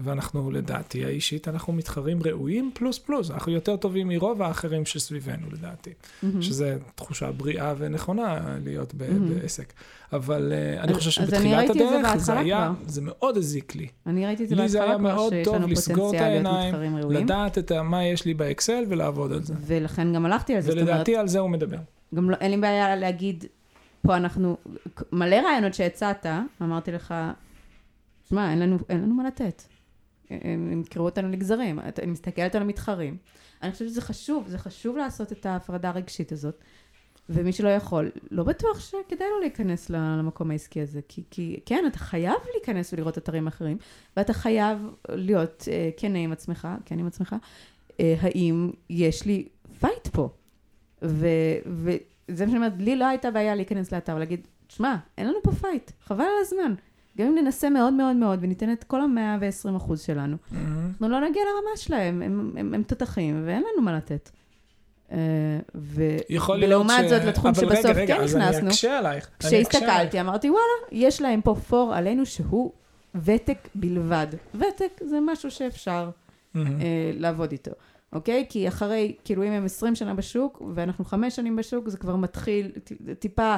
ואנחנו 0.03 0.51
לדעתי 0.51 0.70
האישית, 1.05 1.47
אנחנו 1.47 1.73
מתחרים 1.73 2.19
ראויים 2.23 2.71
פלוס 2.73 2.99
פלוס. 2.99 3.31
אנחנו 3.31 3.51
יותר 3.51 3.75
טובים 3.75 4.07
מרוב 4.07 4.41
האחרים 4.41 4.85
שסביבנו 4.85 5.47
לדעתי. 5.51 5.89
מהמם. 6.23 6.41
שזה 6.41 6.77
תחושה 6.95 7.31
בריאה 7.31 7.73
ונכונה 7.77 8.57
להיות 8.63 8.93
ב- 8.93 9.13
מהמם. 9.13 9.39
בעסק. 9.39 9.73
אבל 10.13 10.53
אה, 10.55 10.83
אני 10.83 10.93
חושב 10.93 11.11
שבתחילת 11.11 11.67
זה 11.67 11.73
הדרך 11.73 12.01
זה 12.01 12.33
בהתחלה 12.33 12.39
היה, 12.39 12.71
כבר. 12.77 12.89
זה 12.89 13.01
מאוד 13.03 13.37
הזיק 13.37 13.75
לי. 13.75 13.87
אני 14.07 14.25
ראיתי 14.25 14.43
את 14.43 14.49
זה 14.49 14.55
לי 14.55 14.69
זה 14.69 14.79
בהתחלה 14.79 14.91
היה 14.91 14.99
כבר, 14.99 15.15
מאוד 15.15 15.33
שיש 15.33 15.45
טוב 15.45 15.55
לנו 15.55 15.67
פוטנציאל 15.75 16.29
להיות 16.29 16.65
מתחרים 16.65 16.97
ראויים. 16.97 17.23
לדעת 17.23 17.57
את 17.57 17.71
מה 17.71 18.05
יש 18.05 18.25
לי 18.25 18.33
באקסל 18.33 18.83
ולעבוד 18.89 19.31
על 19.33 19.43
זה. 19.43 19.53
ולכן 19.61 20.13
גם 20.13 20.25
הלכתי 20.25 20.55
על 20.55 20.61
זה, 20.61 20.71
זאת 20.71 20.77
אומרת, 20.77 20.89
ולדעתי 20.89 21.15
על 21.15 21.27
זה 21.27 21.39
הוא 21.39 21.49
מדבר. 21.49 21.77
גם 22.15 22.29
לא, 22.29 22.35
אין 22.41 22.51
לי 22.51 22.57
בעיה 22.57 22.95
להגיד, 22.95 23.45
פה 24.01 24.17
אנחנו, 24.17 24.57
מלא 25.11 25.35
רעיונות 25.35 25.73
שהצעת, 25.73 26.25
אמרתי 26.61 26.91
לך, 26.91 27.13
שמע, 28.29 28.51
אין 28.51 28.59
לנו, 28.59 28.77
אין 28.89 29.01
לנו 29.01 29.13
מה 29.13 29.23
לתת. 29.27 29.63
הם 30.43 30.71
ימכרו 30.71 31.05
אותנו 31.05 31.29
לגזרים, 31.29 31.79
אני 31.79 32.11
מסתכלת 32.11 32.55
על 32.55 32.61
המתחרים. 32.61 33.17
אני 33.63 33.71
חושבת 33.71 33.89
שזה 33.89 34.01
חשוב, 34.01 34.47
זה 34.47 34.57
חשוב 34.57 34.97
לעשות 34.97 35.31
את 35.31 35.45
ההפרדה 35.45 35.89
הרגשית 35.89 36.31
הזאת. 36.31 36.63
ומי 37.29 37.51
שלא 37.51 37.69
יכול, 37.69 38.11
לא 38.31 38.43
בטוח 38.43 38.79
שכדאי 38.79 39.27
לו 39.29 39.39
להיכנס 39.39 39.89
למקום 39.89 40.51
העסקי 40.51 40.81
הזה. 40.81 40.99
כי, 41.07 41.23
כי 41.29 41.59
כן, 41.65 41.83
אתה 41.87 41.97
חייב 41.97 42.35
להיכנס 42.53 42.93
ולראות 42.93 43.17
אתרים 43.17 43.47
אחרים, 43.47 43.77
ואתה 44.17 44.33
חייב 44.33 44.77
להיות 45.09 45.67
אה, 45.71 45.89
כן 45.97 46.15
עם 46.15 46.31
עצמך, 46.31 46.67
כן 46.85 46.99
עם 46.99 47.07
עצמך, 47.07 47.35
אה, 47.99 48.15
האם 48.21 48.71
יש 48.89 49.25
לי 49.25 49.47
fight 49.79 50.07
פה? 50.07 50.29
וזה 51.01 51.97
מה 52.29 52.37
שאני 52.37 52.55
אומרת, 52.55 52.73
לי 52.77 52.95
לא 52.95 53.05
הייתה 53.05 53.31
בעיה 53.31 53.55
להיכנס 53.55 53.91
לאתר 53.91 54.15
ולהגיד, 54.15 54.47
שמע, 54.69 54.95
אין 55.17 55.27
לנו 55.27 55.37
פה 55.43 55.51
fight, 55.51 55.91
חבל 56.01 56.23
על 56.23 56.41
הזמן. 56.41 56.73
גם 57.17 57.27
אם 57.27 57.35
ננסה 57.35 57.69
מאוד 57.69 57.93
מאוד 57.93 58.15
מאוד 58.15 58.39
וניתן 58.41 58.71
את 58.71 58.83
כל 58.83 59.01
המאה 59.01 59.37
ועשרים 59.41 59.75
אחוז 59.75 60.01
שלנו, 60.01 60.37
אנחנו 60.51 61.09
לא 61.09 61.29
נגיע 61.29 61.41
לרמה 61.43 61.77
שלהם, 61.77 62.21
הם, 62.21 62.53
הם, 62.57 62.73
הם 62.73 62.83
תותחים 62.83 63.43
ואין 63.45 63.63
לנו 63.73 63.81
מה 63.81 63.97
לתת. 63.97 64.29
אה, 65.11 65.17
ו... 65.75 66.03
ולעומת 66.61 67.05
ש... 67.07 67.09
זאת, 67.09 67.23
לתחום 67.23 67.53
שבסוף 67.53 67.85
רגע, 67.85 68.01
רגע, 68.01 68.17
כן 68.17 68.23
נכנסנו. 68.23 68.59
אני 68.59 68.67
אקשה 68.67 68.97
עלייך. 68.97 69.29
כשהסתכלתי, 69.39 70.21
אמרתי, 70.21 70.49
וואלה, 70.49 70.63
יש 70.91 71.21
להם 71.21 71.41
פה 71.41 71.55
פור 71.55 71.93
עלינו 71.95 72.25
שהוא 72.25 72.71
ותק 73.15 73.67
בלבד. 73.75 74.27
ותק 74.55 75.01
זה 75.01 75.19
משהו 75.21 75.51
שאפשר 75.51 76.09
מהמם. 76.53 76.81
אה, 76.81 77.11
לעבוד 77.13 77.51
איתו, 77.51 77.71
אוקיי? 78.13 78.45
כי 78.49 78.67
אחרי, 78.67 79.15
כאילו 79.25 79.43
אם 79.43 79.51
הם 79.51 79.65
20 79.65 79.95
שנה 79.95 80.13
בשוק, 80.13 80.61
ואנחנו 80.75 81.05
חמש 81.05 81.35
שנים 81.35 81.55
בשוק, 81.55 81.89
זה 81.89 81.97
כבר 81.97 82.15
מתחיל 82.15 82.71
טיפה 83.19 83.55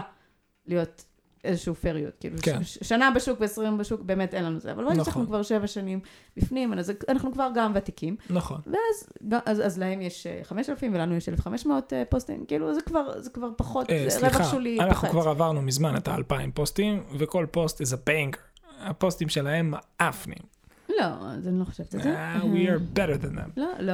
להיות 0.68 1.06
איזשהו 1.44 1.76
פריות. 1.76 2.14
כאילו, 2.20 2.38
כן. 2.42 2.64
ש- 2.64 2.78
שנה 2.82 3.12
בשוק 3.16 3.42
ועשרים 3.42 3.78
בשוק, 3.78 4.02
באמת 4.02 4.34
אין 4.34 4.46
לנו 4.46 4.60
זה. 4.60 4.72
אבל 4.72 4.84
ברגע 4.84 4.94
נכון. 4.94 5.06
שאנחנו 5.06 5.28
כבר 5.28 5.44
שבע 5.44 5.68
שנים 5.68 6.00
בפנים, 6.38 6.74
אז 6.74 6.92
אנחנו 7.10 7.34
כבר 7.34 7.50
גם 7.56 7.72
ותיקים. 7.76 8.16
נכון. 8.30 8.62
ואז 8.68 9.10
אז, 9.46 9.62
אז 9.66 9.78
להם 9.78 10.02
יש 10.02 10.28
אה, 10.28 10.40
5,000 10.44 10.94
ולנו 10.94 11.16
יש 11.16 11.30
1,500 11.30 11.94
אה, 11.94 12.04
פוסטים, 12.10 12.46
כאילו 12.46 12.74
זה 12.74 12.82
כבר, 12.82 13.22
זה 13.22 13.30
כבר 13.30 13.50
פחות, 13.58 13.90
אה, 13.90 14.06
זה 14.10 14.20
רווח 14.20 14.32
סליחה, 14.34 14.44
שולי 14.44 14.80
אנחנו. 14.80 15.10
כבר 15.10 15.30
עברנו 15.30 15.62
מזמן 15.62 15.96
את 15.96 16.08
האלפיים 16.08 16.52
פוסטים, 16.52 17.04
וכל 17.20 17.46
פוסט 17.52 17.82
is 17.82 17.86
a 17.86 18.10
banger. 18.10 18.38
הפוסטים 18.80 19.30
שלהם 19.30 19.74
מאפנים. 20.00 20.44
לא, 20.90 21.06
אז 21.06 21.48
אני 21.48 21.60
לא 21.60 21.66
חושבת 21.66 21.96
את 21.96 22.02
זה. 22.02 22.16
We 22.42 22.68
are 22.68 22.98
better 22.98 23.24
than 23.24 23.38
them. 23.38 23.50
לא, 23.58 23.68
לא, 23.80 23.94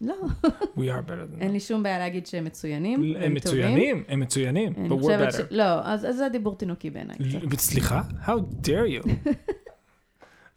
לא. 0.00 0.14
We 0.76 0.80
are 0.80 1.06
better 1.06 1.34
than 1.34 1.40
אין 1.40 1.50
them. 1.50 1.52
לי 1.52 1.60
שום 1.60 1.82
בעיה 1.82 1.98
להגיד 1.98 2.26
שהם 2.26 2.44
מצוינים, 2.44 3.14
הם. 3.20 3.34
מצוינים, 3.34 4.04
הם 4.08 4.20
מצוינים, 4.20 4.72
but 4.72 5.02
we're 5.02 5.32
better. 5.32 5.42
לא, 5.50 5.84
אז 5.84 6.06
זה 6.16 6.28
דיבור 6.28 6.56
תינוקי 6.56 6.90
בעיניי. 6.90 7.16
סליחה? 7.56 8.02
How 8.26 8.66
dare 8.66 9.04
you? 9.04 9.08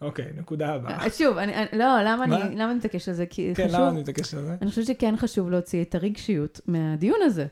אוקיי, 0.01 0.25
נקודה 0.37 0.73
הבאה. 0.73 1.03
אה, 1.03 1.09
שוב, 1.09 1.37
אני, 1.37 1.51
לא, 1.73 1.85
למה 2.05 2.25
מה? 2.25 2.41
אני, 2.41 2.55
למה 2.55 2.65
אני 2.65 2.77
מתעקשת 2.77 3.07
על 3.07 3.13
זה? 3.13 3.25
כי 3.25 3.53
כן, 3.55 3.67
חשוב, 3.67 3.79
למה 3.79 3.89
אני 3.89 3.99
מתעקש 3.99 4.33
על 4.33 4.45
זה? 4.45 4.55
אני 4.61 4.69
חושבת 4.69 4.85
שכן 4.85 5.17
חשוב 5.17 5.49
להוציא 5.49 5.81
את 5.81 5.95
הרגשיות 5.95 6.61
מהדיון 6.67 7.19
הזה. 7.23 7.45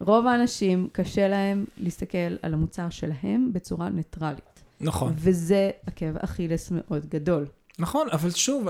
רוב 0.00 0.26
האנשים, 0.26 0.88
קשה 0.92 1.28
להם 1.28 1.64
להסתכל 1.76 2.36
על 2.42 2.54
המוצר 2.54 2.90
שלהם 2.90 3.52
בצורה 3.52 3.88
ניטרלית. 3.88 4.62
נכון, 4.80 5.12
וזה 5.16 5.70
עקב 5.86 6.16
אכילס 6.16 6.70
מאוד 6.70 7.06
גדול. 7.06 7.46
נכון, 7.78 8.08
אבל 8.12 8.30
שוב, 8.30 8.66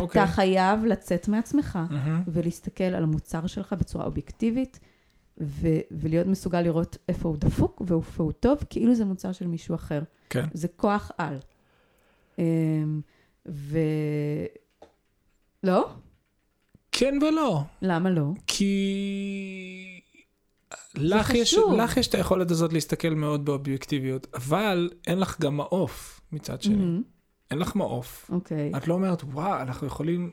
אוקיי. 0.00 0.22
אתה 0.22 0.32
חייב 0.32 0.84
לצאת 0.84 1.28
מעצמך 1.28 1.78
מהמם. 1.90 2.22
ולהסתכל 2.28 2.84
על 2.84 3.02
המוצר 3.02 3.46
שלך 3.46 3.72
בצורה 3.72 4.04
אובייקטיבית, 4.04 4.80
ו- 5.40 5.80
ולהיות 5.90 6.26
מסוגל 6.26 6.60
לראות 6.60 6.96
איפה 7.08 7.28
הוא 7.28 7.36
דפוק 7.36 7.82
ואיפה 7.86 8.22
הוא 8.22 8.32
טוב, 8.32 8.58
כאילו 8.70 8.94
זה 8.94 9.04
מוצר 9.04 9.32
של 9.32 9.46
מישהו 9.46 9.74
אחר. 9.74 10.02
כן. 10.30 10.44
זה 10.52 10.68
כוח 10.68 11.10
על. 11.18 11.38
אמ, 12.38 13.00
ו... 13.48 13.78
לא? 15.62 15.90
כן 16.92 17.18
ולא. 17.22 17.62
למה 17.82 18.10
לא? 18.10 18.26
כי... 18.46 20.00
לך 20.94 21.30
יש. 21.34 21.54
לך 21.78 21.96
יש 21.96 22.08
את 22.08 22.14
היכולת 22.14 22.50
הזאת 22.50 22.72
להסתכל 22.72 23.10
מאוד 23.10 23.44
באובייקטיביות, 23.44 24.26
אבל 24.34 24.90
אין 25.06 25.18
לך 25.20 25.40
גם 25.40 25.56
מעוף 25.56 26.20
מצד 26.32 26.62
שני. 26.62 26.74
מהמם. 26.74 27.02
אין 27.50 27.58
לך 27.58 27.76
מעוף. 27.76 28.30
אוקיי. 28.32 28.72
את 28.76 28.88
לא 28.88 28.94
אומרת, 28.94 29.22
וואו, 29.24 29.60
אנחנו 29.60 29.86
יכולים 29.86 30.30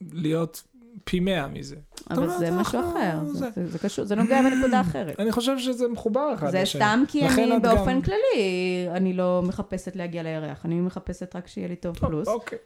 להיות 0.00 0.62
פי 1.04 1.20
מאה 1.20 1.48
מזה. 1.48 1.76
אבל 2.10 2.22
אומרת, 2.22 2.38
זה 2.38 2.50
משהו 2.50 2.78
אנחנו- 2.78 2.92
אחר. 2.92 3.24
זה- 3.26 3.32
זה- 3.38 3.50
זה- 3.54 3.66
זה 3.66 3.78
קשור, 3.78 4.04
זה 4.04 4.14
נוגע 4.14 4.42
בנקודה 4.42 4.80
אחרת. 4.80 5.20
אני 5.20 5.32
חושב 5.32 5.58
שזה 5.58 5.88
מחובר 5.88 6.34
אחד 6.34 6.50
זה 6.50 6.62
לשני. 6.62 6.80
סתם 6.82 7.02
כי 7.08 7.26
אני 7.28 7.58
באופן 7.62 7.94
גם- 7.94 8.02
כללי, 8.02 8.46
אני 8.90 9.12
לא 9.12 9.42
מחפשת 9.44 9.96
להגיע 9.96 10.22
לירח, 10.22 10.64
אני 10.64 10.80
מחפשת 10.80 11.36
רק 11.36 11.46
שיהיה 11.46 11.68
לי 11.68 11.76
טוב, 11.76 11.96
פלוס. 11.98 12.28
אוקיי. 12.28 12.58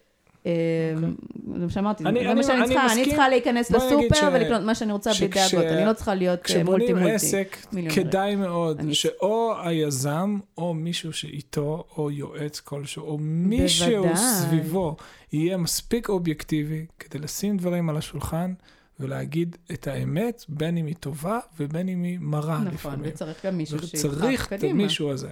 אה, 0.47 0.53
זה 0.99 1.07
מה 1.65 1.71
שאמרתי, 1.71 2.05
אני- 2.05 2.21
זה 2.21 2.27
אני- 2.27 2.35
מה 2.35 2.43
שאני 2.43 2.59
אני 2.59 2.67
צריכה, 2.69 2.93
אני. 2.93 3.05
צריכה 3.05 3.29
להיכנס 3.29 3.71
לסופר 3.71 4.29
ולקנות 4.33 4.63
מה 4.63 4.75
שאני 4.75 4.93
רוצה 4.93 5.11
בלי 5.11 5.17
שכש- 5.19 5.55
דאגות, 5.55 5.71
אני 5.73 5.87
לא 5.87 5.93
צריכה 5.93 6.15
להיות 6.15 6.51
אה, 6.51 6.65
מולטי 6.65 6.85
כשבונים 6.85 6.97
מולטי. 6.97 7.15
עסק. 7.15 7.57
כדאי 7.95 8.37
מאוד 8.37 8.81
אני- 8.81 8.95
שאו 8.95 9.55
היזם, 9.65 10.39
או 10.59 10.75
מישהו 10.75 11.13
שאיתו, 11.13 11.85
או 11.97 12.11
יועץ 12.11 12.61
כלשהו, 12.61 13.05
או 13.07 13.19
מישהו. 13.21 14.05
סביבו, 14.17 14.97
יהיה 15.33 15.57
מספיק 15.57 16.09
אובייקטיבי 16.09 16.87
כדי 16.99 17.19
לשים 17.19 17.57
דברים 17.57 17.91
על 17.91 17.97
השולחן 17.97 18.53
ולהגיד 19.01 19.57
את 19.73 19.87
האמת, 19.87 20.45
בין 20.49 20.77
אם 20.77 20.87
היא 20.87 20.95
טובה 21.01 21.39
ובין 21.61 21.89
אם 21.89 22.03
היא 22.03 22.19
מרה 22.21 22.55
נכון, 22.59 22.75
לפעמים. 22.75 23.11
וצריך 23.15 23.47
גם 23.47 23.57
מישהו 23.59 23.79
שידחף 23.79 23.99
צריך 24.03 24.45
את 24.47 24.59
קדימה. 24.59 24.73
המישהו 24.83 25.11
הזה. 25.11 25.29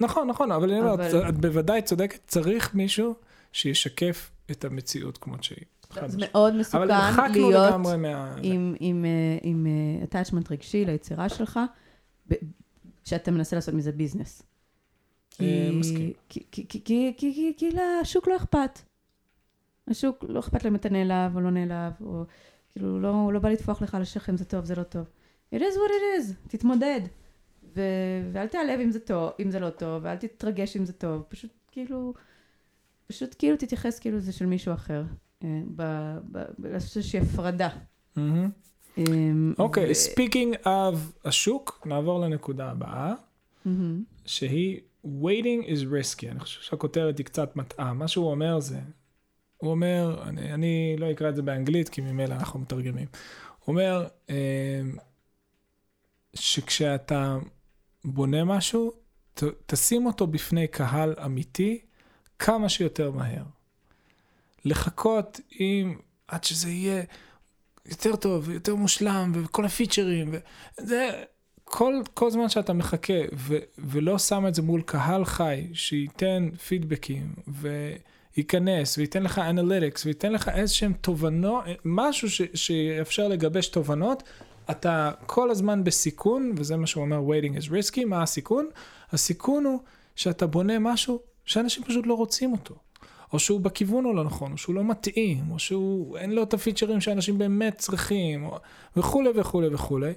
נכון, 0.00 0.28
נכון, 0.28 0.52
אבל 0.52 0.70
אני 0.70 0.80
אומר, 0.80 0.94
אבל- 0.94 1.28
את 1.28 1.38
בוודאי 1.38 1.82
צודקת, 1.82 2.18
צריך 2.26 2.74
מישהו 2.74 3.14
שישקף 3.52 4.30
את 4.50 4.64
המציאות 4.64 5.18
כמות 5.18 5.44
שהיא. 5.44 5.64
זה. 6.06 6.18
מאוד 6.20 6.56
מסוכן 6.56 6.88
להיות 7.32 7.74
מה... 7.98 8.36
עם, 8.42 8.74
עם, 8.80 9.04
אה, 9.04 9.38
עם 9.42 9.66
אה, 9.66 10.20
attachment 10.22 10.46
רגשי 10.50 10.84
ליצירה 10.84 11.28
שלך, 11.28 11.60
שאתה 13.04 13.30
מנסה 13.30 13.56
לעשות 13.56 13.74
מזה 13.74 13.92
ביזנס. 13.92 14.42
אה, 15.40 15.70
מסכים. 15.72 16.12
כי, 16.28 17.70
לשוק 18.02 18.28
לא 18.28 18.36
אכפת. 18.36 18.80
השוק 19.88 20.24
לא 20.28 20.40
אכפת 20.40 20.64
להם 20.64 20.72
אם 20.72 20.76
אתה 20.80 20.88
נעלב 20.88 21.36
או 21.36 21.40
לא 21.40 21.50
נעלב, 21.50 21.92
או 22.00 22.24
כאילו 22.70 23.00
לא, 23.00 23.08
הוא 23.08 23.32
לא 23.32 23.40
בא 23.40 23.48
לטפוח 23.48 23.82
לך 23.82 23.94
על 23.94 24.02
השכם, 24.02 24.36
זה 24.36 24.44
טוב, 24.44 24.64
זה 24.64 24.74
לא 24.74 24.82
טוב. 24.82 25.04
it 25.54 25.58
is 25.58 25.60
what 25.60 25.90
it 25.90 26.20
is, 26.20 26.48
תתמודד. 26.48 27.00
ו, 27.76 27.80
ואל 28.32 28.46
תיעלב 28.46 28.80
אם 28.80 28.90
זה 28.90 29.00
טוב, 29.00 29.30
אם 29.40 29.50
זה 29.50 29.60
לא 29.60 29.70
טוב, 29.70 30.04
ואל 30.04 30.16
תתרגש 30.16 30.76
אם 30.76 30.84
זה 30.84 30.92
טוב, 30.92 31.22
פשוט 31.28 31.50
כאילו, 31.70 32.14
פשוט 33.10 33.34
כאילו 33.38 33.56
תתייחס 33.56 33.98
כאילו 33.98 34.20
זה 34.20 34.32
של 34.32 34.46
מישהו 34.46 34.74
אחר. 34.74 35.02
אה, 35.44 35.48
לעשות 36.58 36.96
איזושהי 36.96 37.20
הפרדה. 37.20 37.68
אמ, 38.98 39.54
אוקיי, 39.58 39.94
speaking 39.94 40.54
of 40.54 40.96
השוק, 41.24 41.86
נעבור 41.86 42.20
לנקודה 42.20 42.70
הבאה. 42.70 43.14
שהיא 44.26 44.80
waiting 45.04 45.66
is 45.66 45.84
risky. 45.84 46.30
אני 46.30 46.40
חושב 46.40 46.60
שהכותרת 46.60 47.18
היא 47.18 47.26
קצת 47.26 47.56
מטעה. 47.56 47.92
מה 47.92 48.08
שהוא 48.08 48.30
אומר 48.30 48.60
זה, 48.60 48.80
הוא 49.56 49.70
אומר, 49.70 50.22
אני, 50.22 50.54
אני 50.54 50.96
לא 50.98 51.10
אקרא 51.10 51.28
את 51.28 51.36
זה 51.36 51.42
באנגלית, 51.42 51.88
כי 51.88 52.00
ממילא 52.00 52.34
אנחנו 52.34 52.60
מתרגמים. 52.60 53.06
הוא 53.58 53.72
אומר, 53.72 54.06
אה, 54.30 54.80
שכשאתה 56.34 57.38
בונה 58.04 58.44
משהו, 58.44 58.92
ת, 59.34 59.42
תשים 59.66 60.06
אותו 60.06 60.26
בפני 60.26 60.68
קהל 60.68 61.14
אמיתי 61.24 61.80
כמה 62.40 62.68
שיותר 62.68 63.10
מהר. 63.10 63.42
לחכות 64.64 65.40
עם, 65.50 65.98
עד 66.28 66.44
שזה 66.44 66.70
יהיה 66.70 67.02
יותר 67.86 68.16
טוב, 68.16 68.50
יותר 68.50 68.74
מושלם, 68.74 69.32
וכל 69.34 69.64
הפיצ'רים, 69.64 70.34
וזה, 70.80 71.10
כל, 71.64 71.94
כל 72.14 72.30
זמן 72.30 72.48
שאתה 72.48 72.72
מחכה 72.72 73.12
ו, 73.32 73.56
ולא 73.78 74.18
שם 74.18 74.46
את 74.46 74.54
זה 74.54 74.62
מול 74.62 74.82
קהל 74.82 75.24
חי, 75.24 75.66
שייתן 75.72 76.48
פידבקים 76.66 77.34
וייכנס 77.48 78.98
וייתן 78.98 79.22
לך 79.22 79.38
אנליטיקס 79.38 80.06
וייתן 80.06 80.32
לך 80.32 80.48
איזשהם 80.48 80.92
תובנות, 80.92 81.64
משהו 81.84 82.30
ש, 82.30 82.42
שיאפשר 82.54 83.28
לגבש 83.28 83.68
תובנות, 83.68 84.22
אתה 84.70 85.10
כל 85.26 85.50
הזמן 85.50 85.84
בסיכון, 85.84 86.52
וזה 86.56 86.76
מה 86.76 86.86
שהוא 86.86 87.04
אומר, 87.04 87.20
waiting 87.28 87.56
is 87.56 87.68
risky, 87.68 88.04
מה 88.06 88.22
הסיכון? 88.22 88.68
הסיכון 89.12 89.64
הוא 89.64 89.80
שאתה 90.16 90.46
בונה 90.46 90.78
משהו 90.78 91.29
שאנשים 91.50 91.84
פשוט 91.84 92.06
לא 92.06 92.14
רוצים 92.14 92.52
אותו. 92.52 92.74
או 93.32 93.38
שהוא 93.38 93.60
בכיוון 93.60 94.06
הלא 94.06 94.24
נכון, 94.24 94.52
או 94.52 94.58
שהוא 94.58 94.74
לא 94.74 94.84
מתאים, 94.84 95.44
או 95.50 95.58
שהוא 95.58 96.16
אין 96.18 96.32
לו 96.32 96.42
את 96.42 96.54
הפיצ'רים 96.54 97.00
שאנשים 97.00 97.38
באמת 97.38 97.78
צריכים, 97.78 98.44
או, 98.44 98.58
וכולי 98.96 99.30
וכולי 99.36 99.68
וכולי. 99.74 100.12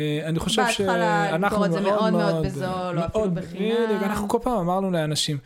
אה, 0.00 0.20
אני 0.24 0.38
חושב 0.38 0.62
שאנחנו 0.68 1.64
את 1.64 1.72
זה 1.72 1.80
מאוד 1.80 2.12
מאוד 2.12 2.46
בזול, 2.46 2.64
או 2.98 3.04
אפילו 3.06 3.24
מאוד- 3.24 3.34
בחינם. 3.34 3.74
בדיוק, 3.86 4.02
אנחנו 4.02 4.28
כל 4.28 4.38
פעם 4.42 4.58
אמרנו 4.58 4.90
לאנשים, 4.90 5.38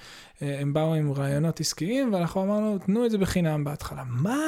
אה, 0.43 0.59
הם 0.61 0.73
באו 0.73 0.95
עם 0.95 1.13
רעיונות 1.13 1.61
עסקיים, 1.61 2.13
ואנחנו 2.15 2.43
אמרנו, 2.43 2.79
תנו 2.79 3.07
את 3.07 3.11
זה 3.11 3.19
בחינם 3.19 3.65
בהתחלה. 3.65 4.03
מה? 4.07 4.39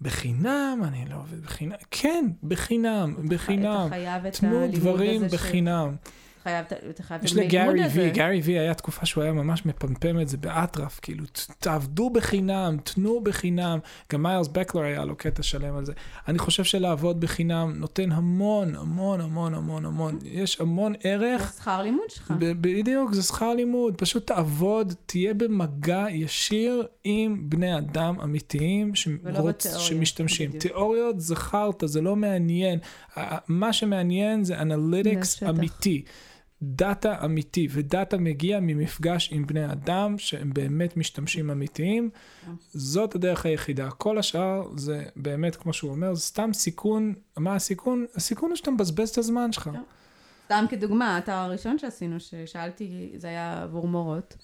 בחינם? 0.00 0.80
אני 0.88 1.04
לא 1.10 1.16
עובד 1.16 1.42
בחינם. 1.44 1.74
כן, 1.90 2.26
בחינם, 2.42 3.14
בחינם. 3.28 3.80
אתה 3.86 3.94
חייב 3.94 4.26
את 4.26 4.32
תנו 4.36 4.48
הלימוד 4.58 4.74
דברים 4.80 5.24
הזה 5.24 5.36
ש- 5.38 5.40
בחינם. 5.40 5.94
חייב 6.42 6.64
את- 6.66 6.84
אתה 6.90 7.02
חייב 7.02 7.20
את 7.20 7.24
יש 7.24 7.36
לגארי. 7.36 7.80
וי, 7.92 8.10
גארי 8.10 8.40
וי 8.44 8.58
היה 8.58 8.74
תקופה 8.74 9.06
שהוא 9.06 9.24
היה 9.24 9.32
ממש 9.32 9.66
מפמפם 9.66 10.20
את 10.20 10.28
זה 10.28 10.36
באטרף, 10.36 10.98
כאילו, 11.02 11.24
תעבדו 11.58 12.10
בחינם, 12.10 12.76
תנו 12.84 13.20
בחינם. 13.24 13.78
גם 14.12 14.22
מיילס 14.22 14.48
בקלר 14.48 14.82
היה 14.82 15.04
לו 15.04 15.16
קטע 15.16 15.42
שלם 15.42 15.76
על 15.76 15.84
זה. 15.84 15.92
אני 16.28 16.38
חושב 16.38 16.64
שלעבוד 16.64 17.20
בחינם 17.20 17.72
נותן 17.76 18.12
המון, 18.12 18.74
המון, 18.76 19.20
המון, 19.20 19.54
המון, 19.54 19.84
המון. 19.84 20.18
יש 20.24 20.60
המון 20.60 20.92
זה 20.92 20.98
ערך. 21.02 21.52
שכר 21.58 21.82
לימוד 21.82 22.04
שלך. 22.10 22.32
בדיוק, 22.38 23.14
זה 23.14 23.22
שכר 23.22 23.54
לימוד, 23.54 23.94
פשוט 23.96 24.26
תעבוד, 24.26 24.94
תהיה 25.06 25.34
במגע 25.34 26.04
ישיר 26.10 26.86
עם 27.04 27.50
בני 27.50 27.78
אדם 27.78 28.20
אמיתיים 28.22 28.92
בתיאוריה, 29.24 29.80
שמשתמשים. 29.80 30.48
בדיוק. 30.48 30.62
תיאוריות 30.62 31.20
זה 31.20 31.36
חרטא, 31.36 31.86
זה 31.86 32.00
לא 32.00 32.16
מעניין. 32.16 32.78
מה 33.48 33.72
שמעניין 33.72 34.44
זה 34.44 34.58
אנליטיקס. 34.58 35.42
אמיתי. 35.42 36.02
דאטה 36.62 37.24
אמיתי, 37.24 37.68
ודאטה 37.70 38.16
מגיע 38.16 38.60
ממפגש 38.60 39.28
עם 39.32 39.46
בני 39.46 39.72
אדם 39.72 40.18
שהם 40.18 40.52
באמת 40.52 40.96
משתמשים 40.96 41.50
אמיתיים. 41.50 42.10
זאת 42.72 43.14
הדרך 43.14 43.46
היחידה. 43.46 43.90
כל 43.90 44.18
השאר 44.18 44.62
זה 44.76 45.04
באמת, 45.16 45.56
כמו 45.56 45.72
שהוא 45.72 45.90
אומר, 45.90 46.14
זה 46.14 46.20
סתם 46.20 46.52
סיכון. 46.52 47.14
מה 47.36 47.54
הסיכון? 47.54 48.06
הסיכון 48.14 48.50
הוא 48.50 48.56
שאתה 48.56 48.70
מבזבז 48.70 49.08
את 49.08 49.18
הזמן 49.18 49.52
שלך. 49.52 49.64
כן. 49.64 49.80
סתם 50.44 50.64
כדוגמה, 50.68 51.16
האתר 51.16 51.32
הראשון 51.32 51.78
שעשינו, 51.78 52.20
ששאלתי, 52.20 53.12
זה 53.16 53.28
היה 53.28 53.62
עבור 53.62 53.88
מורות, 53.88 54.36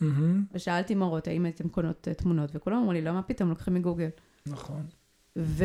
ושאלתי 0.55 0.95
מורות, 0.95 1.29
האם 1.29 1.45
הייתם 1.45 1.69
קונות 1.69 2.09
אה, 2.09 2.15
תמונות, 2.15 2.51
וכולם 2.55 2.77
אמרו 2.77 2.93
לי, 2.93 3.03
לא, 3.03 3.13
מה 3.13 3.23
פתאום, 3.23 3.49
לוקחים 3.49 3.75
מגוגל. 3.75 4.09
נכון. 4.47 4.87
ו... 5.39 5.65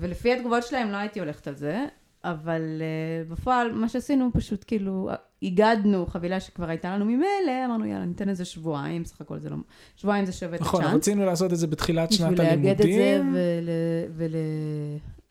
ולפי 0.00 0.32
התגובות 0.32 0.62
שלהם 0.62 0.90
לא 0.90 0.96
הייתי 0.96 1.20
הולכת 1.20 1.48
על 1.48 1.54
זה, 1.54 1.86
אבל 2.24 2.60
uh, 2.60 3.32
בפועל 3.32 3.72
מה 3.72 3.88
שעשינו 3.88 4.30
פשוט 4.32 4.64
כאילו 4.66 5.10
איגדנו 5.42 6.06
חבילה 6.06 6.40
שכבר 6.40 6.68
הייתה 6.68 6.96
לנו 6.96 7.04
ממילא, 7.04 7.66
אמרנו 7.66 7.84
יאללה 7.84 8.04
ניתן 8.04 8.28
איזה 8.28 8.44
שבועיים, 8.44 9.04
סך 9.04 9.20
הכל 9.20 9.38
זה 9.38 9.50
לא, 9.50 9.56
שבועיים 9.96 10.26
זה 10.26 10.32
שווה 10.32 10.56
את 10.56 10.60
נכון, 10.60 10.80
הצ'אנס. 10.80 10.94
רצינו 10.96 11.24
לעשות 11.24 11.52
את 11.52 11.58
זה 11.58 11.66
בתחילת 11.66 12.12
שנת 12.12 12.32
בשביל 12.32 12.48
לאגד 12.48 12.70
את 12.70 12.78
זה 12.78 12.84
הלימודים, 12.84 13.34
ול... 13.34 13.68
ול... 14.16 14.34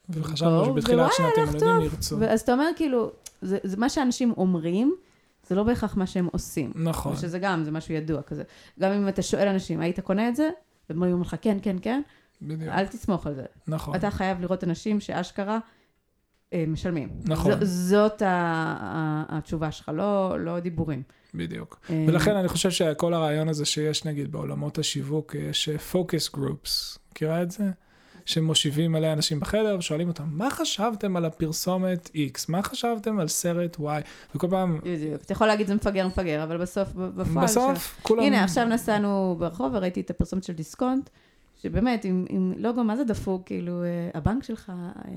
וחשבנו 0.10 0.66
שבתחילת 0.66 1.12
שנת 1.18 1.38
הלימודים 1.38 1.82
ירצו. 1.82 2.24
אז 2.24 2.42
אתה 2.42 2.54
אומר 2.54 2.70
כאילו, 2.76 3.12
זה, 3.42 3.58
זה 3.64 3.78
מה 3.78 3.90
שאנשים 3.90 4.34
אומרים, 4.38 4.96
זה 5.48 5.56
לא 5.56 5.64
בהכרח 5.64 5.98
מה 5.98 6.08
שהם 6.08 6.28
עושים. 6.32 6.72
נכון, 6.76 7.16
שזה 7.16 7.40
גם, 7.40 7.64
זה 7.64 7.72
משהו 7.72 7.94
ידוע 7.94 8.22
כזה. 8.22 8.44
גם 8.80 8.92
אם 8.92 9.08
אתה 9.08 9.22
שואל 9.22 9.48
אנשים, 9.48 9.80
היית 9.80 10.00
קונה 10.00 10.30
את 10.30 10.36
זה? 10.36 10.50
והם 10.90 11.04
אומרים 11.04 11.22
לך, 11.22 11.36
כן, 11.42 11.58
כן, 11.62 11.76
כן, 11.82 12.02
בדיוק, 12.42 12.72
אל 12.72 12.88
תסמוך 12.88 13.28
על 13.28 13.34
זה. 13.34 13.44
נכון. 13.68 13.96
אתה 13.96 14.12
חייב 14.12 14.42
לראות 14.42 14.64
אנשים 14.64 15.00
שאשכרה 15.00 15.60
משלמים. 16.68 17.10
נכון. 17.26 17.66
ז, 17.66 17.90
זאת 17.90 18.22
ה, 18.22 19.24
התשובה 19.30 19.72
שלך, 19.72 19.92
לא, 19.94 20.36
לא 20.40 20.60
דיבורים. 20.60 21.04
בדיוק. 21.34 21.80
אה, 21.90 22.06
ולכן 22.08 22.36
אני 22.36 22.48
חושב 22.48 22.72
שכל 22.72 23.14
הרעיון 23.14 23.50
הזה 23.50 23.66
שיש 23.66 24.06
נגיד 24.06 24.32
בעולמות 24.32 24.78
השיווק, 24.78 25.36
יש 25.36 25.70
פוקוס 25.70 26.30
גרופס, 26.34 27.00
מכירה 27.12 27.42
את 27.42 27.52
זה? 27.52 27.64
שמושיבים 28.28 28.92
מלא 28.92 29.14
אנשים 29.14 29.40
בחדר 29.40 29.76
ושואלים 29.80 30.08
אותם, 30.08 30.24
מה 30.32 30.52
חשבתם 30.52 31.18
על 31.18 31.26
הפרסומת 31.26 32.10
X? 32.16 32.46
מה 32.48 32.64
חשבתם 32.64 33.20
על 33.20 33.28
סרט 33.28 33.76
Y? 33.76 33.82
וכל 34.36 34.48
פעם, 34.50 34.80
בדיוק. 34.84 35.22
אתה 35.22 35.32
יכול 35.32 35.48
להגיד 35.48 35.68
זה 35.68 35.76
מפגר 35.76 36.08
מפגר, 36.08 36.44
אבל 36.44 36.58
בסוף, 36.58 36.90
בפועל... 36.94 37.46
בסוף 37.46 38.00
כולם... 38.02 38.24
הנה, 38.24 38.44
עכשיו 38.44 38.66
נסענו 38.66 39.36
ברחוב 39.40 39.72
וראיתי 39.74 40.02
את 40.02 40.10
הפרסומת 40.10 40.44
של 40.44 40.54
דיסקונט, 40.54 41.10
שבאמת, 41.58 42.06
עם, 42.06 42.26
עם 42.30 42.54
לוגו, 42.58 42.84
מה 42.84 42.96
זה 42.96 43.04
דפוק? 43.04 43.46
כאילו, 43.46 43.84
אה, 43.84 44.10
הבנק 44.14 44.44
שלך, 44.44 44.70
אה, 45.08 45.12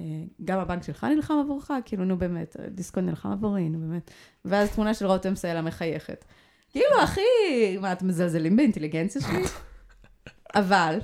גם 0.44 0.58
הבנק 0.58 0.82
שלך 0.82 1.04
נלחם 1.04 1.34
עבורך? 1.44 1.70
כאילו, 1.84 2.04
נו 2.04 2.18
באמת, 2.18 2.56
דיסקונט 2.68 3.08
נלחם 3.08 3.28
עבורי, 3.28 3.68
נו 3.68 3.78
באמת. 3.78 4.10
ואז 4.44 4.70
תמונה 4.70 4.94
של 4.94 5.06
רותם 5.06 5.34
סלע 5.34 5.60
מחייכת. 5.60 6.24
כאילו, 6.70 7.04
אחי, 7.04 7.20
מה, 7.80 7.92
אתם 7.92 8.08
מזלזלים 8.08 8.56
באינטליגנציה 8.56 9.22
שלי? 9.22 9.42
אבל, 10.54 10.98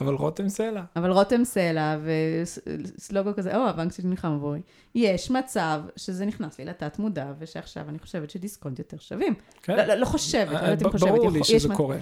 אבל 0.00 0.14
רותם 0.14 0.48
סלע. 0.48 0.82
אבל 0.96 1.10
רותם 1.10 1.44
סלע 1.44 1.96
וסלוגו 2.04 3.30
כזה, 3.36 3.56
או, 3.56 3.68
הבנק 3.68 3.92
שלי 3.92 4.08
נלחם 4.08 4.28
עבורי. 4.28 4.60
יש 4.94 5.30
מצב 5.30 5.80
שזה 5.96 6.24
נכנס 6.24 6.58
לי 6.58 6.64
לתת 6.64 6.98
מודע, 6.98 7.32
ושעכשיו 7.38 7.88
אני 7.88 7.98
חושבת 7.98 8.30
שדיסקונט 8.30 8.78
יותר 8.78 8.96
שווים. 8.98 9.34
כן? 9.62 9.76
לא, 9.76 9.84
לא, 9.84 9.94
לא 9.94 10.06
חושבת, 10.06 10.52
לא 10.52 10.58
יודעת 10.58 10.82
אם 10.82 10.90
חושבת. 10.90 11.10
ברור 11.10 11.30
לי 11.30 11.44
שזה 11.44 11.74
קורה. 11.74 11.98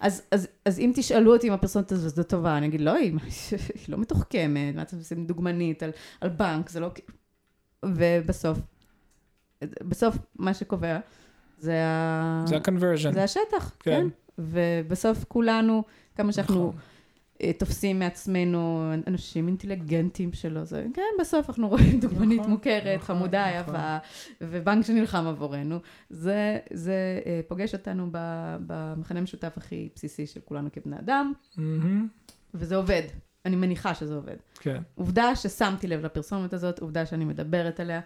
אז, 0.00 0.22
אז, 0.30 0.48
אז 0.64 0.78
אם 0.78 0.92
תשאלו 0.94 1.34
אותי 1.34 1.48
אם 1.48 1.52
הפרסומת 1.52 1.92
הזאת 1.92 2.28
טובה, 2.28 2.56
אני 2.56 2.66
אגיד, 2.66 2.80
לא, 2.80 2.92
היא, 2.94 3.12
היא 3.50 3.84
לא 3.88 3.98
מתוחכמת, 3.98 4.74
מה 4.74 4.82
אתם 4.82 4.96
עושים 4.96 5.26
דוגמנית 5.26 5.82
על, 5.82 5.90
על 6.20 6.28
בנק, 6.28 6.68
זה 6.68 6.80
לא... 6.80 6.90
ובסוף, 7.84 8.58
בסוף 9.62 10.18
מה 10.38 10.54
שקובע 10.54 10.98
זה, 11.58 11.84
ה... 11.84 12.44
זה 12.46 12.56
ה-conversion. 12.56 13.12
זה 13.12 13.24
השטח, 13.24 13.76
כן. 13.80 13.90
כן. 13.90 14.06
ובסוף 14.38 15.24
כולנו, 15.28 15.84
כמה 16.14 16.32
שאנחנו 16.32 16.54
נכון. 16.68 16.80
אה, 17.42 17.52
תופסים 17.52 17.98
מעצמנו 17.98 18.92
אנשים 19.06 19.48
אינטליגנטים 19.48 20.32
שלו, 20.32 20.64
זה, 20.64 20.86
כן, 20.94 21.02
בסוף 21.20 21.48
אנחנו 21.48 21.68
רואים 21.68 22.00
דוגמנית 22.00 22.40
נכון, 22.40 22.50
מוכרת, 22.50 23.00
נכון, 23.02 23.16
חמודה, 23.16 23.60
נכון. 23.60 23.74
יפה, 23.74 23.96
ובנק 24.40 24.84
שנלחם 24.84 25.26
עבורנו. 25.26 25.78
זה, 26.10 26.58
זה 26.72 27.20
אה, 27.26 27.40
פוגש 27.48 27.74
אותנו 27.74 28.08
במכנה 28.66 29.18
המשותף 29.18 29.52
הכי 29.56 29.88
בסיסי 29.94 30.26
של 30.26 30.40
כולנו 30.44 30.72
כבני 30.72 30.98
אדם, 30.98 31.32
מהמם. 31.56 32.08
וזה 32.54 32.76
עובד. 32.76 33.02
אני 33.44 33.56
מניחה 33.56 33.94
שזה 33.94 34.14
עובד. 34.14 34.36
כן. 34.60 34.82
עובדה 34.94 35.36
ששמתי 35.36 35.86
לב 35.86 36.04
לפרסומת 36.04 36.52
הזאת, 36.52 36.78
עובדה 36.78 37.06
שאני 37.06 37.24
מדברת 37.24 37.80
עליה, 37.80 38.00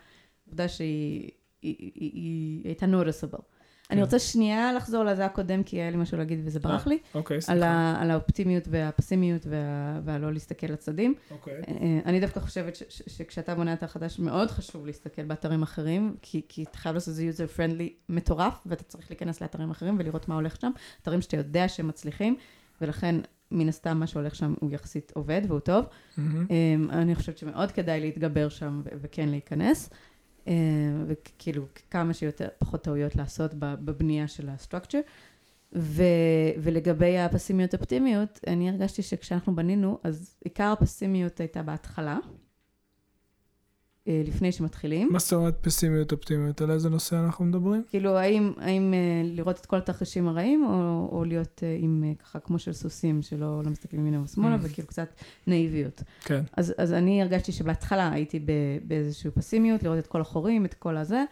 עובדה 0.46 0.68
שהיא 0.68 1.30
היא, 1.62 1.76
היא, 1.78 1.92
היא, 1.94 2.12
היא 2.14 2.62
הייתה 2.64 2.86
noticeable. 2.86 3.42
אני 3.90 4.02
רוצה 4.02 4.18
שנייה 4.18 4.72
לחזור 4.72 5.04
לזה 5.04 5.24
הקודם, 5.26 5.62
כי 5.62 5.76
היה 5.76 5.90
לי 5.90 5.96
משהו 5.96 6.18
להגיד 6.18 6.40
וזה 6.44 6.60
ברח 6.60 6.86
לי, 6.86 6.98
אוקיי, 7.14 7.34
על, 7.34 7.40
סליחה. 7.40 7.66
ה, 7.66 8.02
על 8.02 8.10
האופטימיות 8.10 8.64
והפסימיות 8.70 9.46
וה, 9.46 10.00
והלא 10.04 10.32
להסתכל 10.32 10.66
לצדדים. 10.66 11.14
אוקיי. 11.30 11.62
אה, 11.68 12.00
אני 12.06 12.20
דווקא 12.20 12.40
חושבת 12.40 12.76
ש, 12.76 12.82
ש, 12.88 13.02
שכשאתה 13.06 13.54
בונה 13.54 13.72
אתר 13.72 13.86
חדש, 13.86 14.18
מאוד 14.18 14.50
חשוב 14.50 14.86
להסתכל 14.86 15.24
באתרים 15.24 15.62
אחרים, 15.62 16.16
כי, 16.22 16.42
כי 16.48 16.62
אתה 16.62 16.78
חייב 16.78 16.94
לעשות 16.94 17.12
את 17.12 17.34
זה 17.34 17.44
user 17.46 17.56
friendly 17.56 17.92
מטורף, 18.08 18.62
ואתה 18.66 18.84
צריך 18.84 19.10
להיכנס 19.10 19.40
לאתרים 19.40 19.70
אחרים 19.70 19.96
ולראות 19.98 20.28
מה 20.28 20.34
הולך 20.34 20.60
שם, 20.60 20.70
אתרים 21.02 21.22
שאתה 21.22 21.36
יודע 21.36 21.68
שהם 21.68 21.88
מצליחים, 21.88 22.36
ולכן 22.80 23.16
מן 23.50 23.68
הסתם 23.68 24.00
מה 24.00 24.06
שהולך 24.06 24.34
שם 24.34 24.54
הוא 24.60 24.70
יחסית 24.70 25.12
עובד 25.14 25.42
והוא 25.48 25.60
טוב. 25.60 25.84
Um, 26.16 26.20
אני 26.90 27.14
חושבת 27.14 27.38
שמאוד 27.38 27.72
כדאי 27.72 28.00
להתגבר 28.00 28.48
שם 28.48 28.80
ו- 28.84 28.88
וכן 29.00 29.28
להיכנס, 29.28 29.90
וכאילו 31.06 31.64
כמה 31.90 32.14
שיותר, 32.14 32.48
פחות 32.58 32.82
טעויות 32.82 33.16
לעשות 33.16 33.54
בבנייה 33.54 34.28
של 34.28 34.48
ה-structure. 34.48 35.02
ו- 35.72 36.02
ולגבי 36.58 37.18
הפסימיות 37.18 37.74
אופטימיות, 37.74 38.40
אני 38.46 38.70
הרגשתי 38.70 39.02
שכשאנחנו 39.02 39.56
בנינו, 39.56 39.98
אז 40.04 40.36
עיקר 40.44 40.72
הפסימיות 40.72 41.40
הייתה 41.40 41.62
בהתחלה, 41.62 42.12
אה, 42.12 42.18
לפני 44.26 44.52
שמתחילים. 44.52 45.08
מה 45.12 45.18
זאת 45.18 45.32
אומרת 45.32 45.58
פסימיות 45.60 46.12
אופטימיות? 46.12 46.60
על 46.60 46.70
איזה 46.70 46.90
נושא 46.90 47.16
אנחנו 47.16 47.44
מדברים? 47.44 47.82
כאילו, 47.88 48.16
האם, 48.16 48.52
האם 48.58 48.94
אה, 48.94 48.98
לראות 49.24 49.60
את 49.60 49.66
כל 49.66 49.76
התרחישים 49.76 50.28
הרעים, 50.28 50.64
או, 50.64 51.08
או 51.12 51.24
להיות 51.24 51.60
אה, 51.62 51.76
עם 51.80 52.04
אה, 52.06 52.14
ככה 52.14 52.40
כמו 52.40 52.58
של 52.58 52.72
סוסים, 52.72 53.22
שלא 53.22 53.62
לא 53.64 53.70
מסתכלים 53.70 54.00
ימינה 54.00 54.22
ושמאלה, 54.22 54.56
Mm. 54.56 54.58
וכאילו 54.62 54.88
קצת 54.88 55.08
נאיביות. 55.46 56.02
כן. 56.20 56.42
אז, 56.56 56.74
אז 56.78 56.92
אני 56.92 57.22
הרגשתי 57.22 57.52
שבהתחלה 57.52 58.12
הייתי 58.12 58.38
ב, 58.38 58.52
באיזושהי 58.84 59.30
פסימיות, 59.30 59.82
לראות 59.82 59.98
את 59.98 60.06
כל 60.06 60.20
החורים, 60.20 60.64
את 60.64 60.74
כל 60.74 60.96
הזה. 60.96 61.24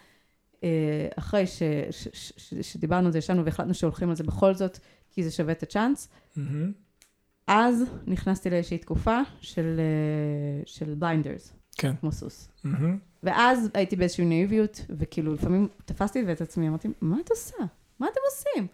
אה, 0.64 1.08
אחרי 1.18 1.46
ש, 1.46 1.62
ש, 1.90 2.08
ש, 2.12 2.32
ש, 2.36 2.54
שדיברנו 2.72 3.06
על 3.06 3.12
זה, 3.12 3.18
ישבנו 3.18 3.44
והחלטנו 3.44 3.74
שהולכים 3.74 4.10
על 4.10 4.16
זה 4.16 4.24
בכל 4.24 4.54
זאת, 4.54 4.78
כי 5.10 5.24
זה 5.24 5.30
שווה 5.30 5.52
את 5.52 5.62
הצ'אנס. 5.62 6.08
מהמם. 6.36 6.72
אז 7.46 7.82
נכנסתי 8.06 8.50
לאיזושהי 8.50 8.78
תקופה 8.78 9.20
של, 9.40 9.80
אה, 9.80 10.62
של 10.66 10.94
בליינדרס, 10.94 11.52
כן. 11.78 11.96
כמו 11.96 12.12
סוס. 12.12 12.48
מהמם. 12.64 12.98
ואז 13.22 13.70
הייתי 13.74 13.96
באיזושהי 13.96 14.24
נאיביות, 14.24 14.80
וכאילו 14.90 15.34
לפעמים 15.34 15.68
תפסתי 15.84 16.32
את 16.32 16.40
עצמי, 16.40 16.68
אמרתי, 16.68 16.88
מה 17.00 17.16
את 17.24 17.30
עושה? 17.30 17.56
מה 17.98 18.06
אתם 18.12 18.20
עושים? 18.30 18.66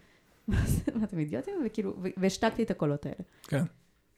מה 0.99 1.03
אתם 1.03 1.19
אידיוטים? 1.19 1.53
וכאילו, 1.65 1.93
והשתקתי 2.17 2.63
את 2.63 2.71
הקולות 2.71 3.05
האלה. 3.05 3.17
כן. 3.43 3.63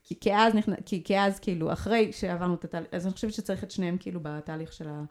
כי, 0.03 0.19
כי, 0.19 0.35
אז 0.35 0.55
נכנ... 0.55 0.73
כי, 0.85 1.03
כי 1.03 1.19
אז 1.19 1.39
כאילו, 1.39 1.73
אחרי 1.73 2.11
שעברנו 2.11 2.53
את 2.53 2.63
התהליך, 2.63 2.89
אז 2.91 3.05
אני 3.05 3.13
חושבת 3.13 3.33
שצריך 3.33 3.63
את 3.63 3.71
שניהם 3.71 3.97
כאילו 3.99 4.19
בתהליך 4.23 4.73
של, 4.73 4.89
ה... 4.89 5.03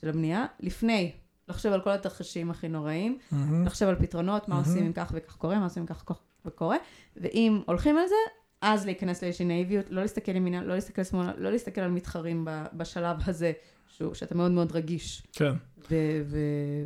של 0.00 0.08
הבנייה. 0.08 0.46
לפני, 0.60 1.12
לחשוב 1.48 1.72
על 1.72 1.80
כל 1.80 1.90
התרחישים 1.90 2.50
הכי 2.50 2.68
נוראים, 2.68 3.18
מהמם. 3.32 3.66
לחשוב 3.66 3.88
על 3.88 3.96
פתרונות, 3.96 4.48
מה 4.48 4.54
מהמם. 4.54 4.68
עושים 4.68 4.86
אם 4.86 4.92
כך 4.92 5.12
וכך 5.14 5.36
קורה, 5.36 5.58
מה 5.58 5.64
עושים 5.64 5.82
אם 5.82 5.86
כך 5.86 6.02
וכך 6.02 6.18
וקורה, 6.44 6.76
ואם 7.16 7.62
הולכים 7.66 7.98
על 7.98 8.06
זה, 8.08 8.14
אז 8.62 8.86
להיכנס 8.86 9.22
לאיזושהי 9.22 9.46
נאיביות, 9.46 9.86
לא 9.90 10.02
להסתכל 10.02 10.36
ימינה, 10.36 10.62
לא 10.62 10.74
להסתכל 10.74 11.04
שמאלה, 11.04 11.32
לא 11.38 11.50
להסתכל 11.50 11.80
על 11.80 11.90
מתחרים. 11.90 12.48
בשלב 12.72 13.16
הזה, 13.26 13.52
שהוא, 13.96 14.14
שאתה 14.14 14.34
מאוד 14.34 14.50
מאוד 14.50 14.72
רגיש. 14.72 15.22
כן. 15.32 15.52
ו... 15.90 15.94
ו... 16.24 16.38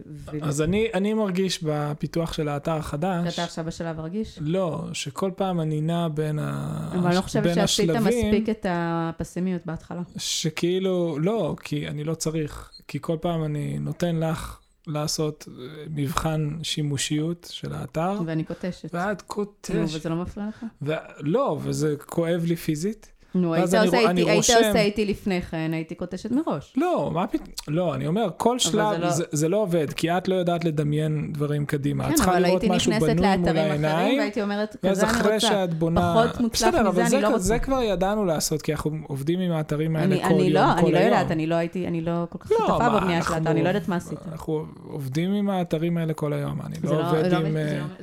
ו... 0.07 0.39
אז 0.43 0.63
אני, 0.63 0.89
אני 0.95 1.15
מרגיש 1.15 1.63
בפיתוח 1.63 2.33
של 2.33 2.49
האתר 2.49 2.77
החדש, 2.77 3.31
שאתה 3.35 3.45
עכשיו 3.45 3.65
בשלב 3.65 3.99
הרגיש? 3.99 4.39
לא, 4.41 4.85
שכל 4.93 5.31
פעם 5.37 5.61
אני 5.61 5.81
נע 5.81 6.09
בין, 6.09 6.39
ה... 6.39 6.89
אבל 6.93 7.07
אני 7.07 7.17
לא 7.17 7.21
חושבת 7.21 7.55
שעשית 7.55 7.91
השלבים, 7.91 8.27
מספיק 8.27 8.49
את 8.49 8.67
הפסימיות 8.69 9.67
בהתחלה. 9.67 10.03
שכאילו, 10.17 11.19
לא, 11.19 11.57
כי 11.63 11.89
אני 11.89 12.05
לא 12.05 12.15
צריך, 12.15 12.71
כי 12.89 12.99
כל 13.01 13.17
פעם 13.21 13.45
אני 13.45 13.79
נותן 13.79 14.17
לך 14.17 14.62
לעשות 14.87 15.49
אה, 15.49 15.85
מבחן 15.91 16.59
שימושיות 16.63 17.49
של 17.53 17.73
האתר, 17.73 18.21
ואני 18.27 18.45
קוטשת. 18.45 18.95
ואת 18.95 19.23
נו, 19.23 19.29
קוטש, 19.29 19.95
וזה 19.95 20.09
לא 20.09 20.17
מפריע 20.17 20.49
לך? 20.49 20.65
ו... 20.83 20.93
לא, 21.19 21.59
וזה 21.63 21.95
כואב 22.07 22.45
לי 22.45 22.57
פיזית. 22.57 23.12
נו, 23.35 23.55
היית 23.55 23.63
ואז 23.63 23.75
אני 23.75 23.87
עושה 23.87 23.99
איתי- 23.99 24.09
אני 24.11 24.21
היית 24.23 24.37
רושם- 24.37 24.55
עושה 24.67 24.81
איתי 24.81 25.05
לפני 25.05 25.43
כן, 25.43 25.71
הייתי 25.75 25.95
קוטשת 25.95 26.31
מראש. 26.31 26.73
לא, 26.77 27.11
מה 27.15 27.27
פתאום, 27.27 27.49
לא, 27.69 27.95
אני 27.95 28.07
אומר, 28.07 28.29
כל 28.37 28.59
שלב, 28.59 28.93
זה 28.93 28.99
לא- 28.99 29.11
זה, 29.11 29.25
זה 29.33 29.49
לא 29.49 29.57
עובד, 29.57 29.93
כי 29.93 30.11
את 30.11 30.29
לא 30.29 30.35
יודעת 30.35 30.65
לדמיין 30.65 31.33
דברים 31.33 31.67
קדימה. 31.67 32.05
את 32.05 32.09
כן, 32.11 32.15
צריכה 32.17 32.31
אבל 32.33 32.43
לראות 32.43 32.63
הייתי 32.63 32.77
משהו 32.77 32.93
נכנסת 32.93 33.07
בנוי 33.17 33.27
מול 33.37 33.41
לאתרים 33.47 33.57
אחרים, 33.67 33.85
העיניים, 33.85 34.19
והייתי 34.19 34.43
אומרת, 34.43 34.77
ואז 34.83 34.99
כזה 34.99 35.07
אני 35.11 35.21
אחרי 35.21 35.35
רוצה. 35.35 35.47
שאת 35.47 35.75
בונה... 35.75 36.15
פחות 36.27 36.41
מוצלח 36.41 36.69
בסדר, 36.69 36.91
מזה 36.91 37.03
אבל 37.03 37.15
אני 37.15 37.23
לא 37.23 37.29
רוצה. 37.29 37.39
זה 37.39 37.59
כבר 37.59 37.83
ידענו 37.83 38.25
לעשות, 38.25 38.63
כי 38.63 38.73
אנחנו 38.73 38.97
עובדים 39.07 39.41
עם 39.41 39.53
האתרים 39.53 39.97
האלה 39.97 40.07
אני 40.15 40.23
כל 40.23 40.35
אני 40.35 40.43
יום, 40.43 40.53
לא, 40.53 40.73
כל 40.81 40.85
אני 40.87 40.93
לא 40.93 40.99
היום. 40.99 41.09
יודעת, 41.09 41.31
אני 41.31 41.47
לא 41.47 41.55
הייתי, 41.55 41.87
אני 41.87 42.01
לא 42.01 42.13
כל 42.31 42.39
כך 42.39 42.51
לא, 42.53 42.59
שותפה 42.59 42.89
בבנייה 42.89 43.23
של 43.23 43.35
האתר, 43.35 43.51
אני 43.51 43.63
לא 43.63 43.69
יודעת 43.69 43.89
מה 43.89 43.97
עשית. 43.97 44.19
אנחנו 44.33 44.65
עובדים 44.87 45.33
עם 45.33 45.51
האתרים 45.51 45.97
האלה 45.99 46.15
כל 46.15 46.33
היום, 46.33 46.59
אני 46.67 46.77
לא 46.85 46.91
לא- 46.93 47.09
עובד 47.09 47.33
לא- 47.33 47.39
עם... 47.39 47.53
זה 47.53 47.59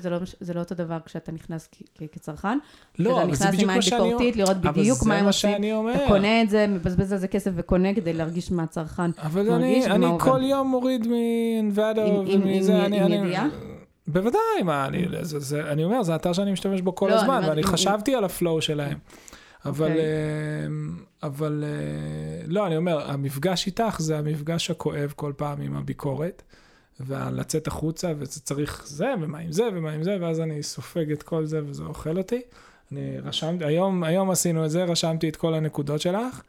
אה, 0.10 0.12
לא- 0.12 0.20
זה 0.40 0.54
לא- 0.54 0.56
לא 0.56 0.60
אותו 0.60 0.76
דבר 0.76 0.98
כשאתה 1.06 1.32
נכנס 1.32 1.70
כצרכן. 2.12 2.58
לא, 3.00 3.10
כשאתה 3.10 3.24
אבל 3.24 3.36
זה 3.36 3.46
נכנס 3.46 3.48
בדיוק 3.48 3.62
עם 3.62 3.68
מה 3.68 3.74
עין 3.74 3.82
שאני 3.82 4.00
אומר. 4.02 4.10
ביקורתית, 4.12 4.36
לראות 4.36 4.58
אבל 4.58 4.72
בדיוק 4.72 5.04
מה 5.04 5.19
הם 5.20 5.24
זה 5.24 5.26
מה 5.26 5.30
עושים. 5.30 5.52
שאני 5.52 5.74
אומר. 5.74 5.96
אתה 5.96 6.04
קונה 6.08 6.42
את 6.42 6.50
זה, 6.50 6.68
מבזבז 6.68 7.12
על 7.14 7.18
זה 7.20 7.28
כסף 7.28 7.52
וקונה 7.56 7.94
כדי 7.94 8.14
להרגיש 8.14 8.52
מה 8.52 8.64
הצרכן. 8.64 9.12
אבל 9.18 9.52
אני, 9.52 9.86
אני. 9.86 10.06
כל 10.20 10.40
יום 10.44 10.68
מוריד 10.68 11.06
עם- 11.06 11.12
ומזה, 11.72 12.76
עם- 12.78 12.82
אני... 12.86 13.00
עם 13.00 13.06
אני- 13.06 13.16
ידיעה? 13.16 13.48
בוודאי, 14.08 14.40
מה, 14.66 14.86
אני, 14.86 15.06
זה, 15.22 15.40
זה, 15.40 15.72
אני 15.72 15.84
אומר, 15.84 16.04
זה 16.04 16.16
אתר 16.16 16.34
שאני 16.34 16.52
משתמש 16.52 16.82
בו 16.82 16.96
כל 16.96 17.08
לא, 17.10 17.16
הזמן, 17.16 17.42
ואני 17.48 17.64
חשבתי 17.64 18.16
על 18.16 18.24
הפלואו 18.24 18.62
שלהם. 18.62 18.98
אבל, 19.66 19.86
אוקיי. 19.88 20.00
אה, 20.00 20.06
אבל, 21.24 21.64
אה, 21.68 21.70
לא, 22.48 22.68
אני 22.68 22.78
אומר, 22.78 23.12
המפגש 23.12 23.68
איתך 23.68 23.96
זה 24.00 24.18
המפגש 24.18 24.72
הכואב 24.72 25.14
כל 25.16 25.34
פעם 25.38 25.62
עם 25.62 25.76
הביקורת, 25.76 26.44
ולצאת 27.00 27.68
החוצה, 27.68 28.12
וזה 28.20 28.40
צריך 28.42 28.84
זה, 28.86 29.14
ומה 29.22 29.38
עם 29.40 29.52
זה, 29.52 29.64
ומה 29.74 29.92
עם 29.92 30.04
זה, 30.04 30.18
ואז 30.22 30.40
אני 30.40 30.64
סופג 30.64 31.12
את 31.12 31.24
כל 31.24 31.46
זה, 31.46 31.62
וזה 31.66 31.84
אוכל 31.84 32.18
אותי. 32.18 32.42
אני 32.92 33.20
רשמתי, 33.20 33.66
היום, 33.66 34.04
היום 34.04 34.32
עשינו 34.32 34.66
את 34.66 34.72
זה, 34.72 34.84
רשמתי 34.84 35.30
את 35.30 35.36
כל 35.36 35.54
הנקודות 35.54 36.02
שלך, 36.02 36.42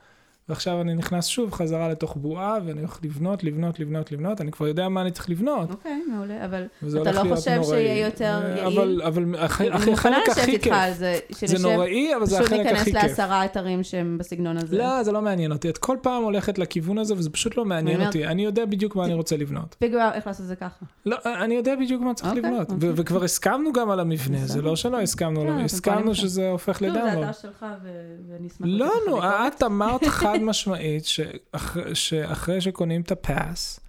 ועכשיו 0.50 0.80
אני 0.80 0.94
נכנס 0.94 1.26
שוב 1.26 1.52
חזרה 1.52 1.88
לתוך 1.88 2.16
בועה, 2.16 2.58
ואני 2.66 2.80
הולך 2.80 2.98
לבנות, 3.04 3.44
לבנות, 3.44 3.80
לבנות, 3.80 4.12
לבנות, 4.12 4.40
אני 4.40 4.50
כבר 4.52 4.68
יודע 4.68 4.88
מה 4.88 5.02
אני 5.02 5.10
צריך 5.10 5.30
לבנות, 5.30 5.70
אוקיי, 5.70 6.02
מעולה, 6.14 6.44
אבל 6.44 6.64
אתה 7.02 7.12
לא 7.12 7.34
חושב 7.36 7.50
נוראי. 7.50 7.64
שיהיה 7.64 8.06
יותר 8.06 8.40
אה, 8.44 8.48
יעיל? 8.58 8.66
אבל, 8.78 9.02
אבל 9.06 9.34
הכי- 9.38 9.66
אני 9.68 9.76
הכי- 9.76 9.90
מוכנה 9.90 10.16
החלק 10.16 10.28
לשבת 10.38 10.48
איתך 10.48 10.64
כיף. 10.64 10.72
על 10.72 10.92
זה, 10.92 11.18
זה 11.44 11.68
נוראי, 11.68 12.16
אבל 12.16 12.26
זה 12.26 12.36
פשוט 12.38 12.52
החלק 12.52 12.66
הכי 12.66 12.84
כיף. 12.84 12.94
לעשרה 12.94 13.44
אתרים 13.44 13.82
שהם 13.82 14.18
בסגנון 14.18 14.56
הזה. 14.56 14.78
לא, 14.78 15.02
זה 15.02 15.12
לא 15.12 15.22
מעניין 15.22 15.52
אותי. 15.52 15.68
את 15.70 15.78
כל 15.78 15.96
פעם 16.02 16.22
הולכת 16.22 16.58
לכיוון 16.58 16.98
הזה, 16.98 17.14
וזה 17.14 17.30
פשוט 17.30 17.56
לא 17.56 17.64
מעניין 17.64 17.96
אני 17.96 18.06
אותי. 18.06 18.26
אני 18.26 18.44
יודע 18.44 18.64
בדיוק 18.66 18.96
מה 18.96 19.04
אני 19.04 19.14
רוצה 19.14 19.36
לבנות. 19.36 19.76
פיגור 19.78 20.00
איך 20.14 20.26
לעשות 20.26 20.42
את 20.42 20.48
זה 20.48 20.56
ככה. 20.56 20.84
לא, 21.06 21.16
אני 21.44 21.54
יודע 21.54 21.74
בדיוק 21.80 22.02
מה 22.02 22.14
צריך 22.14 22.28
אוקיי, 22.28 22.42
לבנות. 22.42 22.70
אוקיי. 22.70 22.88
וכבר 22.94 23.24
הסכמנו 23.24 23.72
גם 23.72 23.90
על 23.90 24.00
המבנה, 24.00 24.38
זה. 24.46 24.62
לא 24.62 24.76
שלא 24.76 25.00
הסכמנו, 25.00 25.42
אתם 25.42 25.58
הסכמנו 25.64 26.14
שזה 26.14 26.50
הופך 26.50 26.80
זה 26.80 26.86
שלך 27.42 27.66
ואני 28.28 28.48
אשמח 28.48 28.66
לא, 28.70 28.86
לתת 28.86 28.94
לך 28.96 29.08
נו, 29.08 29.14
ביקורת. 29.14 29.54
את 29.56 29.62
אמרת 29.62 30.04
חד 30.04 30.38
משמעית 30.42 31.04
שאח- 31.04 31.76
שאחרי 31.94 32.60
שקונים 32.60 33.00
את 33.00 33.12
הפאס, 33.12 33.80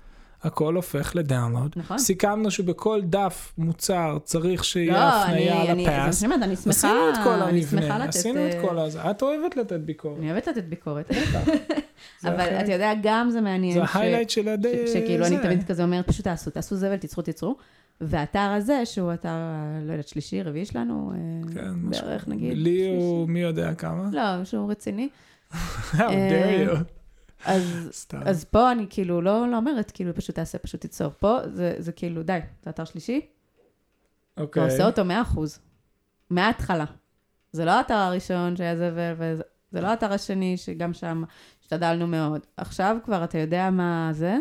הכל 0.43 0.75
הופך 0.75 1.11
לדאונלוד. 1.15 1.71
נכון. 1.75 1.97
סיכמנו 1.97 2.51
שבכל 2.51 3.01
דף 3.03 3.53
מוצר 3.57 4.17
צריך 4.23 4.59
לא, 4.59 4.63
שיהיה 4.63 5.09
הפנייה 5.23 5.61
אני- 5.61 5.71
אני- 5.71 5.83
זה 5.85 5.91
לפאס. 5.91 6.23
אני 6.23 6.55
שמחה, 6.55 6.69
עשינו 6.69 7.09
את 7.09 7.15
כל 7.23 7.29
אני 7.29 7.59
המבנה, 7.59 7.97
לתת, 7.99 8.09
עשינו 8.09 8.47
את 8.49 8.53
אה, 8.55 8.61
כל 8.61 8.79
הזה. 8.79 9.11
את 9.11 9.21
אוהבת 9.21 9.57
לתת 9.57 9.79
ביקורת. 9.79 10.17
אני 10.19 10.31
אוהבת 10.31 10.47
לתת 10.47 10.63
ביקורת, 10.63 11.11
אבל 12.23 12.39
החלק- 12.39 12.63
אתה 12.63 12.71
יודע, 12.71 12.91
גם 13.03 13.29
זה 13.31 13.41
מעניין, 13.41 13.73
זה 13.81 13.87
ש- 13.87 13.95
ההיילייט 13.95 14.29
של 14.29 14.47
הדי... 14.49 14.87
ש- 14.87 14.93
שכאילו 14.93 15.25
אני 15.25 15.35
זה. 15.37 15.43
תמיד 15.43 15.63
כזה 15.63 15.83
אומרת, 15.83 16.07
פשוט 16.07 16.23
תעשו, 16.25 16.51
תעשו 16.51 16.75
זבל, 16.75 16.97
תיצרו, 16.97 17.23
תיצרו. 17.23 17.55
והאתר 18.01 18.39
הזה, 18.57 18.85
שהוא 18.85 19.13
אתר, 19.13 19.29
אה, 19.29 19.33
לא 19.85 19.91
יודעת, 19.91 20.07
שלישי, 20.07 20.41
רביעי 20.43 20.65
שלנו, 20.65 21.11
אה, 21.13 21.53
כן, 21.53 21.89
בערך 21.89 22.21
משהו. 22.27 22.33
נגיד. 22.33 22.57
לי. 22.57 22.87
הוא 22.97 23.29
מי 23.29 23.39
יודע 23.39 23.73
כמה. 23.73 24.09
לא, 24.11 24.21
שהוא 24.45 24.71
רציני. 24.71 25.09
How 25.91 25.97
dare 25.97 26.69
you. 26.69 26.77
אז, 27.45 27.89
סתם. 27.91 28.19
אז 28.25 28.43
פה 28.43 28.71
אני 28.71 28.85
כאילו 28.89 29.21
לא, 29.21 29.47
לא 29.47 29.57
אומרת, 29.57 29.91
כאילו, 29.91 30.15
פשוט 30.15 30.35
תעשה, 30.35 30.57
פשוט 30.57 30.81
תיצור. 30.81 31.11
פה 31.19 31.37
זה, 31.45 31.75
זה 31.77 31.91
כאילו, 31.91 32.23
די, 32.23 32.39
זה 32.63 32.69
אתר 32.69 32.85
שלישי, 32.85 33.21
אתה 34.33 34.41
אוקיי. 34.41 34.63
עושה 34.63 34.85
אותו 34.85 35.01
100%. 35.35 35.39
מההתחלה. 36.29 36.85
זה 37.51 37.65
לא 37.65 37.71
האתר 37.71 37.93
הראשון 37.93 38.55
שהיה 38.55 38.75
זבל, 38.75 39.13
וזה 39.17 39.43
זה 39.71 39.81
לא 39.81 39.87
האתר 39.87 40.13
השני, 40.13 40.57
שגם 40.57 40.93
שם 40.93 41.23
השתדלנו 41.61 42.07
מאוד. 42.07 42.41
עכשיו 42.57 42.97
כבר 43.05 43.23
אתה 43.23 43.37
יודע 43.37 43.69
מה 43.69 44.09
זה. 44.13 44.37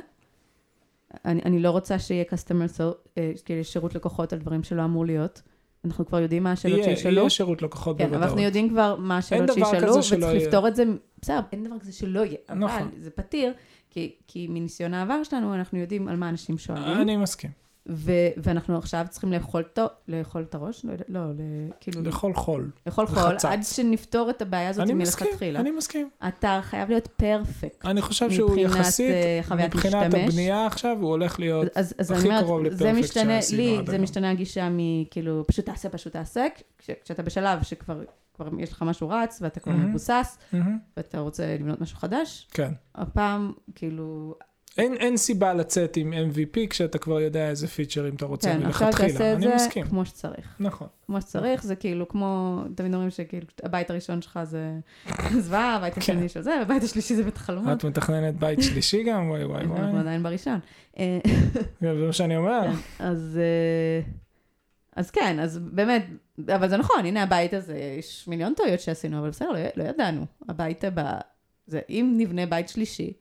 אני, 1.24 1.40
אני 1.44 1.60
לא 1.60 1.70
רוצה 1.70 1.98
שיהיה 1.98 2.24
customer 2.24 2.78
so, 2.78 2.82
אה, 3.18 3.32
כאילו 3.44 3.64
שירות 3.64 3.94
לקוחות 3.94 4.32
על 4.32 4.38
דברים 4.38 4.62
שלא 4.62 4.84
אמור 4.84 5.06
להיות. 5.06 5.42
אנחנו 5.84 6.06
כבר 6.06 6.20
יודעים 6.20 6.42
מה 6.42 6.52
השאלות 6.52 6.78
יהיה, 6.78 6.96
שישאלו. 6.96 7.20
יהיה 7.20 7.30
שירות 7.30 7.62
לקוחות 7.62 7.98
כן, 7.98 8.04
אבל 8.04 8.12
בוודאות. 8.12 8.28
אנחנו 8.28 8.42
יודעים 8.42 8.68
כבר 8.68 8.96
מה 8.98 9.18
השאלות 9.18 9.50
שישאלו, 9.54 9.96
וצריך. 9.96 10.42
לפתור 10.42 10.68
את 10.68 10.76
זה, 10.76 10.84
בסדר, 11.22 11.40
אין 11.52 11.64
דבר 11.64 11.78
כזה 11.78 11.92
שלא 11.92 12.20
יהיה, 12.20 12.36
אבל 12.48 12.58
נכון. 12.58 12.90
זה 13.00 13.10
פתיר, 13.10 13.52
כי, 13.90 14.14
כי 14.26 14.46
מניסיון 14.48 14.94
העבר 14.94 15.22
שלנו, 15.22 15.54
אנחנו 15.54 15.78
יודעים 15.78 16.08
על 16.08 16.16
מה 16.16 16.28
אנשים 16.28 16.58
שואלים, 16.58 17.00
אני 17.00 17.16
מסכים. 17.16 17.50
ו- 17.92 18.10
ואנחנו 18.36 18.78
עכשיו 18.78 19.06
צריכים 19.10 19.32
לאכול, 19.32 19.62
טו- 19.62 19.86
לאכול 20.08 20.42
את 20.42 20.54
הראש, 20.54 20.84
לא, 20.84 20.92
לא 21.08 21.20
ל- 21.32 21.70
כאילו, 21.80 22.02
לאכול 22.02 22.34
חול. 22.34 22.70
לאכול 22.86 23.06
זה 23.06 23.14
חול. 23.14 23.36
עד 23.50 23.60
שנפתור 23.64 24.30
את 24.30 24.42
הבעיה 24.42 24.68
הזאת 24.68 24.84
אני 24.84 24.94
מסכים, 24.94 25.26
מלכתחילה. 25.26 25.60
אני 25.60 25.70
מסכים. 25.70 26.10
האתר 26.20 26.60
חייב 26.62 26.88
להיות 26.88 27.06
פרפקט. 27.06 27.86
אני 27.86 28.02
חושב 28.02 28.30
שהוא 28.30 28.58
יחסית, 28.58 29.10
אה, 29.10 29.40
מבחינת 29.66 30.06
משתמש. 30.06 30.24
הבנייה 30.24 30.66
עכשיו, 30.66 30.96
הוא 31.00 31.08
הולך 31.10 31.40
להיות 31.40 31.68
אז, 31.76 31.94
אז 31.98 32.10
הכי 32.10 32.28
קרוב 32.28 32.50
אומרת, 32.58 32.76
זה 32.78 32.92
לפרפקט 32.92 33.12
שעשינו 33.14 33.62
לי 33.62 33.78
עד 33.78 33.86
זה 33.86 33.92
היום. 33.92 34.02
משתנה 34.02 34.30
הגישה 34.30 34.68
מכאילו, 34.72 35.44
פשוט 35.46 35.64
תעשה, 35.66 35.88
פשוט 35.88 36.12
תעשה, 36.12 36.46
כש, 36.78 36.90
כשאתה 37.04 37.22
בשלב 37.22 37.62
שכבר 37.62 38.02
כבר 38.34 38.48
יש 38.58 38.72
לך 38.72 38.82
משהו 38.82 39.08
רץ, 39.08 39.38
ואתה 39.42 39.60
כבר 39.60 39.72
מהמם. 39.72 39.88
מבוסס, 39.88 40.38
מהמם. 40.52 40.78
ואתה 40.96 41.18
רוצה 41.18 41.56
לבנות 41.60 41.80
משהו 41.80 41.96
חדש, 41.98 42.48
כן. 42.50 42.72
הפעם, 42.94 43.52
כאילו, 43.74 44.34
אין, 44.78 44.94
אין 44.94 45.16
סיבה 45.16 45.54
לצאת 45.54 45.96
עם 45.96 46.12
MVP 46.12 46.66
כשאתה 46.70 46.98
כבר 46.98 47.20
יודע 47.20 47.48
איזה 47.48 47.68
פיצ'רים 47.68 48.14
אתה 48.14 48.26
רוצה 48.26 48.52
כן, 48.52 48.66
עכשיו 48.66 48.86
מלכתחילה. 48.86 49.12
תעשה 49.12 49.32
את 49.32 49.36
אני 49.36 49.48
זה 49.48 49.54
מסכים. 49.54 49.86
כמו 49.86 50.04
שצריך. 50.06 50.56
נכון. 50.60 50.88
כמו 51.06 51.20
שצריך, 51.20 51.62
זה 51.62 51.76
כאילו 51.76 52.08
כמו, 52.08 52.62
תמיד 52.74 52.94
אומרים 52.94 53.10
שכאילו, 53.10 53.46
הבית 53.62 53.90
הראשון 53.90 54.22
שלך 54.22 54.40
זה 54.44 54.72
זוועה, 55.44 55.76
הבית 55.76 55.94
כן. 55.94 56.00
השני 56.00 56.28
של 56.28 56.42
זה, 56.42 56.50
והבית 56.58 56.82
השלישי 56.82 57.16
זה 57.16 57.22
בית 57.22 57.36
החלומות. 57.36 57.78
את 57.78 57.84
מתכננת 57.84 58.34
בית 58.34 58.62
שלישי 58.62 59.02
גם? 59.04 59.30
וואי 59.30 59.44
וואי 59.44 59.66
וואי. 59.66 59.80
אנחנו 59.80 59.98
עדיין 59.98 60.22
בראשון. 60.22 60.58
אה, 60.98 61.18
זה 61.80 61.92
מה 62.06 62.12
שאני 62.12 62.36
אומר. 62.36 62.62
כן, 62.62 63.04
אז, 63.04 63.38
אה, 63.42 64.10
אז 64.96 65.10
כן, 65.10 65.40
אז 65.40 65.58
באמת, 65.58 66.06
אבל 66.54 66.68
זה 66.68 66.76
נכון, 66.76 67.06
הנה 67.06 67.22
הבית 67.22 67.54
הזה, 67.54 67.78
יש 67.98 68.28
מיליון 68.28 68.54
טעויות 68.56 68.80
שעשינו, 68.80 69.18
אבל 69.18 69.30
בסדר, 69.30 69.50
לא, 69.52 69.58
לא 69.76 69.84
ידענו. 69.84 70.26
הבית 70.48 70.84
הבא, 70.84 71.18
זה 71.66 71.80
אם 71.88 72.14
נבנה 72.16 72.46
בית 72.46 72.68
שלישי, 72.68 73.12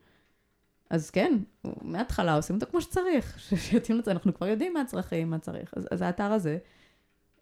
אז 0.89 1.09
כן, 1.09 1.37
מההתחלה 1.81 2.35
עושים 2.35 2.55
אותו 2.55 2.65
כמו 2.71 2.81
שצריך, 2.81 3.39
שיתאים 3.57 3.97
לזה, 3.99 4.11
אנחנו 4.11 4.33
כבר 4.33 4.47
יודעים 4.47 4.73
מה 4.73 4.81
הצרכים, 4.81 5.29
מה 5.29 5.39
צריך. 5.39 5.73
אז, 5.75 5.87
אז 5.91 6.01
האתר 6.01 6.31
הזה, 6.31 6.57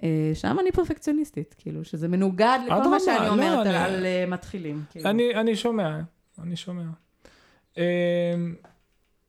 אה, 0.04 0.32
שם 0.34 0.58
אני 0.62 0.72
פרפקציוניסטית, 0.72 1.56
כאילו, 1.58 1.84
שזה 1.84 2.08
מנוגד 2.08 2.60
לכל 2.66 2.90
מה 2.90 3.00
שאני 3.00 3.26
לא, 3.26 3.30
אומרת 3.30 3.68
על, 3.68 3.76
אני- 3.76 3.84
על 3.96 4.06
אה, 4.06 4.26
מתחילים. 4.28 4.84
כאילו. 4.92 5.10
אני, 5.10 5.36
אני 5.36 5.56
שומע, 5.56 6.00
אני 6.44 6.56
שומע. 6.56 6.84
אמ, 7.78 7.84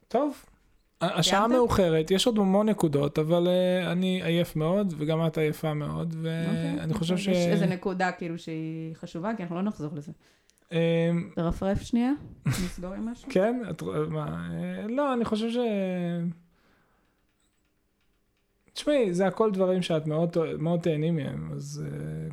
טוב, 0.09 0.45
השעה? 1.01 1.49
מאוחרת, 1.49 2.11
יש 2.11 2.27
עוד 2.27 2.39
המון 2.39 2.69
נקודות, 2.69 3.19
אבל 3.19 3.49
אה, 3.49 3.93
אני 3.93 4.23
עייף 4.25 4.57
מאוד, 4.57 4.95
וגם 4.99 5.27
את 5.27 5.39
עייפה 5.39 5.75
מאוד, 5.75 6.15
אוקיי, 6.19 6.77
ואני 6.79 6.95
חושב 6.95 7.17
ש... 7.17 7.27
יש 7.27 7.37
איזה 7.37 7.67
נקודה 7.67 8.13
כאילו 8.13 8.39
שהיא 8.39 8.95
חשובה, 8.95 9.31
כי 9.37 9.43
אנחנו 9.43 9.57
לא 9.57 9.63
נחזור 9.63 9.91
לזה. 9.95 10.13
אמ, 10.73 11.31
תרפרף 11.35 11.83
שנייה, 11.83 12.13
נסגור 12.47 12.93
עם 12.93 13.09
משהו. 13.09 13.29
כן? 13.33 13.63
את, 13.71 13.83
מה, 14.09 14.51
אה, 14.53 14.87
לא, 14.89 15.15
אני 15.15 15.25
חושב 15.25 15.51
ש... 15.51 15.57
תשמעי, 18.73 19.15
זה 19.15 19.27
הכל 19.27 19.51
דברים 19.53 19.83
שאת 19.83 20.07
מאוד, 20.07 20.37
מאוד 20.59 20.81
תהני 20.81 21.11
מהם, 21.11 21.53
אז 21.53 21.85
אה, 21.87 22.29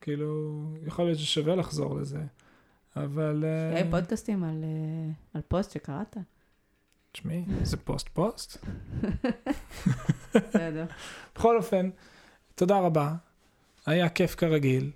כאילו, 0.00 0.60
יכול 0.86 1.04
להיות 1.04 1.18
ששווה 1.18 1.56
לחזור 1.56 1.96
לזה, 1.96 2.22
אבל... 2.96 3.44
אה, 3.44 3.76
היי, 3.76 3.90
פודקאסטים 3.90 4.44
על, 4.44 4.64
אה, 4.64 5.12
על 5.34 5.40
פוסט 5.48 5.70
שקראת? 5.70 6.16
תשמעי, 7.12 7.44
זה 7.62 7.76
פוסט 7.76 8.08
פוסט. 8.08 8.66
בסדר. 10.34 10.86
בכל 11.34 11.56
אופן, 11.56 11.90
תודה 12.54 12.78
רבה, 12.78 13.14
היה 13.86 14.08
כיף 14.08 14.34
כרגיל. 14.34 14.90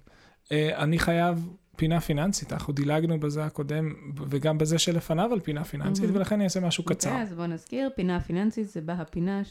אה, 0.52 0.82
אני 0.82 0.98
חייב 0.98 1.48
פינה 1.80 2.00
פיננסית, 2.00 2.52
אנחנו 2.52 2.72
דילגנו 2.72 3.20
בזה 3.20 3.44
הקודם, 3.44 3.92
וגם 4.28 4.58
בזה 4.58 4.78
שלפניו 4.78 5.32
על 5.32 5.40
פינה 5.40 5.64
פיננסית, 5.64 6.04
מהמם. 6.04 6.16
ולכן 6.16 6.34
אני 6.34 6.44
אעשה 6.44 6.60
משהו 6.60 6.84
קצר. 6.84 7.10
אוקיי, 7.10 7.22
אז 7.22 7.32
בוא 7.32 7.46
נזכיר, 7.46 7.90
פינה 7.96 8.20
פיננסית 8.20 8.68
זה 8.68 8.80
בה 8.80 8.92
הפינה 8.92 9.42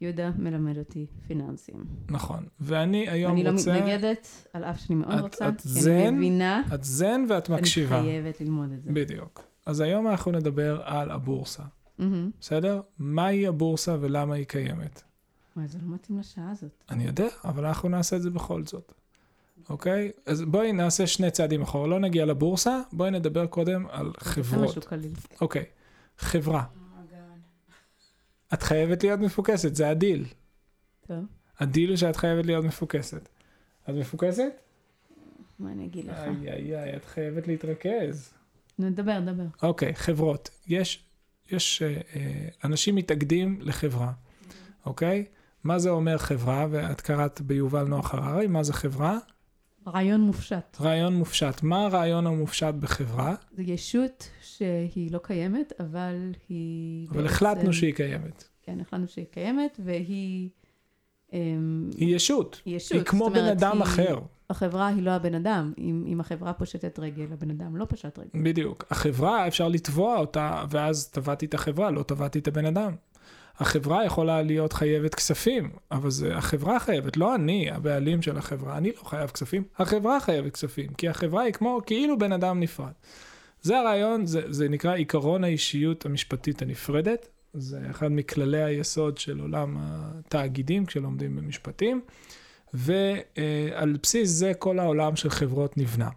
שיהודה 0.00 0.30
מלמד 0.38 0.78
אותי 0.78 1.06
פיננסים. 1.26 1.84
נכון, 2.08 2.46
ואני 2.60 3.08
היום 3.08 3.32
אני 3.32 3.44
לא 3.44 3.50
רוצה... 3.50 3.74
מתנגדת, 3.76 4.46
על 4.52 4.64
אף 4.64 4.80
שאני 4.80 4.94
מאוד 4.94 5.12
את- 5.14 5.20
רוצה, 5.22 5.48
את 5.48 5.60
כי 5.60 5.68
זן? 5.68 5.90
אני 5.90 6.10
מבינה, 6.10 6.62
את 6.74 6.84
זן 6.84 7.24
ואת 7.28 7.50
אני 7.50 7.58
מקשיבה. 7.60 8.00
חייבת 8.00 8.40
ללמוד 8.40 8.72
את 8.72 8.82
זה. 8.82 8.90
בדיוק. 8.92 9.42
אז 9.66 9.80
היום 9.80 10.08
אנחנו 10.08 10.32
נדבר 10.32 10.80
על 10.84 11.10
הבורסה, 11.10 11.62
מהמם. 11.98 12.30
בסדר? 12.40 12.80
מהי 12.98 13.46
הבורסה 13.46 13.96
ולמה 14.00 14.34
היא 14.34 14.44
קיימת. 14.46 15.02
וואי, 15.56 15.68
זה 15.68 15.78
לא 15.82 15.94
מתאים 15.94 16.18
לשעה 16.18 16.50
הזאת. 16.50 16.84
אני 16.90 17.04
יודע, 17.04 17.26
אבל 17.44 17.66
אנחנו 17.66 17.88
נעשה 17.88 18.16
את 18.16 18.22
זה 18.22 18.30
בכל 18.30 18.64
זאת. 18.64 18.92
אוקיי? 19.70 20.10
אז 20.26 20.42
בואי 20.42 20.72
נעשה 20.72 21.06
שני 21.06 21.30
צעדים 21.30 21.62
אחורה. 21.62 21.86
לא 21.86 22.00
נגיע 22.00 22.24
לבורסה, 22.26 22.80
בואי 22.92 23.10
נדבר 23.10 23.46
קודם 23.46 23.86
על 23.90 24.06
זה 24.06 24.30
חברות. 24.30 24.68
משהו 24.68 24.82
קליל. 24.82 25.12
אוקיי, 25.40 25.64
חברה. 26.18 26.64
את 28.54 28.62
חייבת 28.62 29.04
להיות 29.04 29.20
מפוקסת, 29.20 29.74
זה 29.74 29.88
הדיל. 29.88 30.24
טוב, 31.06 31.24
הדיל 31.58 31.88
הוא 31.88 31.96
שאת 31.96 32.16
חייבת 32.16 32.46
להיות 32.46 32.64
מפוקסת. 32.64 33.28
את 33.90 33.94
מפוקסת? 33.94 34.52
מה 35.58 35.72
אני 35.72 35.86
אגיד 35.86 36.04
לך? 36.04 36.18
איי 36.18 36.52
איי 36.52 36.76
איי, 36.76 36.96
את 36.96 37.04
חייבת 37.04 37.46
להתרכז. 37.46 38.32
נו, 38.78 38.90
דבר, 38.90 39.20
דבר. 39.20 39.44
אוקיי, 39.62 39.94
חברות. 39.94 40.50
יש, 40.66 41.04
יש 41.50 41.82
אה, 41.82 42.00
אה, 42.16 42.48
אנשים 42.64 42.94
מתאגדים 42.94 43.58
לחברה, 43.60 44.12
אוקיי? 44.86 45.24
מה 45.64 45.78
זה 45.78 45.90
אומר 45.90 46.18
חברה? 46.18 46.66
ואת 46.70 47.00
קראת 47.00 47.40
ביובל 47.40 47.84
נוח 47.84 48.14
הררי, 48.14 48.46
מה 48.46 48.62
זה 48.62 48.72
חברה? 48.72 49.18
רעיון 49.86 50.20
מופשט. 50.20 50.76
רעיון 50.80 51.14
מופשט. 51.14 51.62
מה 51.62 51.84
הרעיון 51.86 52.26
המופשט 52.26 52.74
בחברה? 52.74 53.34
זו 53.56 53.62
ישות 53.62 54.28
שהיא 54.42 55.12
לא 55.12 55.18
קיימת, 55.22 55.72
אבל 55.80 56.32
היא... 56.48 57.08
אבל 57.10 57.22
בעצם- 57.22 57.34
החלטנו 57.34 57.72
שהיא 57.72 57.94
קיימת. 57.94 58.44
כן, 58.62 58.80
החלטנו 58.80 59.08
שהיא 59.08 59.26
קיימת, 59.30 59.80
והיא... 59.84 60.48
אמ, 61.32 61.90
היא 61.96 62.16
ישות. 62.16 62.62
היא 62.64 62.76
ישות. 62.76 62.92
היא 62.92 63.02
כמו 63.04 63.24
זאת 63.24 63.32
בן 63.32 63.38
אומרת, 63.40 63.56
אדם 63.56 63.72
היא- 63.76 63.82
אחר. 63.82 64.18
החברה 64.50 64.86
היא 64.86 65.02
לא 65.02 65.10
הבן 65.10 65.34
אדם. 65.34 65.72
אם, 65.78 66.04
אם 66.06 66.20
החברה 66.20 66.52
פושטת 66.52 66.98
רגל, 66.98 67.26
הבן 67.32 67.50
אדם 67.50 67.76
לא 67.76 67.86
פשט 67.88 68.18
רגל. 68.18 68.42
בדיוק. 68.44 68.84
החברה, 68.90 69.46
אפשר 69.48 69.68
לתבוע 69.68 70.16
אותה, 70.18 70.64
ואז 70.70 71.08
תבעתי 71.08 71.46
את 71.46 71.54
החברה, 71.54 71.90
לא 71.90 72.02
תבעתי 72.02 72.38
את 72.38 72.48
הבן 72.48 72.66
אדם. 72.66 72.92
החברה 73.58 74.04
יכולה 74.04 74.42
להיות 74.42 74.72
חייבת 74.72 75.14
כספים, 75.14 75.70
אבל 75.90 76.10
זה 76.10 76.36
החברה 76.36 76.80
חייבת, 76.80 77.16
לא 77.16 77.34
אני, 77.34 77.70
הבעלים 77.70 78.22
של 78.22 78.38
החברה. 78.38 78.76
אני 78.76 78.92
לא 78.96 79.02
חייב 79.04 79.30
כספים, 79.30 79.64
החברה 79.78 80.20
חייבת 80.20 80.52
כספים, 80.52 80.86
כי 80.88 81.08
החברה 81.08 81.42
היא 81.42 81.52
כמו 81.52 81.80
כאילו 81.86 82.18
בן 82.18 82.32
אדם 82.32 82.60
נפרד. 82.60 82.92
זה 83.62 83.78
הרעיון, 83.78 84.26
זה, 84.26 84.42
זה 84.48 84.68
נקרא 84.68 84.94
עיקרון 84.94 85.44
האישיות 85.44 86.06
המשפטית 86.06 86.62
הנפרדת. 86.62 87.28
זה 87.54 87.80
אחד 87.90 88.12
מכללי 88.12 88.62
היסוד 88.62 89.18
של 89.18 89.40
עולם 89.40 89.76
התאגידים 89.78 90.86
כשלומדים 90.86 91.36
במשפטים, 91.36 92.00
ועל 92.74 93.96
בסיס 94.02 94.30
זה 94.30 94.52
כל 94.58 94.78
העולם 94.78 95.16
של 95.16 95.30
חברות 95.30 95.78
נבנה. 95.78 96.08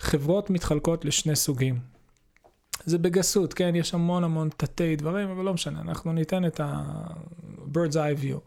חברות 0.00 0.50
מתחלקות 0.50 1.04
לשני 1.04 1.36
סוגים. 1.36 1.97
זה 2.88 2.98
בגסות, 2.98 3.54
כן? 3.54 3.72
יש 3.76 3.94
המון 3.94 4.24
המון 4.24 4.48
תתי 4.56 4.96
דברים, 4.96 5.28
אבל 5.30 5.44
לא 5.44 5.54
משנה, 5.54 5.80
אנחנו 5.80 6.12
ניתן 6.12 6.44
את 6.46 6.60
ה-bird's 6.60 7.92
eye 7.94 8.22
view. 8.24 8.38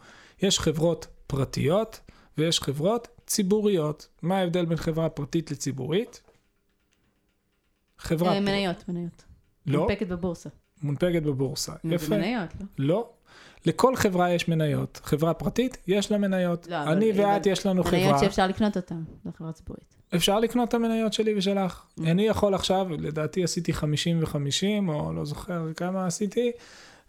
יש 0.41 0.59
חברות 0.59 1.07
פרטיות 1.27 1.99
ויש 2.37 2.59
חברות 2.59 3.07
ציבוריות. 3.27 4.07
מה 4.21 4.37
ההבדל 4.37 4.65
בין 4.65 4.77
חברה 4.77 5.09
פרטית 5.09 5.51
לציבורית? 5.51 6.21
חברה... 7.97 8.33
אה, 8.33 8.39
מניות, 8.39 8.89
מניות. 8.89 9.23
לא, 9.65 9.79
מונפקת 9.79 10.07
בבורסה. 10.07 10.49
מונפקת 10.83 11.23
בבורסה. 11.23 11.73
יפה. 11.83 12.17
מניות, 12.17 12.49
לא? 12.59 12.65
לא. 12.77 13.09
לכל 13.65 13.95
חברה 13.95 14.31
יש 14.33 14.47
מניות. 14.47 14.99
חברה 15.03 15.33
פרטית, 15.33 15.77
יש 15.87 16.11
לה 16.11 16.17
מניות. 16.17 16.67
לא, 16.67 16.83
אבל- 16.83 16.91
אני 16.91 17.11
ואת, 17.11 17.19
אבל- 17.19 17.51
יש 17.51 17.65
לנו 17.65 17.83
מניות 17.83 18.05
חברה. 18.05 18.19
שאפשר 18.19 18.47
לקנות 18.47 18.77
אותן, 18.77 19.03
זו 19.25 19.31
חברה 19.37 19.51
ציבורית. 19.51 20.00
אפשר 20.15 20.39
לקנות 20.39 20.69
את 20.69 20.73
המניות 20.73 21.13
שלי 21.13 21.37
ושלך. 21.37 21.81
Mm. 21.99 22.03
אני 22.07 22.27
יכול 22.27 22.53
עכשיו, 22.53 22.87
לדעתי 22.99 23.43
עשיתי 23.43 23.73
50 23.73 24.19
ו-50, 24.23 24.89
או 24.89 25.13
לא 25.13 25.25
זוכר 25.25 25.73
כמה 25.73 26.05
עשיתי, 26.05 26.51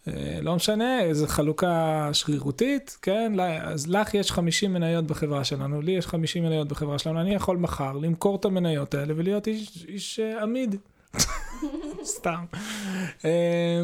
אה, 0.09 0.39
לא 0.43 0.57
משנה, 0.57 1.01
איזו 1.01 1.27
חלוקה 1.27 2.11
שרירותית, 2.13 2.99
כן? 3.03 3.33
לא, 3.37 3.43
אז 3.43 3.89
לך 3.89 4.15
יש 4.15 4.33
50 4.33 4.73
מניות 4.73 5.07
בחברה 5.07 5.45
שלנו, 5.45 5.83
לי 5.83 5.93
יש 5.93 6.07
50 6.07 6.45
מניות 6.45 6.69
בחברה 6.69 6.99
שלנו, 6.99 7.21
אני 7.21 7.35
יכול 7.35 7.57
מחר 7.57 7.93
למכור 7.93 8.37
את 8.37 8.45
המניות 8.45 8.95
האלה 8.95 9.15
ולהיות 9.17 9.47
איש, 9.47 9.85
איש 9.89 10.21
אה, 10.21 10.43
עמיד. 10.43 10.77
סתם. 12.05 12.45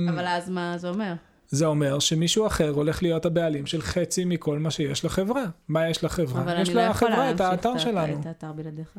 אבל 0.09 0.27
אז 0.27 0.51
מה 0.51 0.79
זה 0.79 0.89
אומר? 0.89 1.13
זה 1.49 1.67
אומר 1.67 1.99
שמישהו 1.99 2.47
אחר 2.47 2.69
הולך 2.69 3.03
להיות 3.03 3.27
הבעלים 3.27 3.67
של 3.67 3.83
חצי 3.83 4.25
מכל 4.25 4.59
מה 4.59 4.71
שיש 4.71 5.05
לחברה. 5.05 5.45
מה 5.69 5.89
יש 5.89 6.05
לחברה? 6.05 6.43
אבל 6.43 6.63
יש 6.63 6.69
אני 6.69 6.77
לא 6.77 6.81
יכולה 6.81 7.11
לחברה 7.11 7.31
את 7.31 7.41
האתר 7.41 7.75
את 7.75 7.81
שלנו. 7.81 8.21
את 8.21 8.27
האתר 8.27 8.53
בלעדיך. 8.53 8.99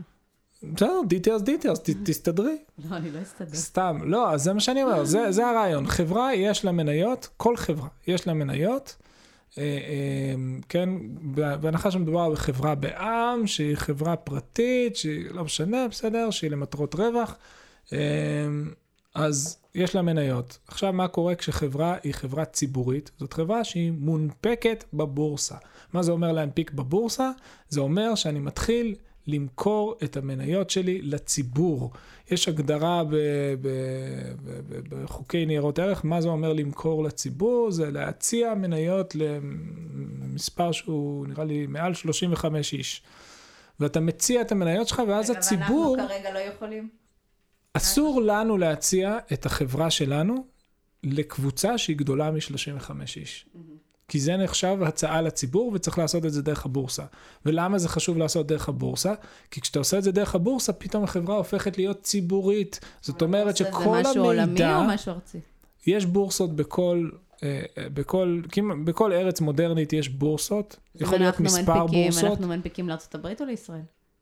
בסדר, 0.64 1.02
דיטיילס 1.08 1.42
דיטיילס, 1.42 1.80
תסתדרי. 2.06 2.58
לא, 2.90 2.96
אני 2.96 3.12
לא 3.12 3.22
אסתדר. 3.22 3.56
סתם, 3.56 3.98
לא, 4.04 4.32
אז 4.34 4.44
זה 4.44 4.54
מה 4.54 4.60
שאני 4.60 4.84
אומר, 4.84 5.06
זה, 5.06 5.32
זה 5.32 5.48
הרעיון. 5.48 5.88
חברה, 5.88 6.34
יש 6.36 6.66
לה 6.66 6.72
מניות, 6.72 7.30
כל 7.38 7.58
חברה, 7.58 7.88
יש 8.08 8.28
לה 8.28 8.34
מניות, 8.34 8.96
אה, 9.58 9.64
אה, 9.64 10.36
כן, 10.70 10.90
בהנחה 11.62 11.92
שמדובר 11.92 12.30
בחברה 12.30 12.76
בע"מ, 12.76 13.48
שהיא 13.48 13.76
חברה 13.76 14.16
פרטית, 14.16 14.96
שהיא 14.96 15.26
לא 15.32 15.44
משנה, 15.44 15.88
בסדר, 15.88 16.30
שהיא 16.30 16.52
למטרות 16.52 16.96
רווח, 16.96 17.38
אה, 17.94 17.98
אז 19.20 19.58
יש 19.76 19.96
לה 19.96 20.02
מניות. 20.02 20.58
עכשיו, 20.68 20.94
מה 20.94 21.08
קורה 21.08 21.36
כשחברה 21.36 21.96
היא 22.04 22.14
חברה 22.14 22.46
ציבורית? 22.46 23.12
זאת 23.18 23.34
חברה 23.34 23.64
שהיא 23.64 23.92
מונפקת 23.92 24.84
בבורסה. 24.94 25.56
מה 25.94 26.04
זה 26.04 26.12
אומר 26.12 26.32
להנפיק 26.32 26.72
בבורסה? 26.72 27.32
זה 27.70 27.80
אומר 27.80 28.16
שאני 28.16 28.40
מתחיל 28.40 28.96
למכור 29.28 29.96
את 30.04 30.18
המניות 30.18 30.70
שלי 30.70 31.02
לציבור. 31.02 31.92
יש 32.32 32.48
הגדרה 32.48 33.04
בחוקי 34.90 35.46
ניירות 35.46 35.80
ערך, 35.80 36.06
מה 36.06 36.22
זה 36.22 36.28
אומר 36.28 36.54
למכור 36.54 37.04
לציבור? 37.04 37.72
זה 37.72 37.92
להציע 37.92 38.54
מניות 38.54 39.14
למספר 39.16 40.72
שהוא 40.72 41.28
נראה 41.28 41.44
לי 41.44 41.68
מעל 41.68 41.94
35 41.94 42.74
איש. 42.74 43.02
ואתה 43.80 44.00
מציע 44.00 44.42
את 44.42 44.52
המניות 44.52 44.88
שלך, 44.88 45.02
ואז 45.08 45.30
הציבור... 45.30 45.96
ואנחנו 45.98 46.16
כרגע 46.16 46.34
לא 46.34 46.40
יכולים. 46.40 46.99
אסור 47.74 48.22
לנו 48.22 48.58
להציע 48.58 49.18
את 49.34 49.46
החברה 49.46 49.90
שלנו 49.90 50.46
לקבוצה 51.04 51.78
שהיא 51.78 51.98
גדולה 51.98 52.32
מ-35 52.32 52.92
איש. 53.16 53.46
כי 54.08 54.20
זה 54.20 54.38
נחשב 54.38 54.78
הצעה 54.86 55.22
לציבור 55.22 55.72
וצריך 55.74 55.98
לעשות 55.98 56.26
את 56.26 56.34
זה 56.34 56.42
דרך 56.42 56.66
הבורסה. 56.66 57.04
ולמה 57.46 57.78
זה 57.78 57.90
חשוב 57.90 58.18
לעשות 58.18 58.48
דרך 58.48 58.70
הבורסה? 58.70 59.14
כי 59.52 59.62
כשאתה 59.62 59.80
עושה 59.80 59.98
את 59.98 60.04
זה 60.04 60.12
דרך 60.12 60.36
הבורסה, 60.36 60.74
פתאום 60.74 61.04
החברה 61.04 61.36
הופכת 61.36 61.78
להיות 61.78 62.02
ציבורית. 62.02 62.80
זאת 63.02 63.22
אומרת 63.22 63.58
זה 63.58 63.66
שכל 63.66 63.98
משהו 64.02 64.24
עולמי 64.24 64.42
המידע, 64.42 64.78
או 64.78 64.84
משהו 64.84 65.12
ארצי? 65.14 65.38
יש 65.88 66.06
בורסות 66.06 66.56
בכל, 66.56 67.10
אה, 67.44 67.62
אה, 67.78 67.90
בכל, 67.90 68.42
בכל 68.84 69.14
ארץ 69.14 69.42
מודרנית 69.42 69.94
יש 69.94 70.10
בורסות. 70.10 70.78
יכול 70.96 71.18
להיות 71.18 71.40
מספר 71.40 71.86
מנפיקים- 71.86 72.04
בורסות. 72.04 72.24
אנחנו 72.32 72.48
מנפיקים 72.48 72.90
הברית 73.14 73.42
או 73.42 73.46
לישראל? 73.46 73.82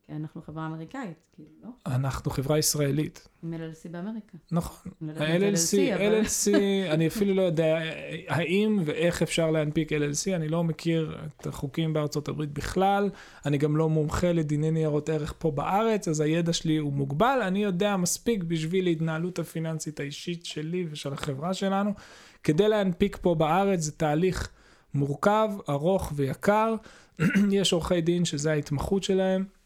אנחנו 0.10 0.42
חברה 0.42 0.66
אמריקאית, 0.66 1.18
כאילו, 1.36 1.50
לא? 1.64 1.70
אנחנו 1.86 2.32
חברה 2.32 2.58
ישראלית. 2.58 3.28
עם 3.44 3.54
LLC 3.54 3.90
באמריקה. 3.92 4.38
נכון. 4.52 4.92
ה-LLC, 5.02 6.00
LLC, 6.00 6.58
אני 6.90 7.08
אפילו 7.08 7.34
לא 7.34 7.42
יודע 7.42 7.80
האם 8.28 8.82
ואיך 8.86 9.22
אפשר 9.22 9.52
להנפיק 9.52 9.94
LLC, 9.94 10.36
אני 10.36 10.48
לא 10.48 10.64
מכיר 10.64 11.18
את 11.28 11.48
החוקים 11.48 11.94
בארצות 11.94 12.28
הברית 12.28 12.52
בכלל, 12.52 13.10
אני 13.46 13.58
גם 13.58 13.78
לא 13.78 13.90
מומחה 13.90 14.32
לדיני 14.32 14.72
ניירות 14.72 15.10
ערך 15.10 15.34
פה 15.38 15.52
בארץ, 15.52 16.08
אז 16.08 16.20
הידע 16.20 16.54
שלי 16.54 16.78
הוא 16.78 16.94
מוגבל, 16.94 17.40
אני 17.48 17.64
יודע 17.64 17.98
מספיק 17.98 18.44
בשביל 18.44 18.88
ההתנהלות 18.88 19.40
הפיננסית 19.40 20.00
האישית 20.00 20.46
שלי 20.46 20.88
ושל 20.92 21.14
החברה 21.14 21.54
שלנו. 21.54 21.92
כדי 22.44 22.70
להנפיק 22.70 23.18
פה 23.22 23.36
בארץ 23.36 23.80
זה 23.80 23.92
תהליך 23.92 24.50
מורכב, 24.94 25.50
ארוך 25.70 26.12
ויקר, 26.16 26.76
יש 27.52 27.74
עורכי 27.74 28.02
דין 28.02 28.26
שזה 28.26 28.52
ההתמחות 28.52 29.04
שלהם. 29.04 29.57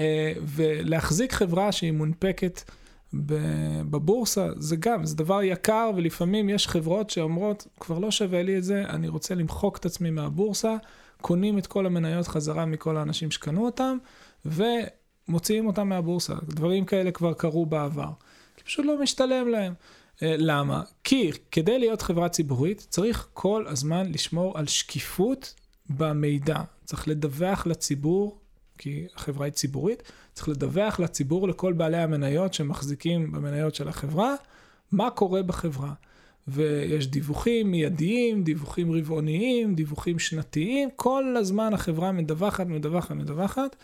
אה, 0.00 0.32
ולהחזיק 0.42 1.32
חברה 1.32 1.72
שהיא 1.72 1.92
מונפקת 1.92 2.60
בבורסה, 3.90 4.48
זה 4.56 4.76
גם, 4.76 5.06
זה 5.06 5.16
דבר 5.16 5.42
יקר, 5.42 5.90
ולפעמים 5.96 6.48
יש 6.48 6.68
חברות 6.68 7.10
שאומרות, 7.10 7.66
כבר 7.80 7.98
לא 7.98 8.10
שווה 8.10 8.42
לי 8.42 8.58
את 8.58 8.64
זה, 8.64 8.84
אני 8.88 9.08
רוצה 9.08 9.34
למחוק 9.34 9.76
את 9.76 9.86
עצמי 9.86 10.10
מהבורסה, 10.10 10.76
קונים 11.20 11.58
את 11.58 11.66
כל 11.66 11.86
המניות 11.86 12.26
חזרה 12.26 12.66
מכל 12.66 12.96
האנשים 12.96 13.30
שקנו 13.30 13.64
אותם, 13.66 13.98
ומוציאים 14.44 15.66
אותם 15.66 15.88
מהבורסה. 15.88 16.34
דברים 16.48 16.84
כאלה 16.84 17.10
כבר 17.10 17.32
קרו 17.32 17.66
בעבר. 17.66 18.10
כי 18.56 18.64
פשוט 18.64 18.86
לא 18.86 19.02
משתלם 19.02 19.48
להם. 19.48 19.74
אה, 20.22 20.34
למה? 20.38 20.82
כי 21.04 21.30
כדי 21.50 21.78
להיות 21.78 22.02
חברה 22.02 22.28
ציבורית, 22.28 22.86
צריך 22.88 23.28
כל 23.32 23.64
הזמן 23.66 24.12
לשמור 24.12 24.58
על 24.58 24.66
שקיפות 24.66 25.54
במידע. 25.90 26.60
צריך 26.84 27.08
לדווח 27.08 27.66
לציבור 27.66 28.39
כי 28.80 29.06
החברה 29.14 29.44
היא 29.44 29.52
ציבורית, 29.52 30.02
צריך 30.32 30.48
לדווח 30.48 31.00
לציבור, 31.00 31.48
לכל 31.48 31.72
בעלי 31.72 31.96
המניות 31.96 32.54
שמחזיקים 32.54 33.32
במניות 33.32 33.74
של 33.74 33.88
החברה, 33.88 34.34
מה 34.92 35.10
קורה 35.10 35.42
בחברה. 35.42 35.92
ויש 36.48 37.06
דיווחים 37.06 37.70
מיידיים, 37.70 38.42
דיווחים 38.42 38.92
רבעוניים, 38.92 39.74
דיווחים 39.74 40.18
שנתיים, 40.18 40.88
כל 40.96 41.34
הזמן 41.38 41.74
החברה 41.74 42.12
מדווחת, 42.12 42.66
מדווחת, 42.66 43.10
מדווחת, 43.10 43.76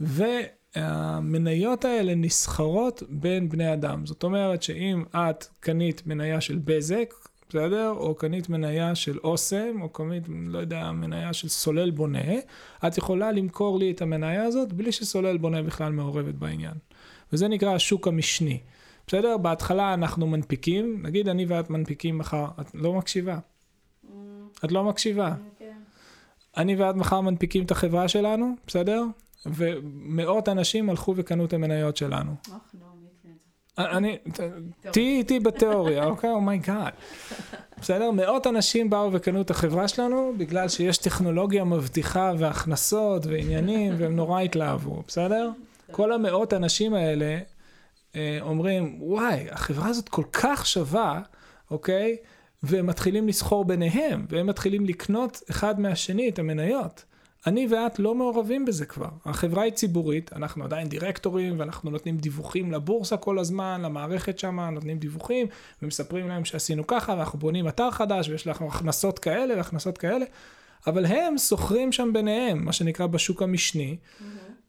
והמניות 0.00 1.84
האלה 1.84 2.14
נסחרות 2.14 3.02
בין 3.08 3.48
בני 3.48 3.72
אדם. 3.72 4.06
זאת 4.06 4.22
אומרת 4.22 4.62
שאם 4.62 5.04
את 5.14 5.44
קנית 5.60 6.06
מניה 6.06 6.40
של 6.40 6.58
בזק, 6.64 7.14
בסדר? 7.54 7.90
או 7.96 8.14
קנית 8.14 8.48
מניה 8.48 8.94
של 8.94 9.18
אוסם, 9.18 9.82
או 9.82 9.88
קנית, 9.88 10.22
לא 10.28 10.58
יודע, 10.58 10.92
מניה 10.92 11.32
של 11.32 11.48
סולל 11.48 11.90
בונה, 11.90 12.34
את 12.86 12.98
יכולה 12.98 13.32
למכור 13.32 13.78
לי 13.78 13.90
את 13.90 14.02
המניה 14.02 14.44
הזאת 14.44 14.72
בלי 14.72 14.92
שסולל 14.92 15.36
בונה 15.36 15.62
בכלל 15.62 15.92
מעורבת 15.92 16.34
בעניין. 16.34 16.74
וזה 17.32 17.48
נקרא 17.48 17.74
השוק 17.74 18.08
המשני. 18.08 18.60
בסדר? 19.06 19.36
בהתחלה 19.36 19.94
אנחנו 19.94 20.26
מנפיקים, 20.26 21.02
נגיד 21.02 21.28
אני 21.28 21.46
ואת 21.46 21.70
מנפיקים 21.70 22.18
מחר, 22.18 22.46
את 22.60 22.74
לא 22.74 22.92
מקשיבה. 22.92 23.38
את 24.64 24.72
לא 24.72 24.84
מקשיבה. 24.84 25.34
כן. 25.58 25.78
אני 26.56 26.76
ואת 26.76 26.94
מחר 26.94 27.20
מנפיקים 27.20 27.64
את 27.64 27.70
החברה 27.70 28.08
שלנו, 28.08 28.54
בסדר? 28.66 29.04
ומאות 29.46 30.48
אנשים 30.48 30.90
הלכו 30.90 31.14
וקנו 31.16 31.44
את 31.44 31.52
המניות 31.52 31.96
שלנו 31.96 32.34
מי 33.00 33.08
יקנה 33.18 33.32
את 33.32 33.40
זה? 33.40 33.46
אני, 33.78 34.18
תהיי 34.90 35.18
איתי 35.18 35.40
בתיאוריה, 35.40 36.04
אוקיי? 36.04 36.30
oh 36.30 36.45
my 36.45 36.61
god. 36.61 36.92
בסדר? 37.80 38.10
מאות 38.10 38.46
אנשים 38.46 38.90
באו 38.90 39.12
וקנו 39.12 39.40
את 39.40 39.50
החברה 39.50 39.88
שלנו 39.88 40.34
בגלל 40.36 40.68
שיש 40.68 40.98
טכנולוגיה 40.98 41.64
מבטיחה 41.64 42.32
והכנסות 42.38 43.26
ועניינים, 43.26 43.94
והם 43.98 44.16
נורא 44.16 44.40
התלהבו, 44.40 45.02
בסדר? 45.08 45.50
כל 45.90 46.12
המאות 46.12 46.52
אנשים 46.54 46.94
האלה 46.94 47.38
אה, 48.16 48.38
אומרים, 48.40 48.96
וואי, 49.00 49.46
החברה 49.50 49.88
הזאת 49.88 50.08
כל 50.08 50.24
כך 50.32 50.66
שווה, 50.66 51.20
אוקיי? 51.70 52.16
והם 52.62 52.86
מתחילים 52.86 53.28
לסחור 53.28 53.64
ביניהם, 53.64 54.26
והם 54.28 54.46
מתחילים 54.46 54.86
לקנות 54.86 55.42
אחד 55.50 55.80
מהשני 55.80 56.28
את 56.28 56.38
המניות. 56.38 57.04
אני 57.46 57.66
ואת 57.70 57.98
לא 57.98 58.14
מעורבים 58.14 58.64
בזה 58.64 58.86
כבר. 58.86 59.08
החברה 59.24 59.62
היא 59.62 59.72
ציבורית, 59.72 60.32
אנחנו 60.32 60.64
עדיין 60.64 60.88
דירקטורים, 60.88 61.60
ואנחנו 61.60 61.90
נותנים 61.90 62.16
דיווחים 62.16 62.72
לבורסה 62.72 63.16
כל 63.16 63.38
הזמן, 63.38 63.80
למערכת 63.84 64.38
שם, 64.38 64.60
נותנים 64.60 64.98
דיווחים, 64.98 65.46
ומספרים 65.82 66.28
להם 66.28 66.44
שעשינו 66.44 66.86
ככה, 66.86 67.12
ואנחנו 67.12 67.38
בונים 67.38 67.68
אתר 67.68 67.90
חדש, 67.90 68.28
ויש 68.28 68.46
לנו 68.46 68.68
הכנסות 68.68 69.18
כאלה 69.18 69.56
והכנסות 69.56 69.98
כאלה, 69.98 70.24
אבל 70.86 71.06
הם 71.06 71.38
סוחרים 71.38 71.92
שם 71.92 72.10
ביניהם, 72.12 72.64
מה 72.64 72.72
שנקרא 72.72 73.06
בשוק 73.06 73.42
המשני. 73.42 73.96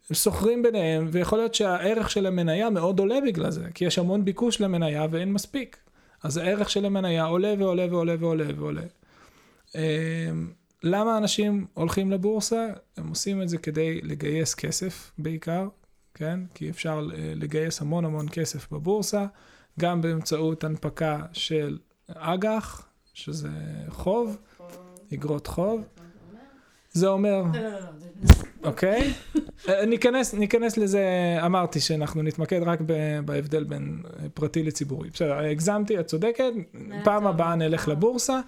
הם 0.10 0.16
סוחרים 0.16 0.64
ביניהם, 0.64 1.08
ויכול 1.12 1.40
להיות 1.40 1.56
שהערך 1.56 2.10
של 2.10 2.26
המניה 2.26 2.70
מאוד 2.70 3.00
עולה 3.00 3.18
בגלל 3.26 3.52
זה, 3.52 3.64
כי 3.74 3.86
יש 3.86 4.00
המון 4.00 4.26
ביקוש 4.26 4.62
למניה 4.62 5.08
ואין 5.12 5.34
מספיק. 5.34 5.78
אז 6.24 6.38
הערך 6.38 6.70
של 6.70 6.86
המניה 6.86 7.26
עולה 7.26 7.54
ועולה 7.60 7.86
ועולה 7.90 8.16
ועולה 8.20 8.46
ועולה. 8.58 8.82
למה 10.84 11.18
אנשים 11.18 11.66
הולכים 11.74 12.12
לבורסה? 12.12 12.68
הם 12.98 13.08
עושים 13.08 13.42
את 13.42 13.50
זה 13.50 13.58
כדי 13.58 14.02
לגייס 14.02 14.56
כסף 14.56 15.12
בעיקר, 15.18 15.68
כן? 16.14 16.40
כי 16.54 16.70
אפשר 16.70 17.08
אה, 17.14 17.34
לגייס 17.36 17.82
המון 17.82 18.06
המון 18.06 18.26
כסף 18.32 18.72
בבורסה, 18.72 19.26
גם 19.80 20.02
באמצעות 20.02 20.64
הנפקה 20.64 21.20
של 21.34 21.78
אג"ח, 22.08 22.88
שזה 23.14 23.50
חוב, 23.90 24.38
אגרות 25.14 25.48
חוב. 25.48 25.84
זה 26.92 27.08
אומר, 27.08 27.44
לא, 27.54 27.62
לא, 27.62 27.70
לא, 27.70 28.06
אוקיי? 28.64 29.14
אה, 29.70 29.86
ניכנס, 29.86 30.34
ניכנס 30.34 30.78
לזה, 30.78 31.04
אמרתי 31.46 31.80
שאנחנו 31.80 32.22
נתמקד 32.24 32.62
רק 32.64 32.80
בהבדל 33.26 33.64
בין 33.64 34.04
אה, 34.06 34.30
פרטי 34.34 34.64
לציבורי. 34.64 35.10
בסדר, 35.10 35.38
הגזמתי, 35.38 36.00
את 36.00 36.06
צודקת, 36.06 36.52
פעם. 37.04 37.28
הבאה 37.28 37.56
נלך 37.56 37.88
לבורסה. 37.88 38.40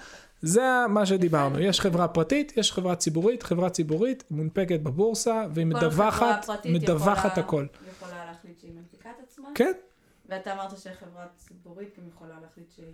זה 0.42 0.62
מה 0.90 1.06
שדיברנו, 1.06 1.60
יש 1.60 1.82
חברה 1.82 2.08
פרטית, 2.08 2.54
יש 2.58 2.72
חברה 2.72 2.96
ציבורית, 2.96 3.44
חברה 3.44 3.70
ציבורית 3.70 4.24
מונפקת 4.32 4.80
בבורסה, 4.80 5.46
והיא 5.54 5.68
כל 5.72 5.78
מדווחת, 5.78 6.50
מדווחת 6.66 7.32
יכולה- 7.32 7.46
הכל. 7.48 7.66
יכולה 7.98 8.26
להחליט 8.26 8.60
שהיא 8.60 8.72
מנפיקה 8.76 9.10
את 9.10 9.24
עצמה, 9.28 9.48
כן, 9.56 9.72
ואתה 10.30 10.54
אמרת 10.54 10.78
שחברה 10.78 11.26
ציבורית 11.38 12.00
גם 12.00 12.08
יכולה 12.08 12.36
להחליט 12.42 12.72
שהיא... 12.76 12.86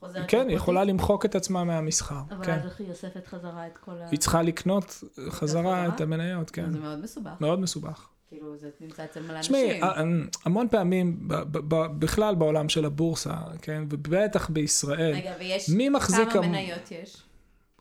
חוזרת 0.00 0.24
כן, 0.30 0.48
היא. 0.48 0.56
יכולה 0.56 0.84
למחוק 0.84 1.24
את 1.24 1.34
עצמה 1.34 1.64
מהמסחר. 1.64 2.20
אבל 2.30 2.44
כן. 2.44 2.52
אז 2.54 2.64
איך 2.64 2.80
היא 2.80 2.88
אוספת 2.90 3.26
חזרה 3.26 3.66
את 3.66 3.78
כל 3.78 3.92
ה... 4.02 4.08
היא 4.10 4.18
צריכה 4.18 4.42
לקנות 4.42 5.04
חזרה? 5.28 5.88
את 5.88 6.00
המניות, 6.00 6.50
כן. 6.50 6.70
זה 6.72 6.78
מאוד 6.78 6.98
מסובך. 6.98 7.40
מאוד 7.40 7.60
מסובך. 7.60 8.08
כאילו, 8.28 8.56
זה 8.56 8.70
נמצא 8.80 9.04
אצל 9.04 9.22
מלא 9.22 9.40
תשמעי, 9.40 9.70
אנשים. 9.82 9.84
ה- 9.84 10.28
המון 10.44 10.68
פעמים, 10.68 11.28
ב- 11.28 11.34
ב- 11.34 11.74
ב- 11.74 11.98
בכלל 11.98 12.34
בעולם 12.34 12.68
של 12.68 12.84
הבורסה, 12.84 13.34
כן, 13.62 13.82
ובטח 13.90 14.50
בישראל, 14.50 15.14
רגע, 15.14 15.32
ויש... 15.38 15.68
מי 15.68 15.88
מחזיק... 15.88 16.28
כמה 16.32 16.44
המ- 16.44 16.52
מניות 16.52 16.92
יש? 17.02 17.22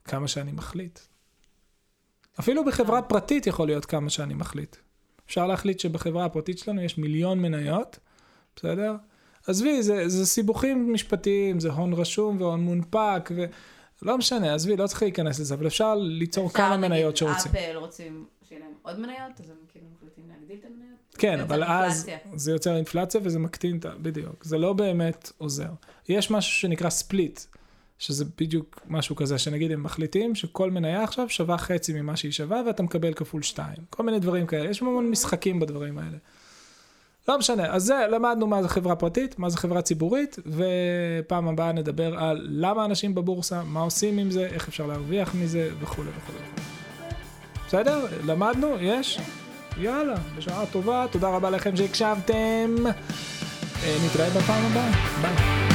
כמה 0.06 0.28
שאני 0.28 0.52
מחליט. 0.52 1.00
אפילו 2.40 2.66
בחברה 2.66 3.02
פרטית 3.02 3.48
יכול 3.48 3.68
להיות 3.68 3.86
כמה 3.86 4.10
שאני 4.10 4.34
מחליט. 4.34 4.76
אפשר 5.26 5.48
להחליט 5.48 5.80
שבחברה 5.80 6.26
הפרטית 6.26 6.58
שלנו 6.58 6.82
יש 6.82 6.98
מיליון 6.98 7.40
מניות, 7.42 8.00
בסדר? 8.56 8.96
עזבי, 9.48 9.84
זה, 9.84 10.10
זה 10.10 10.26
סיבוכים 10.26 10.94
משפטיים, 10.94 11.60
זה 11.60 11.72
הון 11.72 11.94
רשום 11.94 12.42
והון 12.42 12.62
מונפק, 12.62 13.30
ולא 14.02 14.18
משנה, 14.18 14.54
עזבי, 14.54 14.78
לא 14.78 14.88
צריך 14.88 15.02
להיכנס 15.04 15.40
לזה, 15.40 15.54
אבל 15.54 15.68
אפשר 15.68 15.96
ליצור 15.96 16.48
אפשר, 16.48 16.58
כמה 16.58 16.78
מניות 16.78 17.18
שרוצים. 17.18 17.52
אפל 17.52 17.76
רוצים 17.78 18.26
שיהיה 18.48 18.62
להם 18.62 18.74
עוד 18.82 19.00
מניות, 19.00 19.40
אז 19.40 19.50
הם 19.50 19.56
כאילו 19.68 19.86
מחליטים 19.96 20.24
להגדיל 20.30 20.58
את 20.60 20.66
המניות? 20.66 21.16
כן, 21.18 21.40
אבל 21.40 21.64
אז. 21.64 22.10
זה 22.36 22.52
יוצר 22.52 22.76
אינפלציה 22.76 23.22
וזה 23.24 23.40
מקטין 23.40 23.78
את 23.78 23.86
ה... 23.86 23.90
בדיוק. 24.02 24.44
זה 24.44 24.58
לא 24.58 24.74
באמת 24.74 25.32
עוזר. 25.38 25.70
יש 26.10 26.32
משהו 26.32 26.52
שנקרא 26.52 26.90
ספליט, 26.90 27.40
שזה 27.98 28.26
בדיוק 28.38 28.82
משהו 28.88 29.16
כזה, 29.16 29.38
שנגיד 29.38 29.72
הם 29.72 29.84
מחליטים 29.84 30.36
שכל 30.36 30.72
מניה 30.72 31.04
עכשיו 31.04 31.30
שווה 31.30 31.58
חצי 31.58 31.94
ממה 31.94 32.18
שהיא 32.18 32.32
שווה 32.32 32.62
ואתה 32.68 32.84
מקבל 32.84 33.14
כפול 33.14 33.42
שתיים. 33.42 33.78
כל 33.90 34.04
מיני 34.04 34.20
דברים 34.20 34.48
כאלה. 34.48 34.70
יש 34.70 34.82
המון 34.82 35.10
משחקים 35.10 35.60
בדברים 35.60 35.98
האלה. 35.98 36.18
לא 37.28 37.38
משנה, 37.38 37.74
אז 37.74 37.84
זה, 37.84 38.06
למדנו 38.12 38.48
מה 38.48 38.64
זה 38.64 38.70
חברה 38.70 38.96
פרטית, 38.96 39.40
מה 39.40 39.50
זה 39.50 39.58
חברה 39.58 39.82
ציבורית, 39.82 40.36
ופעם 40.46 41.48
הבאה 41.48 41.72
נדבר 41.72 42.20
על 42.20 42.48
למה 42.50 42.86
אנשים 42.86 43.16
בבורסה, 43.16 43.64
מה 43.64 43.80
עושים 43.80 44.18
עם 44.18 44.32
זה, 44.32 44.46
איך 44.46 44.68
אפשר 44.68 44.88
להרוויח 44.88 45.36
מזה, 45.36 45.70
וכולי 45.80 46.10
וכולי. 46.18 46.77
בסדר? 47.68 48.06
למדנו? 48.26 48.76
יש? 48.82 49.20
יאללה, 49.78 50.16
בשעה 50.38 50.66
טובה, 50.66 51.06
תודה 51.12 51.30
רבה 51.30 51.50
לכם 51.50 51.76
שהקשבתם. 51.76 52.76
אה, 53.84 53.98
נתראה 54.06 54.30
בפעם 54.30 54.66
הבאה, 54.66 54.92
ביי. 55.22 55.67